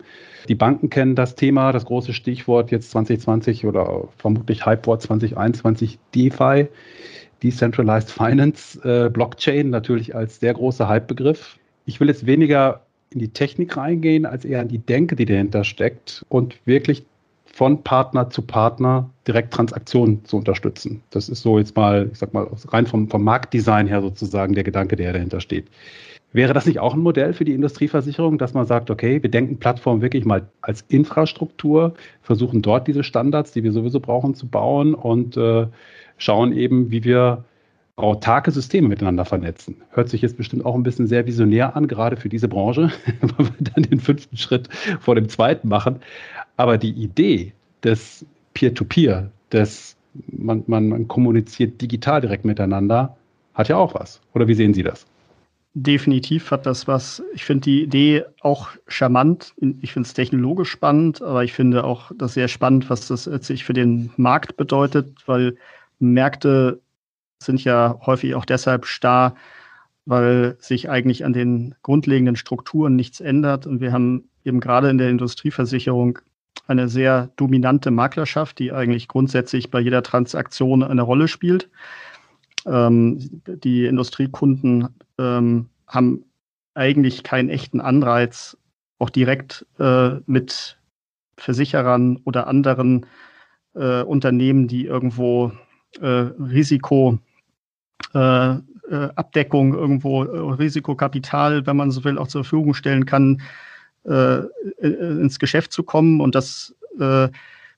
Die 0.48 0.54
Banken 0.54 0.88
kennen 0.88 1.16
das 1.16 1.34
Thema, 1.34 1.72
das 1.72 1.84
große 1.84 2.12
Stichwort 2.12 2.70
jetzt 2.70 2.92
2020 2.92 3.66
oder 3.66 4.06
vermutlich 4.18 4.64
Hypewort 4.64 5.02
2021 5.02 5.98
DeFi, 6.14 6.68
Decentralized 7.42 8.12
Finance, 8.12 8.78
äh, 8.84 9.10
Blockchain 9.10 9.70
natürlich 9.70 10.14
als 10.14 10.38
sehr 10.38 10.54
großer 10.54 10.88
Hypebegriff. 10.88 11.58
Ich 11.86 11.98
will 11.98 12.06
jetzt 12.06 12.24
weniger 12.24 12.82
in 13.12 13.20
die 13.20 13.28
Technik 13.28 13.76
reingehen, 13.76 14.26
als 14.26 14.44
eher 14.44 14.62
in 14.62 14.68
die 14.68 14.78
Denke, 14.78 15.16
die 15.16 15.24
dahinter 15.24 15.64
steckt 15.64 16.24
und 16.28 16.56
wirklich 16.64 17.04
von 17.52 17.82
Partner 17.82 18.30
zu 18.30 18.42
Partner 18.42 19.10
direkt 19.26 19.52
Transaktionen 19.52 20.24
zu 20.24 20.38
unterstützen. 20.38 21.02
Das 21.10 21.28
ist 21.28 21.42
so 21.42 21.58
jetzt 21.58 21.76
mal, 21.76 22.08
ich 22.10 22.18
sag 22.18 22.32
mal, 22.32 22.48
rein 22.68 22.86
vom, 22.86 23.08
vom 23.08 23.22
Marktdesign 23.22 23.86
her 23.86 24.00
sozusagen 24.00 24.54
der 24.54 24.64
Gedanke, 24.64 24.96
der 24.96 25.12
dahinter 25.12 25.40
steht. 25.40 25.66
Wäre 26.32 26.54
das 26.54 26.64
nicht 26.64 26.78
auch 26.78 26.94
ein 26.94 27.00
Modell 27.00 27.34
für 27.34 27.44
die 27.44 27.52
Industrieversicherung, 27.52 28.38
dass 28.38 28.54
man 28.54 28.66
sagt, 28.66 28.90
okay, 28.90 29.22
wir 29.22 29.30
denken 29.30 29.58
Plattform 29.58 30.00
wirklich 30.00 30.24
mal 30.24 30.48
als 30.62 30.82
Infrastruktur, 30.88 31.92
versuchen 32.22 32.62
dort 32.62 32.88
diese 32.88 33.04
Standards, 33.04 33.52
die 33.52 33.62
wir 33.62 33.72
sowieso 33.72 34.00
brauchen, 34.00 34.34
zu 34.34 34.48
bauen 34.48 34.94
und 34.94 35.36
äh, 35.36 35.66
schauen 36.16 36.52
eben, 36.52 36.90
wie 36.90 37.04
wir 37.04 37.44
autarke 38.02 38.50
Systeme 38.50 38.88
miteinander 38.88 39.24
vernetzen. 39.24 39.76
Hört 39.90 40.08
sich 40.08 40.22
jetzt 40.22 40.36
bestimmt 40.36 40.64
auch 40.64 40.74
ein 40.74 40.82
bisschen 40.82 41.06
sehr 41.06 41.26
visionär 41.26 41.76
an, 41.76 41.86
gerade 41.86 42.16
für 42.16 42.28
diese 42.28 42.48
Branche, 42.48 42.90
weil 43.20 43.46
wir 43.46 43.70
dann 43.74 43.84
den 43.84 44.00
fünften 44.00 44.36
Schritt 44.36 44.68
vor 45.00 45.14
dem 45.14 45.28
zweiten 45.28 45.68
machen. 45.68 46.00
Aber 46.56 46.78
die 46.78 46.90
Idee 46.90 47.52
des 47.84 48.26
Peer-to-Peer, 48.54 49.30
des 49.52 49.96
man, 50.26 50.64
man, 50.66 50.88
man 50.88 51.08
kommuniziert 51.08 51.80
digital 51.80 52.20
direkt 52.20 52.44
miteinander, 52.44 53.16
hat 53.54 53.68
ja 53.68 53.76
auch 53.76 53.94
was. 53.94 54.20
Oder 54.34 54.48
wie 54.48 54.54
sehen 54.54 54.74
Sie 54.74 54.82
das? 54.82 55.06
Definitiv 55.74 56.50
hat 56.50 56.66
das 56.66 56.86
was. 56.86 57.22
Ich 57.32 57.44
finde 57.44 57.62
die 57.62 57.82
Idee 57.84 58.24
auch 58.42 58.68
charmant. 58.88 59.54
Ich 59.80 59.92
finde 59.92 60.06
es 60.06 60.12
technologisch 60.12 60.70
spannend, 60.70 61.22
aber 61.22 61.44
ich 61.44 61.54
finde 61.54 61.84
auch 61.84 62.12
das 62.18 62.34
sehr 62.34 62.48
spannend, 62.48 62.90
was 62.90 63.08
das 63.08 63.24
letztlich 63.24 63.64
für 63.64 63.72
den 63.72 64.10
Markt 64.18 64.58
bedeutet, 64.58 65.16
weil 65.26 65.56
Märkte 65.98 66.80
sind 67.44 67.62
ja 67.64 67.98
häufig 68.04 68.34
auch 68.34 68.44
deshalb 68.44 68.86
starr, 68.86 69.34
weil 70.04 70.56
sich 70.58 70.90
eigentlich 70.90 71.24
an 71.24 71.32
den 71.32 71.74
grundlegenden 71.82 72.36
Strukturen 72.36 72.96
nichts 72.96 73.20
ändert. 73.20 73.66
Und 73.66 73.80
wir 73.80 73.92
haben 73.92 74.28
eben 74.44 74.60
gerade 74.60 74.90
in 74.90 74.98
der 74.98 75.10
Industrieversicherung 75.10 76.18
eine 76.66 76.88
sehr 76.88 77.30
dominante 77.36 77.90
Maklerschaft, 77.90 78.58
die 78.58 78.72
eigentlich 78.72 79.08
grundsätzlich 79.08 79.70
bei 79.70 79.80
jeder 79.80 80.02
Transaktion 80.02 80.82
eine 80.82 81.02
Rolle 81.02 81.28
spielt. 81.28 81.68
Ähm, 82.66 83.42
die 83.46 83.86
Industriekunden 83.86 84.88
ähm, 85.18 85.68
haben 85.86 86.24
eigentlich 86.74 87.22
keinen 87.22 87.48
echten 87.48 87.80
Anreiz, 87.80 88.56
auch 88.98 89.10
direkt 89.10 89.66
äh, 89.78 90.20
mit 90.26 90.78
Versicherern 91.36 92.20
oder 92.24 92.46
anderen 92.46 93.06
äh, 93.74 94.02
Unternehmen, 94.02 94.68
die 94.68 94.86
irgendwo 94.86 95.52
äh, 96.00 96.06
Risiko 96.06 97.18
äh, 98.14 98.56
äh, 98.92 99.08
Abdeckung 99.14 99.74
irgendwo, 99.74 100.24
äh, 100.24 100.54
Risikokapital, 100.54 101.66
wenn 101.66 101.76
man 101.76 101.90
so 101.90 102.04
will, 102.04 102.18
auch 102.18 102.28
zur 102.28 102.44
Verfügung 102.44 102.74
stellen 102.74 103.06
kann, 103.06 103.40
äh, 104.04 104.40
ins 104.82 105.38
Geschäft 105.38 105.72
zu 105.72 105.82
kommen. 105.82 106.20
Und 106.20 106.34
das, 106.34 106.74
wenn, 106.98 107.32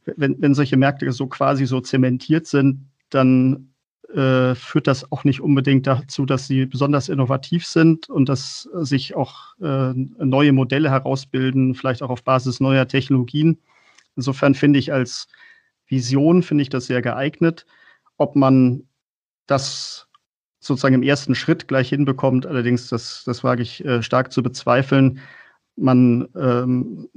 wenn 0.07 0.55
solche 0.55 0.77
Märkte 0.77 1.13
so 1.13 1.27
quasi 1.29 1.67
so 1.67 1.81
zementiert 1.81 2.47
sind, 2.47 2.89
dann 3.11 3.69
führt 4.13 4.87
das 4.87 5.11
auch 5.11 5.25
nicht 5.25 5.41
unbedingt 5.41 5.87
dazu, 5.87 6.25
dass 6.25 6.47
sie 6.47 6.67
besonders 6.67 7.09
innovativ 7.09 7.67
sind 7.67 8.09
und 8.09 8.29
dass 8.29 8.69
sich 8.75 9.17
auch 9.17 9.55
neue 9.59 10.53
Modelle 10.53 10.91
herausbilden, 10.91 11.75
vielleicht 11.75 12.03
auch 12.03 12.11
auf 12.11 12.23
Basis 12.23 12.61
neuer 12.61 12.87
Technologien. 12.87 13.59
Insofern 14.17 14.55
finde 14.55 14.79
ich 14.79 14.93
als 14.93 15.29
Vision, 15.87 16.43
finde 16.43 16.63
ich 16.63 16.69
das 16.69 16.87
sehr 16.87 17.03
geeignet. 17.03 17.67
Ob 18.17 18.37
man 18.37 18.85
das 19.47 20.09
sozusagen 20.65 20.95
im 20.95 21.03
ersten 21.03 21.35
Schritt 21.35 21.69
gleich 21.69 21.89
hinbekommt. 21.89 22.47
Allerdings, 22.47 22.89
das, 22.89 23.23
das 23.25 23.45
wage 23.45 23.63
ich 23.63 23.85
äh, 23.85 24.03
stark 24.03 24.33
zu 24.33 24.43
bezweifeln. 24.43 25.21
Man 25.77 26.29
ähm, 26.37 27.09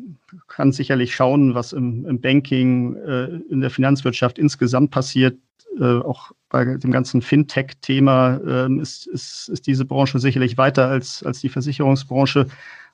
kann 0.47 0.71
sicherlich 0.71 1.15
schauen, 1.15 1.53
was 1.53 1.73
im, 1.73 2.05
im 2.05 2.19
Banking, 2.19 2.95
äh, 2.95 3.25
in 3.49 3.61
der 3.61 3.69
Finanzwirtschaft 3.69 4.39
insgesamt 4.39 4.91
passiert. 4.91 5.37
Äh, 5.79 5.83
auch 5.83 6.31
bei 6.49 6.65
dem 6.77 6.91
ganzen 6.91 7.21
Fintech-Thema 7.21 8.39
ähm, 8.47 8.79
ist, 8.79 9.05
ist, 9.07 9.49
ist 9.49 9.67
diese 9.67 9.85
Branche 9.85 10.19
sicherlich 10.19 10.57
weiter 10.57 10.87
als, 10.87 11.23
als 11.23 11.39
die 11.39 11.49
Versicherungsbranche, 11.49 12.47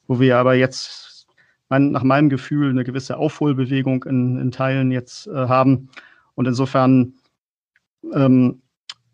wo 0.08 0.20
wir 0.20 0.38
aber 0.38 0.56
jetzt 0.56 1.28
mein, 1.70 1.91
nach 1.91 2.04
meinem 2.04 2.30
Gefühl 2.30 2.70
eine 2.70 2.84
gewisse 2.84 3.18
Aufholbewegung 3.18 4.04
in, 4.04 4.38
in 4.38 4.51
Teilen 4.51 4.91
jetzt 4.91 5.28
äh, 5.28 5.34
haben. 5.34 5.89
Und 6.36 6.47
insofern 6.47 7.14
ähm, 8.14 8.62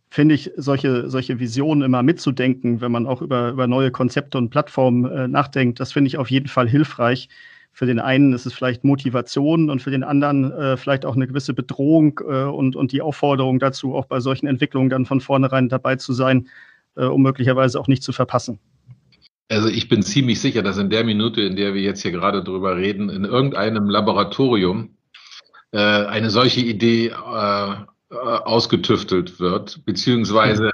finde 0.09 0.35
ich, 0.35 0.51
solche, 0.57 1.09
solche 1.09 1.39
Visionen 1.39 1.83
immer 1.83 2.03
mitzudenken, 2.03 2.81
wenn 2.81 2.91
man 2.91 3.05
auch 3.05 3.21
über, 3.21 3.49
über 3.49 3.67
neue 3.67 3.91
Konzepte 3.91 4.37
und 4.37 4.49
Plattformen 4.49 5.05
äh, 5.05 5.27
nachdenkt, 5.27 5.79
das 5.79 5.91
finde 5.91 6.07
ich 6.07 6.17
auf 6.17 6.31
jeden 6.31 6.47
Fall 6.47 6.67
hilfreich. 6.67 7.29
Für 7.71 7.85
den 7.85 7.99
einen 7.99 8.33
ist 8.33 8.45
es 8.45 8.53
vielleicht 8.53 8.83
Motivation 8.83 9.69
und 9.69 9.81
für 9.81 9.91
den 9.91 10.03
anderen 10.03 10.51
äh, 10.51 10.77
vielleicht 10.77 11.05
auch 11.05 11.15
eine 11.15 11.27
gewisse 11.27 11.53
Bedrohung 11.53 12.19
äh, 12.27 12.43
und, 12.43 12.75
und 12.75 12.91
die 12.91 13.01
Aufforderung 13.01 13.59
dazu, 13.59 13.95
auch 13.95 14.05
bei 14.05 14.19
solchen 14.19 14.47
Entwicklungen 14.47 14.89
dann 14.89 15.05
von 15.05 15.21
vornherein 15.21 15.69
dabei 15.69 15.95
zu 15.95 16.11
sein, 16.11 16.49
äh, 16.95 17.05
um 17.05 17.21
möglicherweise 17.21 17.79
auch 17.79 17.87
nicht 17.87 18.01
zu 18.03 18.11
verpassen. 18.11 18.59
Also 19.49 19.67
ich 19.67 19.89
bin 19.89 20.01
ziemlich 20.01 20.41
sicher, 20.41 20.61
dass 20.61 20.77
in 20.77 20.89
der 20.89 21.03
Minute, 21.03 21.41
in 21.41 21.55
der 21.55 21.73
wir 21.73 21.81
jetzt 21.81 22.01
hier 22.01 22.11
gerade 22.11 22.43
drüber 22.43 22.75
reden, 22.75 23.09
in 23.09 23.25
irgendeinem 23.25 23.89
Laboratorium 23.89 24.89
äh, 25.71 25.77
eine 25.77 26.29
solche 26.29 26.61
Idee 26.61 27.07
äh, 27.07 27.75
äh, 28.11 28.15
ausgetüftelt 28.15 29.39
wird, 29.39 29.85
beziehungsweise 29.85 30.71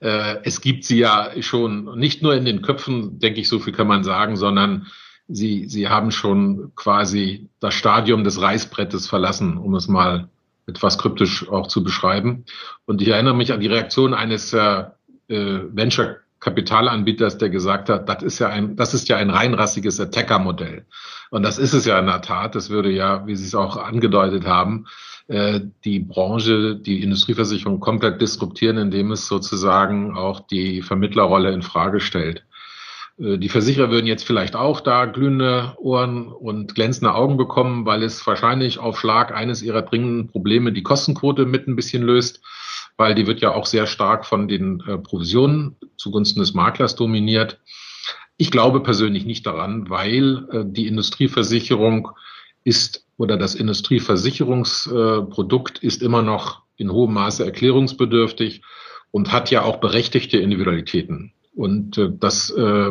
äh, 0.00 0.36
es 0.44 0.60
gibt 0.60 0.84
sie 0.84 0.98
ja 0.98 1.30
schon 1.40 1.98
nicht 1.98 2.22
nur 2.22 2.34
in 2.34 2.44
den 2.44 2.62
Köpfen, 2.62 3.18
denke 3.18 3.40
ich, 3.40 3.48
so 3.48 3.58
viel 3.58 3.72
kann 3.72 3.86
man 3.86 4.04
sagen, 4.04 4.36
sondern 4.36 4.86
sie, 5.28 5.66
sie 5.68 5.88
haben 5.88 6.10
schon 6.10 6.72
quasi 6.76 7.48
das 7.60 7.74
Stadium 7.74 8.24
des 8.24 8.40
Reißbrettes 8.40 9.06
verlassen, 9.06 9.58
um 9.58 9.74
es 9.74 9.88
mal 9.88 10.28
etwas 10.66 10.98
kryptisch 10.98 11.48
auch 11.48 11.66
zu 11.66 11.82
beschreiben. 11.82 12.44
Und 12.86 13.02
ich 13.02 13.08
erinnere 13.08 13.34
mich 13.34 13.52
an 13.52 13.60
die 13.60 13.66
Reaktion 13.66 14.14
eines 14.14 14.52
äh, 14.52 14.84
äh 15.28 15.60
Venture 15.70 16.16
Kapitalanbieters, 16.40 17.38
der 17.38 17.50
gesagt 17.50 17.88
hat, 17.88 18.08
das 18.08 18.22
ist 18.22 18.38
ja 18.38 18.48
ein, 18.48 18.76
das 18.76 18.94
ist 18.94 19.08
ja 19.08 19.16
ein 19.16 19.30
reinrassiges 19.30 19.98
Attacker-Modell. 19.98 20.86
Und 21.30 21.42
das 21.42 21.58
ist 21.58 21.72
es 21.72 21.84
ja 21.84 21.98
in 21.98 22.06
der 22.06 22.22
Tat. 22.22 22.54
Das 22.54 22.70
würde 22.70 22.90
ja, 22.90 23.26
wie 23.26 23.34
Sie 23.34 23.44
es 23.44 23.54
auch 23.54 23.76
angedeutet 23.76 24.46
haben, 24.46 24.86
äh, 25.28 25.60
die 25.84 25.98
Branche, 26.00 26.76
die 26.76 27.02
Industrieversicherung 27.02 27.80
komplett 27.80 28.20
disruptieren, 28.22 28.78
indem 28.78 29.12
es 29.12 29.28
sozusagen 29.28 30.16
auch 30.16 30.40
die 30.40 30.80
Vermittlerrolle 30.80 31.52
in 31.52 31.60
Frage 31.60 32.00
stellt. 32.00 32.46
Äh, 33.18 33.36
die 33.36 33.50
Versicherer 33.50 33.90
würden 33.90 34.06
jetzt 34.06 34.24
vielleicht 34.24 34.56
auch 34.56 34.80
da 34.80 35.04
glühende 35.04 35.74
Ohren 35.76 36.28
und 36.28 36.74
glänzende 36.74 37.14
Augen 37.14 37.36
bekommen, 37.36 37.84
weil 37.84 38.02
es 38.02 38.26
wahrscheinlich 38.26 38.78
auf 38.78 38.98
Schlag 38.98 39.34
eines 39.34 39.62
ihrer 39.62 39.82
dringenden 39.82 40.28
Probleme 40.28 40.72
die 40.72 40.82
Kostenquote 40.82 41.44
mit 41.44 41.68
ein 41.68 41.76
bisschen 41.76 42.02
löst. 42.02 42.40
weil 42.96 43.14
die 43.14 43.28
wird 43.28 43.40
ja 43.40 43.54
auch 43.54 43.66
sehr 43.66 43.86
stark 43.86 44.26
von 44.26 44.48
den 44.48 44.82
äh, 44.88 44.98
Provisionen 44.98 45.76
zugunsten 45.96 46.40
des 46.40 46.54
Maklers 46.54 46.96
dominiert. 46.96 47.60
Ich 48.38 48.50
glaube 48.50 48.80
persönlich 48.80 49.24
nicht 49.26 49.46
daran, 49.46 49.90
weil 49.90 50.64
die 50.64 50.86
Industrieversicherung 50.86 52.10
ist 52.64 53.07
oder 53.18 53.36
das 53.36 53.54
Industrieversicherungsprodukt 53.54 55.80
ist 55.80 56.02
immer 56.02 56.22
noch 56.22 56.62
in 56.76 56.90
hohem 56.90 57.12
Maße 57.12 57.44
erklärungsbedürftig 57.44 58.62
und 59.10 59.32
hat 59.32 59.50
ja 59.50 59.60
auch 59.62 59.76
berechtigte 59.76 60.38
Individualitäten. 60.38 61.34
Und 61.54 61.98
äh, 61.98 62.08
das 62.18 62.48
äh, 62.50 62.90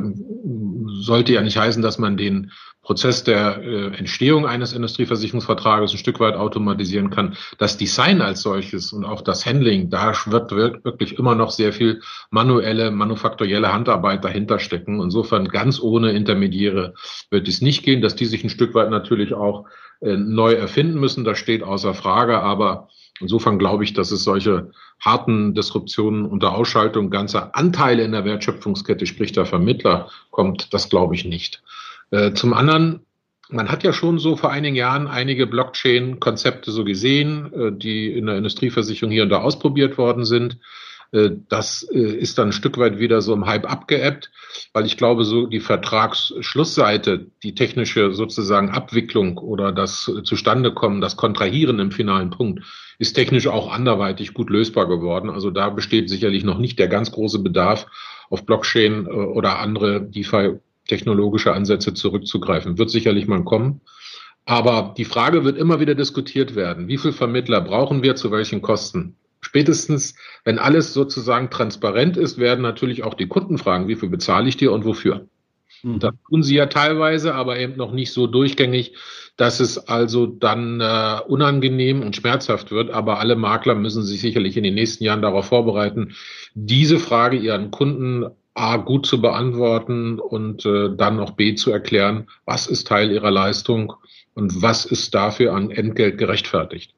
sollte 1.00 1.34
ja 1.34 1.42
nicht 1.42 1.58
heißen, 1.58 1.82
dass 1.82 1.98
man 1.98 2.18
den 2.18 2.52
Prozess 2.82 3.24
der 3.24 3.64
äh, 3.64 3.98
Entstehung 3.98 4.46
eines 4.46 4.74
Industrieversicherungsvertrages 4.74 5.92
ein 5.92 5.98
Stück 5.98 6.20
weit 6.20 6.36
automatisieren 6.36 7.10
kann. 7.10 7.36
Das 7.58 7.78
Design 7.78 8.22
als 8.22 8.42
solches 8.42 8.94
und 8.94 9.06
auch 9.06 9.22
das 9.22 9.46
Handling, 9.46 9.90
da 9.90 10.14
wird 10.28 10.52
wirklich 10.52 11.18
immer 11.18 11.36
noch 11.36 11.52
sehr 11.52 11.74
viel 11.74 12.02
manuelle, 12.30 12.92
manufaktorielle 12.92 13.74
Handarbeit 13.74 14.24
dahinter 14.24 14.60
stecken. 14.60 15.02
Insofern 15.02 15.50
ganz 15.50 15.82
ohne 15.82 16.12
Intermediäre 16.12 16.94
wird 17.30 17.48
es 17.48 17.62
nicht 17.62 17.84
gehen, 17.84 18.02
dass 18.02 18.16
die 18.16 18.26
sich 18.26 18.44
ein 18.44 18.50
Stück 18.50 18.74
weit 18.74 18.90
natürlich 18.90 19.34
auch 19.34 19.66
neu 20.02 20.54
erfinden 20.54 21.00
müssen. 21.00 21.24
Das 21.24 21.38
steht 21.38 21.64
außer 21.64 21.94
Frage. 21.94 22.40
Aber 22.40 22.90
insofern 23.20 23.60
glaube 23.60 23.84
ich, 23.84 23.94
dass 23.94 24.12
es 24.12 24.24
solche 24.24 24.72
harten 25.00 25.54
Disruptionen 25.54 26.26
unter 26.26 26.56
Ausschaltung 26.56 27.10
ganzer 27.10 27.56
Anteile 27.56 28.04
in 28.04 28.12
der 28.12 28.26
Wertschöpfungskette, 28.26 29.06
sprich 29.06 29.32
der 29.32 29.46
Vermittler, 29.46 30.10
kommt. 30.32 30.74
Das 30.74 30.90
glaube 30.90 31.16
ich 31.16 31.26
nicht. 31.26 31.62
Äh, 32.12 32.34
zum 32.34 32.54
anderen, 32.54 33.06
man 33.50 33.70
hat 33.70 33.84
ja 33.84 33.94
schon 33.94 34.20
so 34.20 34.36
vor 34.36 34.52
einigen 34.52 34.76
Jahren 34.76 35.08
einige 35.08 35.48
Blockchain-Konzepte 35.48 36.72
so 36.72 36.84
gesehen, 36.84 37.54
äh, 37.54 37.72
die 37.72 38.12
in 38.12 38.26
der 38.26 38.38
Industrieversicherung 38.38 39.12
hier 39.12 39.24
und 39.24 39.30
da 39.30 39.42
ausprobiert 39.42 39.98
worden 39.98 40.26
sind. 40.26 40.58
Äh, 41.12 41.32
das 41.50 41.84
ist 41.84 42.38
dann 42.38 42.50
ein 42.50 42.54
Stück 42.54 42.78
weit 42.78 43.00
wieder 43.00 43.22
so 43.22 43.34
im 43.34 43.46
Hype 43.46 43.70
abgeebbt, 43.70 44.32
weil 44.74 44.86
ich 44.86 44.98
glaube, 44.98 45.24
so 45.24 45.46
die 45.46 45.60
Vertragsschlussseite, 45.60 47.28
die 47.44 47.56
technische 47.56 48.14
sozusagen 48.14 48.70
Abwicklung 48.70 49.38
oder 49.38 49.72
das 49.72 50.12
Zustandekommen, 50.24 51.02
das 51.02 51.18
Kontrahieren 51.18 51.80
im 51.80 51.92
finalen 51.92 52.30
Punkt, 52.30 52.64
ist 53.00 53.14
technisch 53.14 53.48
auch 53.48 53.72
anderweitig 53.72 54.34
gut 54.34 54.50
lösbar 54.50 54.88
geworden. 54.88 55.30
Also 55.30 55.52
da 55.52 55.70
besteht 55.70 56.10
sicherlich 56.10 56.44
noch 56.44 56.58
nicht 56.58 56.80
der 56.80 56.88
ganz 56.88 57.12
große 57.12 57.40
Bedarf, 57.40 57.86
auf 58.30 58.46
Blockchain 58.46 59.08
oder 59.08 59.60
andere 59.60 60.02
DeFi 60.02 60.60
technologische 60.88 61.54
Ansätze 61.54 61.94
zurückzugreifen. 61.94 62.78
Wird 62.78 62.90
sicherlich 62.90 63.28
mal 63.28 63.44
kommen. 63.44 63.82
Aber 64.46 64.94
die 64.98 65.06
Frage 65.06 65.44
wird 65.44 65.58
immer 65.58 65.80
wieder 65.80 65.94
diskutiert 65.94 66.56
werden. 66.56 66.88
Wie 66.88 66.98
viel 66.98 67.12
Vermittler 67.12 67.62
brauchen 67.62 68.02
wir 68.02 68.16
zu 68.16 68.32
welchen 68.32 68.62
Kosten? 68.62 69.18
Spätestens, 69.42 70.16
wenn 70.44 70.60
alles 70.60 70.94
sozusagen 70.94 71.50
transparent 71.50 72.18
ist, 72.18 72.38
werden 72.38 72.62
natürlich 72.62 73.04
auch 73.04 73.14
die 73.14 73.28
Kunden 73.28 73.58
fragen, 73.58 73.88
wie 73.88 73.96
viel 73.96 74.10
bezahle 74.10 74.50
ich 74.50 74.58
dir 74.58 74.72
und 74.72 74.86
wofür? 74.86 75.28
Mhm. 75.84 76.00
Das 76.00 76.14
tun 76.30 76.44
sie 76.44 76.56
ja 76.56 76.66
teilweise, 76.68 77.36
aber 77.36 77.60
eben 77.60 77.76
noch 77.78 77.92
nicht 77.92 78.12
so 78.12 78.28
durchgängig, 78.28 78.94
dass 79.36 79.60
es 79.60 79.78
also 79.78 80.26
dann 80.26 80.82
äh, 80.82 81.20
unangenehm 81.28 82.02
und 82.02 82.16
schmerzhaft 82.16 82.72
wird. 82.72 82.90
Aber 82.90 83.20
alle 83.20 83.36
Makler 83.36 83.76
müssen 83.76 84.04
sich 84.04 84.22
sicherlich 84.22 84.58
in 84.58 84.64
den 84.64 84.74
nächsten 84.74 85.04
Jahren 85.04 85.22
darauf 85.22 85.46
vorbereiten, 85.46 86.16
diese 86.56 87.00
Frage 87.00 87.38
ihren 87.38 87.72
Kunden 87.72 88.26
A 88.56 88.78
gut 88.78 89.06
zu 89.06 89.22
beantworten 89.22 90.20
und 90.20 90.66
äh, 90.66 90.90
dann 90.96 91.20
auch 91.20 91.32
B 91.32 91.54
zu 91.54 91.72
erklären, 91.72 92.28
was 92.46 92.66
ist 92.66 92.88
Teil 92.88 93.12
ihrer 93.12 93.30
Leistung 93.30 93.94
und 94.34 94.64
was 94.64 94.86
ist 94.86 95.14
dafür 95.14 95.54
an 95.54 95.70
Entgelt 95.70 96.18
gerechtfertigt. 96.18 96.96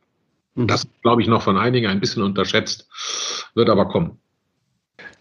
Mhm. 0.56 0.68
Das, 0.68 0.88
glaube 1.02 1.22
ich, 1.22 1.28
noch 1.28 1.41
von 1.41 1.58
einigen 1.58 1.88
ein 1.88 2.00
bisschen 2.00 2.24
unterschätzt, 2.24 2.88
wird 3.56 3.70
aber 3.70 3.88
kommen. 3.88 4.20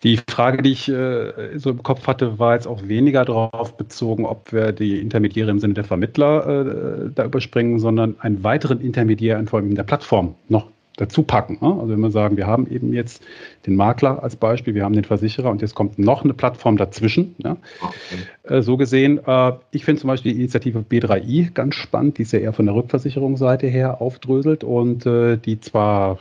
Die 0.04 0.20
Frage, 0.30 0.62
die 0.62 0.72
ich 0.72 0.88
äh, 0.88 1.58
so 1.58 1.70
im 1.70 1.82
Kopf 1.82 2.06
hatte, 2.06 2.38
war 2.38 2.54
jetzt 2.54 2.68
auch 2.68 2.86
weniger 2.86 3.24
darauf 3.24 3.76
bezogen, 3.76 4.26
ob 4.26 4.52
wir 4.52 4.70
die 4.70 5.00
Intermediäre 5.00 5.50
im 5.50 5.58
Sinne 5.58 5.74
der 5.74 5.84
Vermittler 5.84 6.46
äh, 6.46 7.10
da 7.12 7.24
überspringen, 7.24 7.80
sondern 7.80 8.18
einen 8.20 8.44
weiteren 8.44 8.80
Intermediär 8.80 9.38
in 9.38 9.48
Form 9.48 9.74
der 9.74 9.82
Plattform 9.82 10.36
noch 10.48 10.68
dazu 10.98 11.22
packen. 11.22 11.58
Ne? 11.60 11.72
Also 11.80 11.88
wenn 11.88 12.00
wir 12.00 12.10
sagen, 12.10 12.36
wir 12.36 12.46
haben 12.46 12.68
eben 12.70 12.92
jetzt 12.92 13.22
den 13.66 13.76
Makler 13.76 14.22
als 14.22 14.36
Beispiel, 14.36 14.74
wir 14.74 14.84
haben 14.84 14.94
den 14.94 15.04
Versicherer 15.04 15.50
und 15.50 15.62
jetzt 15.62 15.74
kommt 15.74 15.98
noch 15.98 16.24
eine 16.24 16.34
Plattform 16.34 16.76
dazwischen. 16.76 17.34
Ja? 17.38 17.56
Okay. 17.80 18.54
Äh, 18.56 18.62
so 18.62 18.76
gesehen, 18.76 19.20
äh, 19.24 19.52
ich 19.70 19.84
finde 19.84 20.00
zum 20.00 20.08
Beispiel 20.08 20.32
die 20.32 20.38
Initiative 20.38 20.80
B3i 20.80 21.52
ganz 21.52 21.76
spannend, 21.76 22.18
die 22.18 22.22
ist 22.22 22.32
ja 22.32 22.40
eher 22.40 22.52
von 22.52 22.66
der 22.66 22.74
Rückversicherungsseite 22.74 23.68
her 23.68 24.02
aufdröselt 24.02 24.64
und 24.64 25.06
äh, 25.06 25.38
die 25.38 25.60
zwar 25.60 26.18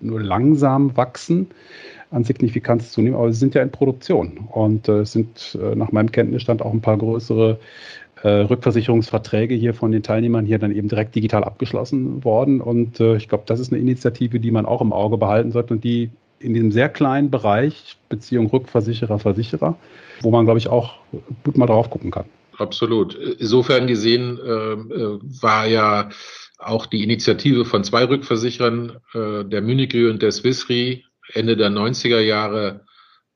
nur 0.00 0.20
langsam 0.20 0.96
wachsen, 0.96 1.48
an 2.10 2.24
Signifikanz 2.24 2.92
zunehmen, 2.92 3.16
aber 3.16 3.32
sie 3.32 3.38
sind 3.38 3.54
ja 3.54 3.62
in 3.62 3.70
Produktion 3.70 4.48
und 4.52 4.88
es 4.88 5.10
sind 5.10 5.58
nach 5.74 5.90
meinem 5.90 6.12
Kenntnisstand 6.12 6.62
auch 6.62 6.72
ein 6.72 6.80
paar 6.80 6.96
größere 6.96 7.58
äh, 8.26 8.40
Rückversicherungsverträge 8.40 9.54
hier 9.54 9.72
von 9.72 9.92
den 9.92 10.02
Teilnehmern 10.02 10.44
hier 10.44 10.58
dann 10.58 10.74
eben 10.74 10.88
direkt 10.88 11.14
digital 11.14 11.44
abgeschlossen 11.44 12.24
worden. 12.24 12.60
Und 12.60 12.98
äh, 12.98 13.14
ich 13.14 13.28
glaube, 13.28 13.44
das 13.46 13.60
ist 13.60 13.72
eine 13.72 13.80
Initiative, 13.80 14.40
die 14.40 14.50
man 14.50 14.66
auch 14.66 14.80
im 14.80 14.92
Auge 14.92 15.16
behalten 15.16 15.52
sollte 15.52 15.74
und 15.74 15.84
die 15.84 16.10
in 16.40 16.52
diesem 16.52 16.72
sehr 16.72 16.88
kleinen 16.88 17.30
Bereich 17.30 17.96
Beziehung 18.08 18.48
Rückversicherer, 18.48 19.20
Versicherer, 19.20 19.78
wo 20.22 20.32
man, 20.32 20.44
glaube 20.44 20.58
ich, 20.58 20.66
auch 20.66 20.96
gut 21.44 21.56
mal 21.56 21.66
drauf 21.66 21.88
gucken 21.88 22.10
kann. 22.10 22.24
Absolut. 22.58 23.14
Insofern 23.14 23.86
gesehen 23.86 24.40
äh, 24.44 24.72
äh 24.72 25.18
war 25.40 25.66
ja 25.68 26.08
auch 26.58 26.86
die 26.86 27.04
Initiative 27.04 27.64
von 27.64 27.84
zwei 27.84 28.04
Rückversicherern, 28.06 28.96
äh, 29.14 29.44
der 29.44 29.62
Munich 29.62 29.94
und 29.94 30.20
der 30.20 30.32
Swiss 30.32 30.68
Re, 30.68 31.02
Ende 31.32 31.56
der 31.56 31.70
90er 31.70 32.18
Jahre 32.20 32.80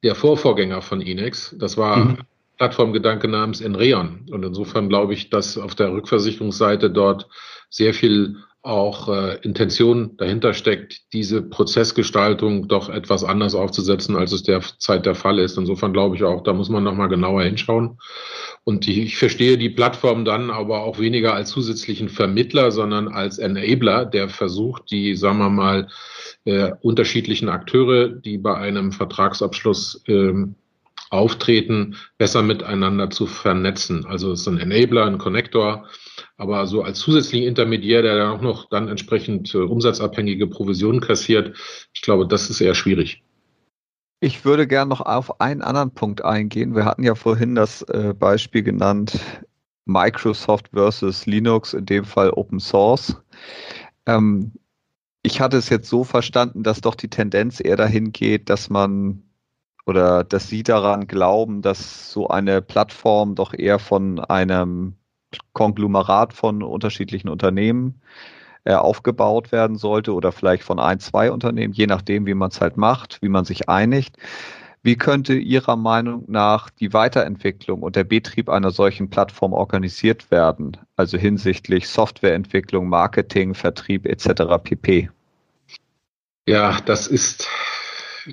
der 0.03 0.17
Vorvorgänger 0.17 0.83
von 0.83 1.01
Inex. 1.01 1.55
Das 1.61 1.77
war 1.77 1.97
mhm. 1.97 2.19
Plattformgedanke 2.61 3.27
namens 3.27 3.63
Enreon. 3.63 4.27
Und 4.31 4.45
insofern 4.45 4.91
glaube 4.91 5.15
ich, 5.15 5.31
dass 5.31 5.57
auf 5.57 5.75
der 5.75 5.93
Rückversicherungsseite 5.93 6.91
dort 6.91 7.27
sehr 7.71 7.95
viel 7.95 8.37
auch 8.61 9.09
äh, 9.09 9.39
Intention 9.41 10.19
dahinter 10.19 10.53
steckt, 10.53 11.01
diese 11.15 11.41
Prozessgestaltung 11.41 12.69
doch 12.69 12.91
etwas 12.91 13.25
anders 13.25 13.55
aufzusetzen, 13.55 14.15
als 14.15 14.33
es 14.33 14.43
derzeit 14.43 15.07
der 15.07 15.15
Fall 15.15 15.39
ist. 15.39 15.57
Insofern 15.57 15.95
glaube 15.95 16.17
ich 16.17 16.23
auch, 16.23 16.43
da 16.43 16.53
muss 16.53 16.69
man 16.69 16.85
nochmal 16.85 17.09
genauer 17.09 17.45
hinschauen. 17.45 17.97
Und 18.65 18.85
die, 18.85 19.05
ich 19.05 19.17
verstehe 19.17 19.57
die 19.57 19.71
Plattform 19.71 20.27
dann 20.27 20.51
aber 20.51 20.83
auch 20.83 20.99
weniger 20.99 21.33
als 21.33 21.49
zusätzlichen 21.49 22.11
Vermittler, 22.11 22.73
sondern 22.73 23.09
als 23.09 23.39
Enabler, 23.39 24.05
der 24.05 24.29
versucht, 24.29 24.91
die, 24.91 25.17
sagen 25.17 25.39
wir 25.39 25.49
mal, 25.49 25.89
äh, 26.45 26.73
unterschiedlichen 26.83 27.49
Akteure, 27.49 28.09
die 28.09 28.37
bei 28.37 28.55
einem 28.55 28.93
Vertragsabschluss 28.93 30.05
ähm, 30.09 30.57
Auftreten 31.11 31.97
besser 32.19 32.43
miteinander 32.43 33.11
zu 33.11 33.27
vernetzen. 33.27 34.07
Also 34.07 34.33
es 34.33 34.43
ist 34.43 34.49
ein 34.49 34.59
Enabler, 34.59 35.07
ein 35.07 35.19
Connector, 35.19 35.89
aber 36.37 36.67
so 36.67 36.83
als 36.83 37.01
zusätzlichen 37.01 37.49
Intermediär, 37.49 38.03
der 38.03 38.17
dann 38.17 38.31
auch 38.31 38.41
noch 38.41 38.69
dann 38.71 38.89
entsprechend 38.89 39.55
äh, 39.55 39.59
umsatzabhängige 39.59 40.47
Provisionen 40.47 41.01
kassiert, 41.01 41.57
ich 41.93 42.01
glaube, 42.03 42.27
das 42.27 42.49
ist 42.49 42.61
eher 42.61 42.75
schwierig. 42.75 43.23
Ich 44.21 44.45
würde 44.45 44.67
gern 44.67 44.89
noch 44.89 45.01
auf 45.01 45.41
einen 45.41 45.63
anderen 45.63 45.93
Punkt 45.93 46.25
eingehen. 46.25 46.77
Wir 46.77 46.85
hatten 46.85 47.03
ja 47.03 47.15
vorhin 47.15 47.55
das 47.55 47.83
äh, 47.83 48.15
Beispiel 48.17 48.63
genannt, 48.63 49.19
Microsoft 49.87 50.69
versus 50.73 51.27
Linux, 51.27 51.75
in 51.75 51.87
dem 51.87 52.05
Fall 52.05 52.31
Open 52.31 52.61
Source. 52.61 53.17
Ähm, 54.07 54.53
ich 55.23 55.41
hatte 55.41 55.57
es 55.57 55.69
jetzt 55.71 55.89
so 55.89 56.05
verstanden, 56.05 56.63
dass 56.63 56.81
doch 56.81 56.95
die 56.95 57.09
Tendenz 57.09 57.61
eher 57.61 57.77
dahin 57.77 58.13
geht, 58.13 58.49
dass 58.49 58.71
man 58.71 59.23
oder 59.87 60.25
dass 60.25 60.49
Sie 60.49 60.63
daran 60.63 61.07
glauben, 61.07 61.63
dass 61.63 62.13
so 62.13 62.29
eine 62.29 62.63
Plattform 62.63 63.35
doch 63.35 63.55
eher 63.55 63.79
von 63.79 64.21
einem 64.21 64.95
Konglomerat 65.53 66.33
von 66.33 66.63
unterschiedlichen 66.63 67.29
Unternehmen 67.29 68.01
äh, 68.65 68.75
aufgebaut 68.75 69.53
werden 69.53 69.77
sollte 69.77 70.13
oder 70.13 70.33
vielleicht 70.33 70.65
von 70.65 70.79
ein, 70.79 71.01
zwei 71.01 71.31
Unternehmen, 71.31 71.73
je 71.73 71.87
nachdem, 71.87 72.27
wie 72.27 72.35
man 72.35 72.51
es 72.51 72.61
halt 72.61 72.77
macht, 72.77 73.23
wie 73.23 73.29
man 73.29 73.45
sich 73.45 73.69
einigt. 73.69 74.17
Wie 74.83 74.97
könnte 74.97 75.35
Ihrer 75.35 75.77
Meinung 75.77 76.25
nach 76.27 76.71
die 76.71 76.95
Weiterentwicklung 76.95 77.83
und 77.83 77.97
der 77.97 78.05
Betrieb 78.05 78.49
einer 78.49 78.71
solchen 78.71 79.11
Plattform 79.11 79.53
organisiert 79.53 80.31
werden? 80.31 80.79
Also 80.97 81.19
hinsichtlich 81.19 81.89
Softwareentwicklung, 81.89 82.89
Marketing, 82.89 83.55
Vertrieb 83.55 84.07
etc. 84.07 84.59
pp. 84.63 85.11
Ja, 86.47 86.79
das 86.87 87.07
ist 87.07 87.47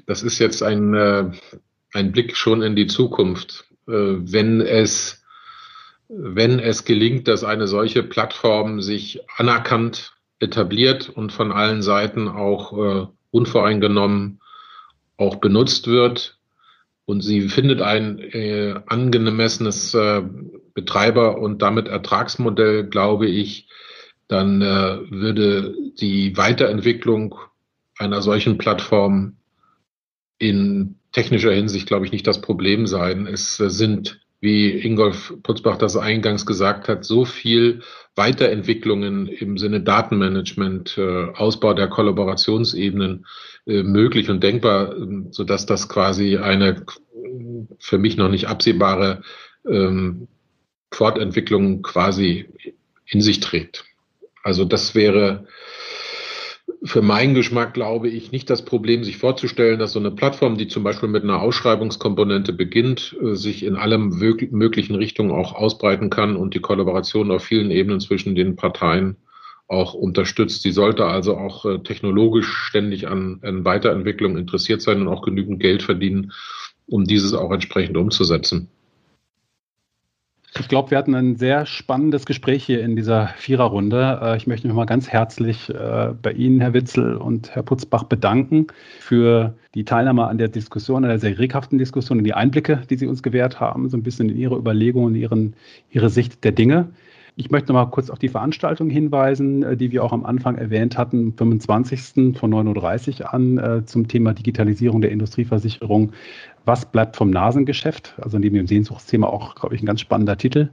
das 0.05 0.23
ist 0.23 0.39
jetzt 0.39 0.63
ein, 0.63 0.93
äh, 0.93 1.31
ein 1.93 2.11
Blick 2.11 2.35
schon 2.35 2.61
in 2.61 2.75
die 2.75 2.87
Zukunft. 2.87 3.65
Äh, 3.87 3.91
wenn 3.91 4.61
es, 4.61 5.23
wenn 6.07 6.59
es 6.59 6.85
gelingt, 6.85 7.27
dass 7.27 7.43
eine 7.43 7.67
solche 7.67 8.03
Plattform 8.03 8.81
sich 8.81 9.21
anerkannt 9.37 10.13
etabliert 10.39 11.09
und 11.09 11.31
von 11.31 11.51
allen 11.51 11.81
Seiten 11.81 12.27
auch 12.27 12.73
äh, 12.77 13.07
unvoreingenommen 13.31 14.39
auch 15.17 15.37
benutzt 15.37 15.87
wird 15.87 16.37
und 17.05 17.21
sie 17.21 17.47
findet 17.47 17.81
ein 17.81 18.19
äh, 18.19 18.75
angemessenes 18.85 19.93
äh, 19.93 20.21
Betreiber- 20.73 21.39
und 21.39 21.61
damit 21.61 21.87
Ertragsmodell, 21.87 22.85
glaube 22.85 23.27
ich, 23.27 23.69
dann 24.27 24.61
äh, 24.61 24.99
würde 25.09 25.73
die 25.99 26.35
Weiterentwicklung 26.35 27.35
einer 27.97 28.21
solchen 28.21 28.57
Plattform 28.57 29.37
in 30.39 30.95
technischer 31.11 31.51
Hinsicht, 31.51 31.87
glaube 31.87 32.05
ich, 32.05 32.11
nicht 32.11 32.27
das 32.27 32.41
Problem 32.41 32.85
sein. 32.87 33.27
Es 33.27 33.57
sind, 33.57 34.19
wie 34.39 34.69
Ingolf 34.69 35.33
Putzbach 35.43 35.77
das 35.77 35.97
eingangs 35.97 36.45
gesagt 36.45 36.87
hat, 36.87 37.05
so 37.05 37.25
viel 37.25 37.81
Weiterentwicklungen 38.15 39.27
im 39.27 39.57
Sinne 39.57 39.81
Datenmanagement, 39.81 40.97
äh, 40.97 41.25
Ausbau 41.33 41.73
der 41.73 41.87
Kollaborationsebenen 41.87 43.25
äh, 43.65 43.83
möglich 43.83 44.29
und 44.29 44.43
denkbar, 44.43 44.95
ähm, 44.95 45.27
so 45.31 45.43
dass 45.43 45.65
das 45.65 45.89
quasi 45.89 46.37
eine 46.37 46.85
für 47.79 47.97
mich 47.97 48.17
noch 48.17 48.29
nicht 48.29 48.47
absehbare 48.47 49.21
ähm, 49.67 50.27
Fortentwicklung 50.91 51.81
quasi 51.81 52.47
in 53.05 53.21
sich 53.21 53.39
trägt. 53.39 53.85
Also 54.43 54.65
das 54.65 54.95
wäre 54.95 55.47
für 56.87 57.01
meinen 57.01 57.33
Geschmack, 57.33 57.73
glaube 57.73 58.09
ich, 58.09 58.31
nicht 58.31 58.49
das 58.49 58.65
Problem, 58.65 59.03
sich 59.03 59.17
vorzustellen, 59.17 59.79
dass 59.79 59.93
so 59.93 59.99
eine 59.99 60.11
Plattform, 60.11 60.57
die 60.57 60.67
zum 60.67 60.83
Beispiel 60.83 61.09
mit 61.09 61.23
einer 61.23 61.41
Ausschreibungskomponente 61.41 62.53
beginnt, 62.53 63.15
äh, 63.21 63.35
sich 63.35 63.63
in 63.63 63.75
allen 63.75 64.09
möglichen 64.09 64.95
Richtungen 64.95 65.31
auch 65.31 65.53
ausbreiten 65.53 66.09
kann 66.09 66.35
und 66.35 66.53
die 66.53 66.59
Kollaboration 66.59 67.31
auf 67.31 67.43
vielen 67.43 67.71
Ebenen 67.71 67.99
zwischen 67.99 68.35
den 68.35 68.55
Parteien 68.55 69.17
auch 69.67 69.93
unterstützt. 69.93 70.63
Sie 70.63 70.71
sollte 70.71 71.05
also 71.05 71.37
auch 71.37 71.65
äh, 71.65 71.79
technologisch 71.79 72.47
ständig 72.47 73.07
an, 73.07 73.39
an 73.43 73.65
Weiterentwicklung 73.65 74.37
interessiert 74.37 74.81
sein 74.81 75.01
und 75.01 75.07
auch 75.09 75.21
genügend 75.21 75.59
Geld 75.59 75.83
verdienen, 75.83 76.31
um 76.85 77.03
dieses 77.03 77.33
auch 77.33 77.51
entsprechend 77.51 77.97
umzusetzen. 77.97 78.69
Ich 80.59 80.67
glaube, 80.67 80.91
wir 80.91 80.97
hatten 80.97 81.13
ein 81.13 81.35
sehr 81.35 81.65
spannendes 81.65 82.25
Gespräch 82.25 82.63
hier 82.63 82.81
in 82.81 82.95
dieser 82.95 83.27
Viererrunde. 83.37 84.19
Äh, 84.21 84.37
ich 84.37 84.47
möchte 84.47 84.67
mich 84.67 84.75
mal 84.75 84.85
ganz 84.85 85.07
herzlich 85.07 85.69
äh, 85.69 86.13
bei 86.19 86.31
Ihnen, 86.31 86.59
Herr 86.61 86.73
Witzel 86.73 87.15
und 87.15 87.55
Herr 87.55 87.63
Putzbach, 87.63 88.03
bedanken 88.03 88.67
für 88.99 89.53
die 89.75 89.85
Teilnahme 89.85 90.27
an 90.27 90.37
der 90.37 90.47
Diskussion, 90.47 91.03
an 91.03 91.09
der 91.09 91.19
sehr 91.19 91.37
reghaften 91.37 91.77
Diskussion 91.77 92.17
und 92.17 92.23
die 92.23 92.33
Einblicke, 92.33 92.81
die 92.89 92.97
Sie 92.97 93.07
uns 93.07 93.21
gewährt 93.21 93.59
haben, 93.59 93.89
so 93.89 93.97
ein 93.97 94.03
bisschen 94.03 94.29
in 94.29 94.37
Ihre 94.37 94.57
Überlegungen, 94.57 95.15
Ihren, 95.15 95.53
Ihre 95.91 96.09
Sicht 96.09 96.43
der 96.43 96.53
Dinge. 96.53 96.87
Ich 97.37 97.49
möchte 97.51 97.71
noch 97.71 97.85
mal 97.85 97.89
kurz 97.89 98.09
auf 98.09 98.19
die 98.19 98.27
Veranstaltung 98.27 98.89
hinweisen, 98.89 99.63
äh, 99.63 99.77
die 99.77 99.91
wir 99.91 100.03
auch 100.03 100.11
am 100.11 100.25
Anfang 100.25 100.57
erwähnt 100.57 100.97
hatten, 100.97 101.33
25. 101.37 102.35
von 102.37 102.53
9.30 102.53 103.21
Uhr 103.21 103.33
an 103.33 103.83
zum 103.85 104.07
Thema 104.07 104.33
Digitalisierung 104.33 105.01
der 105.01 105.11
Industrieversicherung 105.11 106.11
was 106.67 106.85
bleibt 106.85 107.15
vom 107.15 107.29
Nasengeschäft? 107.29 108.15
Also 108.21 108.37
neben 108.37 108.55
dem 108.55 108.67
Sehnsuchtsthema 108.67 109.27
auch, 109.27 109.55
glaube 109.55 109.73
ich, 109.73 109.81
ein 109.81 109.85
ganz 109.85 110.01
spannender 110.01 110.37
Titel. 110.37 110.69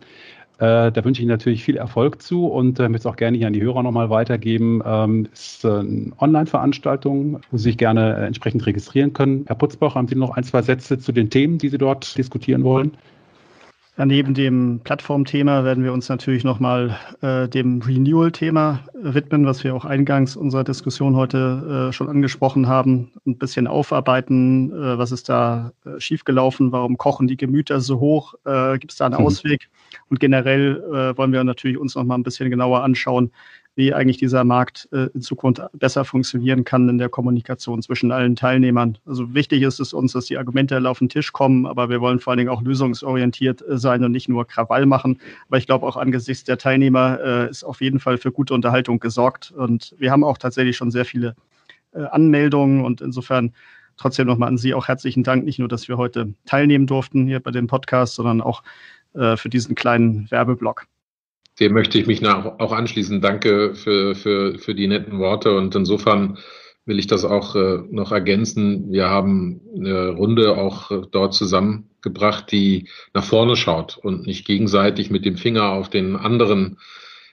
Äh, 0.58 0.92
da 0.92 1.04
wünsche 1.04 1.22
ich 1.22 1.28
natürlich 1.28 1.64
viel 1.64 1.76
Erfolg 1.76 2.20
zu 2.20 2.46
und 2.46 2.78
äh, 2.78 2.88
möchte 2.88 3.08
es 3.08 3.12
auch 3.12 3.16
gerne 3.16 3.36
hier 3.36 3.46
an 3.46 3.52
die 3.52 3.62
Hörer 3.62 3.82
nochmal 3.82 4.10
weitergeben. 4.10 4.82
Ähm, 4.84 5.28
ist 5.32 5.64
äh, 5.64 5.68
eine 5.68 6.12
Online-Veranstaltung, 6.18 7.40
wo 7.50 7.56
Sie 7.56 7.64
sich 7.64 7.78
gerne 7.78 8.16
äh, 8.16 8.26
entsprechend 8.26 8.66
registrieren 8.66 9.12
können. 9.12 9.44
Herr 9.46 9.56
Putzbach, 9.56 9.94
haben 9.94 10.08
Sie 10.08 10.16
noch 10.16 10.36
ein, 10.36 10.44
zwei 10.44 10.62
Sätze 10.62 10.98
zu 10.98 11.12
den 11.12 11.30
Themen, 11.30 11.58
die 11.58 11.68
Sie 11.68 11.78
dort 11.78 12.16
diskutieren 12.18 12.64
wollen? 12.64 12.92
Ja, 13.96 14.06
neben 14.06 14.34
dem 14.34 14.80
Plattformthema 14.82 15.62
werden 15.62 15.84
wir 15.84 15.92
uns 15.92 16.08
natürlich 16.08 16.42
nochmal 16.42 16.98
äh, 17.20 17.48
dem 17.48 17.80
Renewal-Thema 17.80 18.80
äh, 18.92 19.14
widmen, 19.14 19.46
was 19.46 19.62
wir 19.62 19.72
auch 19.72 19.84
eingangs 19.84 20.34
unserer 20.34 20.64
Diskussion 20.64 21.14
heute 21.14 21.90
äh, 21.90 21.92
schon 21.92 22.08
angesprochen 22.08 22.66
haben. 22.66 23.12
Ein 23.24 23.38
bisschen 23.38 23.68
aufarbeiten, 23.68 24.72
äh, 24.72 24.98
was 24.98 25.12
ist 25.12 25.28
da 25.28 25.72
äh, 25.84 26.00
schiefgelaufen, 26.00 26.72
warum 26.72 26.98
kochen 26.98 27.28
die 27.28 27.36
Gemüter 27.36 27.78
so 27.78 28.00
hoch, 28.00 28.34
äh, 28.44 28.78
gibt 28.78 28.90
es 28.90 28.98
da 28.98 29.06
einen 29.06 29.20
mhm. 29.20 29.26
Ausweg? 29.26 29.70
Und 30.10 30.18
generell 30.18 30.82
äh, 30.92 31.16
wollen 31.16 31.32
wir 31.32 31.44
natürlich 31.44 31.78
uns 31.78 31.94
nochmal 31.94 32.18
ein 32.18 32.24
bisschen 32.24 32.50
genauer 32.50 32.82
anschauen, 32.82 33.30
wie 33.76 33.92
eigentlich 33.92 34.18
dieser 34.18 34.44
Markt 34.44 34.88
äh, 34.92 35.08
in 35.14 35.20
Zukunft 35.20 35.60
besser 35.72 36.04
funktionieren 36.04 36.64
kann 36.64 36.88
in 36.88 36.98
der 36.98 37.08
Kommunikation 37.08 37.82
zwischen 37.82 38.12
allen 38.12 38.36
Teilnehmern. 38.36 38.98
Also 39.04 39.34
wichtig 39.34 39.62
ist 39.62 39.80
es 39.80 39.92
uns, 39.92 40.12
dass 40.12 40.26
die 40.26 40.38
Argumente 40.38 40.88
auf 40.88 41.00
den 41.00 41.08
Tisch 41.08 41.32
kommen, 41.32 41.66
aber 41.66 41.88
wir 41.88 42.00
wollen 42.00 42.20
vor 42.20 42.32
allen 42.32 42.38
Dingen 42.38 42.50
auch 42.50 42.62
lösungsorientiert 42.62 43.62
äh, 43.62 43.78
sein 43.78 44.04
und 44.04 44.12
nicht 44.12 44.28
nur 44.28 44.46
Krawall 44.46 44.86
machen. 44.86 45.18
Aber 45.48 45.58
ich 45.58 45.66
glaube 45.66 45.86
auch 45.86 45.96
angesichts 45.96 46.44
der 46.44 46.58
Teilnehmer 46.58 47.18
äh, 47.20 47.50
ist 47.50 47.64
auf 47.64 47.80
jeden 47.80 47.98
Fall 47.98 48.18
für 48.18 48.30
gute 48.30 48.54
Unterhaltung 48.54 49.00
gesorgt. 49.00 49.50
Und 49.50 49.94
wir 49.98 50.10
haben 50.10 50.24
auch 50.24 50.38
tatsächlich 50.38 50.76
schon 50.76 50.90
sehr 50.90 51.04
viele 51.04 51.34
äh, 51.92 52.02
Anmeldungen 52.04 52.84
und 52.84 53.00
insofern 53.00 53.52
trotzdem 53.96 54.26
nochmal 54.26 54.48
an 54.48 54.58
Sie 54.58 54.74
auch 54.74 54.88
herzlichen 54.88 55.22
Dank, 55.22 55.44
nicht 55.44 55.58
nur, 55.58 55.68
dass 55.68 55.88
wir 55.88 55.96
heute 55.96 56.34
teilnehmen 56.46 56.86
durften 56.86 57.26
hier 57.26 57.40
bei 57.40 57.50
dem 57.50 57.66
Podcast, 57.66 58.14
sondern 58.14 58.40
auch 58.40 58.62
äh, 59.14 59.36
für 59.36 59.48
diesen 59.48 59.74
kleinen 59.74 60.30
Werbeblock 60.30 60.86
dem 61.60 61.72
möchte 61.72 61.98
ich 61.98 62.06
mich 62.06 62.26
auch 62.26 62.72
anschließen. 62.72 63.20
Danke 63.20 63.74
für, 63.74 64.14
für, 64.14 64.58
für 64.58 64.74
die 64.74 64.88
netten 64.88 65.18
Worte 65.18 65.56
und 65.56 65.74
insofern 65.74 66.38
will 66.86 66.98
ich 66.98 67.06
das 67.06 67.24
auch 67.24 67.56
äh, 67.56 67.78
noch 67.90 68.12
ergänzen. 68.12 68.92
Wir 68.92 69.08
haben 69.08 69.60
eine 69.74 70.10
Runde 70.10 70.56
auch 70.56 70.90
dort 71.10 71.34
zusammengebracht, 71.34 72.50
die 72.52 72.88
nach 73.14 73.24
vorne 73.24 73.56
schaut 73.56 73.96
und 73.96 74.26
nicht 74.26 74.46
gegenseitig 74.46 75.10
mit 75.10 75.24
dem 75.24 75.36
Finger 75.36 75.70
auf 75.70 75.88
den 75.88 76.16
anderen 76.16 76.78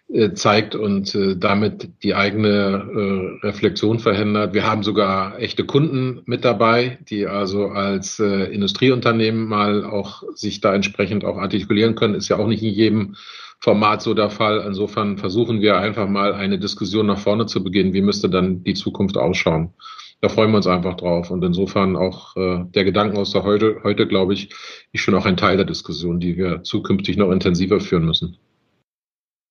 äh, 0.07 0.31
zeigt 0.33 0.75
und 0.75 1.13
äh, 1.15 1.35
damit 1.35 1.89
die 2.03 2.15
eigene 2.15 3.39
Reflexion 3.43 3.99
verhindert. 3.99 4.53
Wir 4.53 4.65
haben 4.65 4.83
sogar 4.83 5.37
echte 5.39 5.65
Kunden 5.65 6.21
mit 6.25 6.45
dabei, 6.45 6.99
die 7.09 7.27
also 7.27 7.67
als 7.67 8.19
Industrieunternehmen 8.19 9.47
mal 9.47 9.83
auch 9.83 10.23
sich 10.33 10.61
da 10.61 10.73
entsprechend 10.73 11.25
auch 11.25 11.37
artikulieren 11.37 11.95
können. 11.95 12.15
Ist 12.15 12.29
ja 12.29 12.37
auch 12.37 12.47
nicht 12.47 12.63
in 12.63 12.73
jedem 12.73 13.15
Format 13.61 14.01
so 14.01 14.13
der 14.13 14.29
Fall. 14.29 14.63
Insofern 14.65 15.17
versuchen 15.17 15.61
wir 15.61 15.77
einfach 15.77 16.09
mal 16.09 16.33
eine 16.33 16.57
Diskussion 16.57 17.05
nach 17.05 17.19
vorne 17.19 17.45
zu 17.45 17.63
beginnen. 17.63 17.93
Wie 17.93 18.01
müsste 18.01 18.29
dann 18.29 18.63
die 18.63 18.73
Zukunft 18.73 19.17
ausschauen? 19.17 19.73
Da 20.19 20.29
freuen 20.29 20.51
wir 20.51 20.57
uns 20.57 20.67
einfach 20.67 20.95
drauf. 20.95 21.31
Und 21.31 21.43
insofern 21.43 21.95
auch 21.95 22.35
äh, 22.35 22.63
der 22.75 22.83
Gedanken 22.83 23.17
aus 23.17 23.31
der 23.31 23.43
heute, 23.43 23.77
heute, 23.83 24.07
glaube 24.07 24.33
ich, 24.33 24.49
ist 24.91 25.01
schon 25.01 25.15
auch 25.15 25.25
ein 25.25 25.37
Teil 25.37 25.57
der 25.57 25.65
Diskussion, 25.65 26.19
die 26.19 26.37
wir 26.37 26.63
zukünftig 26.63 27.17
noch 27.17 27.31
intensiver 27.31 27.79
führen 27.79 28.05
müssen. 28.05 28.37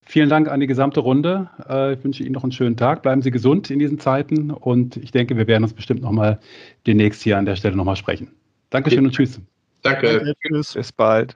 Vielen 0.05 0.29
Dank 0.29 0.49
an 0.49 0.59
die 0.59 0.67
gesamte 0.67 0.99
Runde. 0.99 1.49
Äh, 1.69 1.93
ich 1.93 2.03
wünsche 2.03 2.23
Ihnen 2.23 2.33
noch 2.33 2.43
einen 2.43 2.51
schönen 2.51 2.75
Tag. 2.75 3.03
Bleiben 3.03 3.21
Sie 3.21 3.31
gesund 3.31 3.69
in 3.69 3.79
diesen 3.79 3.99
Zeiten 3.99 4.51
und 4.51 4.97
ich 4.97 5.11
denke, 5.11 5.37
wir 5.37 5.47
werden 5.47 5.63
uns 5.63 5.73
bestimmt 5.73 6.01
nochmal 6.01 6.39
demnächst 6.85 7.21
hier 7.21 7.37
an 7.37 7.45
der 7.45 7.55
Stelle 7.55 7.77
nochmal 7.77 7.95
sprechen. 7.95 8.29
Dankeschön 8.71 9.05
und 9.05 9.13
tschüss. 9.13 9.39
Danke. 9.83 10.17
Danke. 10.17 10.33
Tschüss. 10.41 10.73
Bis 10.73 10.91
bald. 10.91 11.35